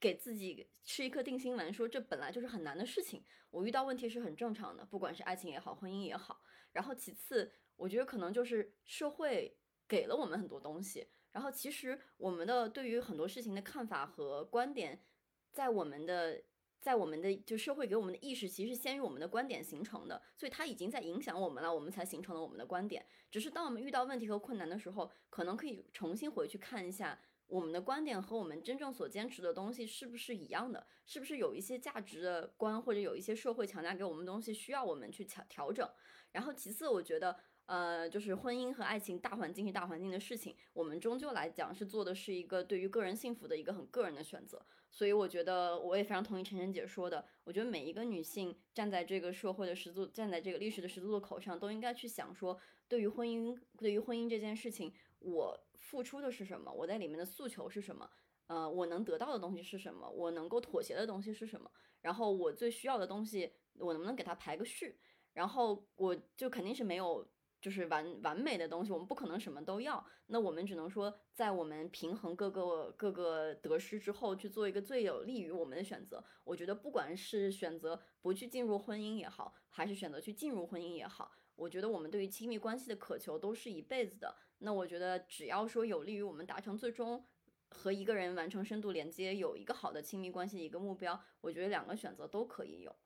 [0.00, 6.42] 给自己吃一颗定心丸，说这本来就是很难的事情，我遇到问题是很正常的，不管是爱情也好，婚姻也好。
[6.72, 9.56] 然后其次，我觉得可能就是社会
[9.86, 15.04] 给了我们很多东西，然后其实我们的对于很多事情的看法和观点，
[15.52, 16.42] 在我们的。
[16.82, 23.06] 在我们的就社会给我们的意识，其实先于我们的观点形成的，所以它已经在影响我们了，我们才形成了我们的观点。
[23.30, 35.88] 只是当我们遇到问题和困难的时候，可能可以重新回去看一下我们的观点和我们真正所坚持的东西是不是一样的，是不是有一些价值的观或者有一些社会强加给我们东西需要我们去调调整。
[36.32, 37.38] 然后其次，我觉得。
[37.72, 56.70] 呃，就是婚姻和爱情大环境是大环境的事情，我们终究来讲是做的是一个对于个人幸福的一个很个人的选择，所以我觉得我也非常同意晨晨姐说的，我觉得每一个女性站在这个社会的十字，站在这个历史的十字路口上，都应该去想说，对于婚姻，对于婚姻这件事情，我付出的是什么？
[56.70, 58.06] 我在里面的诉求是什么？
[58.48, 60.06] 呃，我能得到的东西是什么？
[60.10, 61.70] 我能够妥协的东西是什么？
[62.02, 64.98] 然后我最需要的东西，我能不能给它排个序？
[65.32, 67.26] 然后我就肯定是没有。
[67.62, 70.04] 就是完完美的东西，我们不可能什么都要。
[70.26, 76.22] 那我们只能说，在我们平衡各个各个得失之后，去做一个最有利于我们的选择。
[76.42, 84.34] 我觉得，不管是选择不去进入婚姻也好，还是选择去进入婚姻也好，我觉得我们对于亲密关系的渴求都是一辈子的。
[84.58, 87.24] 那我觉得，只要说有利于我们达成最终
[87.70, 92.96] 和一个人完成深度连接，有一个好的亲密关系的一个目标，我觉得两个选择都可以有。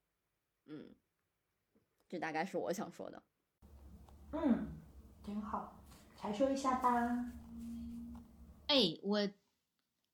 [0.65, 0.95] 嗯，
[2.09, 3.23] 这大概是我想说的。
[4.39, 4.69] 嗯，
[5.25, 5.83] 挺好，
[6.15, 7.33] 才说一下吧。
[8.67, 9.29] 哎，我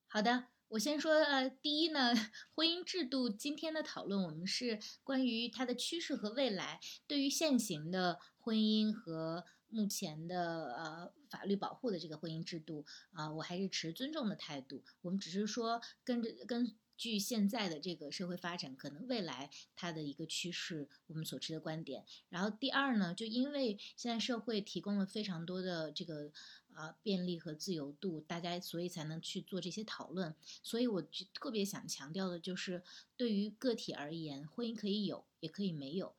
[0.07, 2.15] 好的，我先说呃，第一呢，
[2.55, 6.79] 婚姻制度今天的讨论，我们是关于它的趋势和未来。
[7.09, 14.85] 对于现行的婚姻和目前的呃法律保护的这个婚姻制度啊，我还是持尊重的态度。
[15.01, 16.77] 我们只是说跟着跟。
[16.97, 22.05] 据现在的这个社会发展，可能未来它的一个趋势，我们所持的观点。
[22.29, 26.31] 然后第二呢，就因为现在社会提供了非常多的这个
[26.73, 30.35] 啊便利和自由度，大家所以才能去做这些讨论。
[30.63, 31.03] 所以我
[31.35, 32.83] 特别想强调的就是，
[33.17, 36.15] 对于个体而言，婚姻可以有，也可以没有。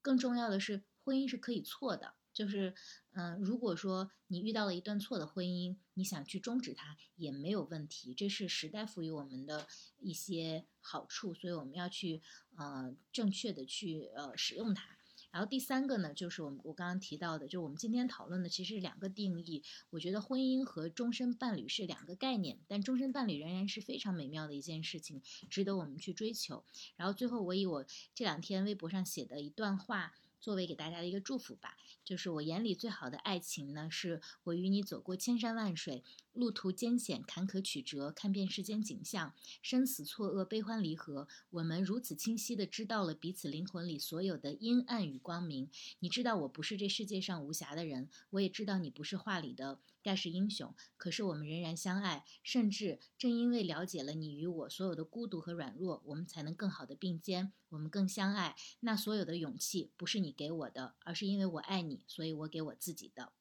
[0.00, 2.14] 更重要的是，婚姻是可以错的。
[2.40, 2.72] 就是，
[3.12, 9.68] 嗯，如果说你遇到了一段错的婚姻，你想去终止它也没有问题，这是时代赋予我们的
[9.98, 12.22] 一些好处，所以我们要去，
[12.56, 14.96] 呃，正确的去呃使用它。
[15.30, 19.62] 然后第三个呢，就是我们我刚刚提到的，就我们今天讨论的其实两个定义。
[19.90, 26.64] 我觉得婚姻和终身伴侣是两个概念，但终身伴侣仍然是非常美妙的一件事情，值得我们去追求。
[26.96, 27.84] 然后最后，我以我
[28.14, 30.14] 这两天微博上写的一段话。
[30.40, 31.76] 作为给大家的一个祝福吧，
[32.10, 36.02] 就是我眼里最好的爱情呢，是我与你走过千山万水，
[36.32, 45.68] 路途艰险坎坷曲折，看遍世间景象，生死错愕，悲欢离合，我们如此清晰的知道了彼此灵魂里所有的阴暗与光明。
[45.98, 49.80] 你知道我不是这世界上无瑕的人，我也知道你不是画里的。
[50.02, 58.56] 盖世英雄，可是我们仍然相爱，甚至正因为了解了你与我所有的孤独和软弱，我们才能更好的并肩，我们更相爱。
[58.80, 63.32] 那所有的勇气不是你给我的，而是因为我爱你，所以我给我自己的。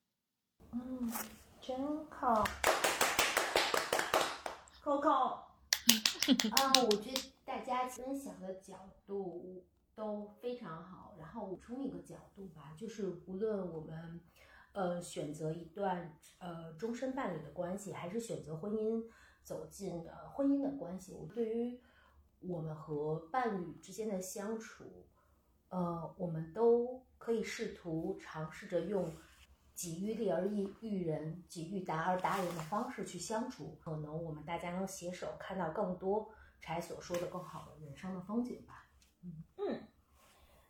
[0.74, 1.10] 嗯，
[1.61, 2.44] 真好
[4.84, 5.39] ，Coco。
[6.51, 9.65] 啊，我觉得大家分享的角度
[9.95, 11.15] 都非常好。
[11.18, 14.22] 然后补充一个角度吧，就是无论我们。
[14.72, 19.03] 呃，选择一段呃终身伴侣的关系，还是选择婚姻
[19.41, 21.81] 走进呃婚姻的关系，我对于
[22.39, 25.07] 我们和伴侣之间的相处，
[25.69, 29.11] 呃，我们都可以试图尝试着用
[29.80, 36.30] 己欲立而育育人，己欲达而达人的方式去相处，可能我们大家能携手看到更多
[36.60, 38.89] 柴所说的更好的人生的风景吧。
[39.23, 39.88] 嗯嗯。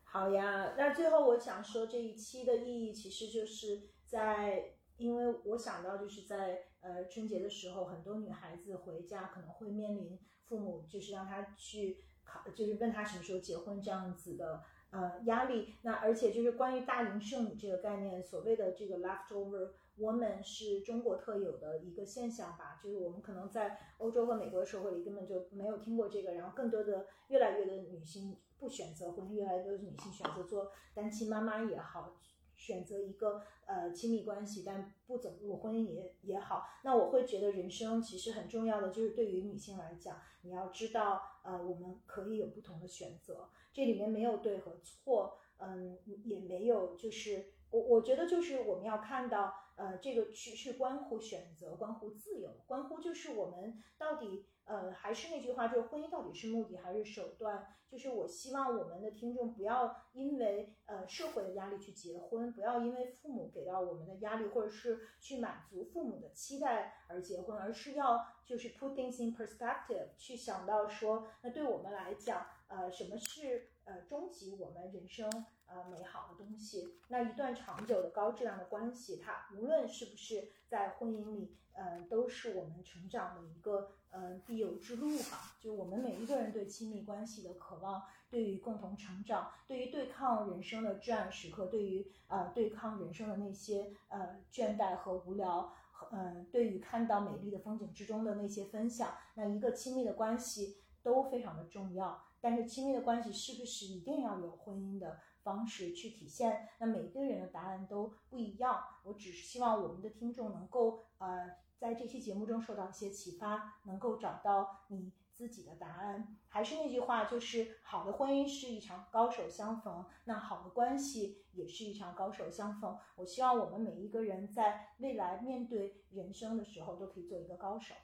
[0.03, 14.61] 好呀，那最后我想说这一期的意义，其实就是在，因为我想到就是在呃春节的时候，很多女孩子回家可能会面临父母就是让她去考，就是问她什么时候结婚这样子的
[14.91, 15.76] 呃压力。
[15.82, 22.80] 那而且就是关于大龄剩女这个概念，所谓的这个 leftover woman 是中国特有的一个现象吧？
[22.84, 28.38] 就是我们可能在欧洲和美国的社会里根本就没有听过这个，然后更多的越来越的女性。
[28.60, 32.18] 不选择婚姻，越来越多的女性选择做单亲妈妈也好，
[32.57, 54.45] 选择一个呃亲密关系，但不走入婚姻也也好，那我会觉得人生其实很重要的就是对于女性来讲，你要知道呃我们可以有不同的选择，这里面没有对和错，嗯，也没有就是我我觉得就是我们要看到呃这个是是关乎选择，关乎自由，关乎就是我们到底。
[54.70, 57.66] 呃，还是那句话，就是婚姻到底是目的还是手段？
[57.90, 75.28] 就是我希望我们的听众不要因为呃社会的压力去结婚，不要因为父母给到我们的压力，或者是去满足父母的期待而结婚，而是要就是 put things in perspective，去想到说，那对我们来讲，呃，什么是呃终极我们人生
[75.70, 76.96] 呃美好的东西？
[77.08, 83.91] 那一段长久的高质量的关系，它无论是不是在婚姻里，呃，都是我们成长的一个。
[84.12, 85.56] 嗯，必由之路吧。
[85.62, 95.72] 就我们每一个人对亲密关系的渴望，对于共同成长，对于对抗人生的至暗时刻，对于呃对抗人生的那些呃倦怠和无聊，
[96.12, 102.20] 嗯，对于看到美丽的风景之中的那些分享，那一个亲密的关系都非常的重要。
[102.41, 106.69] 但是亲密的关系是不是一定要有婚姻的方式去体现？
[106.77, 108.84] 那每个人的答案都不一样。
[109.03, 111.51] 我只是希望我们的听众能够呃。
[111.80, 116.35] 在这期节目中受到一些启发，能够找到你自己的答案。
[116.49, 122.97] 还是那句话，就是好的婚姻是一场高手相逢，那好的关系也是一场高手相逢。
[123.15, 127.95] 我希望我们每一个人在未来面对人生的时候，都可以做一个高手。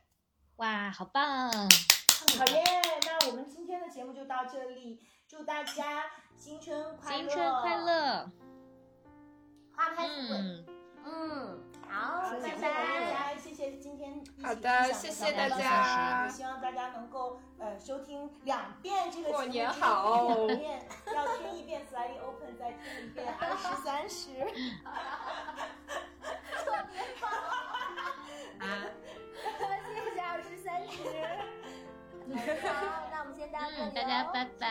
[0.56, 1.52] 哇，好棒！
[1.52, 2.64] 好耶！
[3.06, 6.04] 那我们今天的节目就到这里，祝大家
[6.38, 7.20] 新春快乐！
[7.20, 8.30] 新春快乐！
[9.76, 10.66] 花开富贵。
[11.04, 12.62] 嗯，好，拜拜。
[12.62, 24.30] 大家，谢谢今天好的，谢谢大家，希望大家能够呃收听两遍这个过年好，两遍要听一遍 Slightly Open，再听一遍二十三十，
[26.64, 27.28] 过年好，
[28.66, 28.86] 啊，
[29.94, 30.98] 谢谢二十三十，
[32.68, 33.05] 好，
[33.52, 34.62] 那我们先到这里，大家拜拜，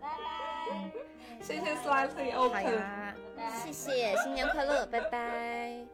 [0.00, 3.14] 拜，谢谢 Slightly Open，
[3.62, 5.93] 谢谢，新年快乐，拜拜。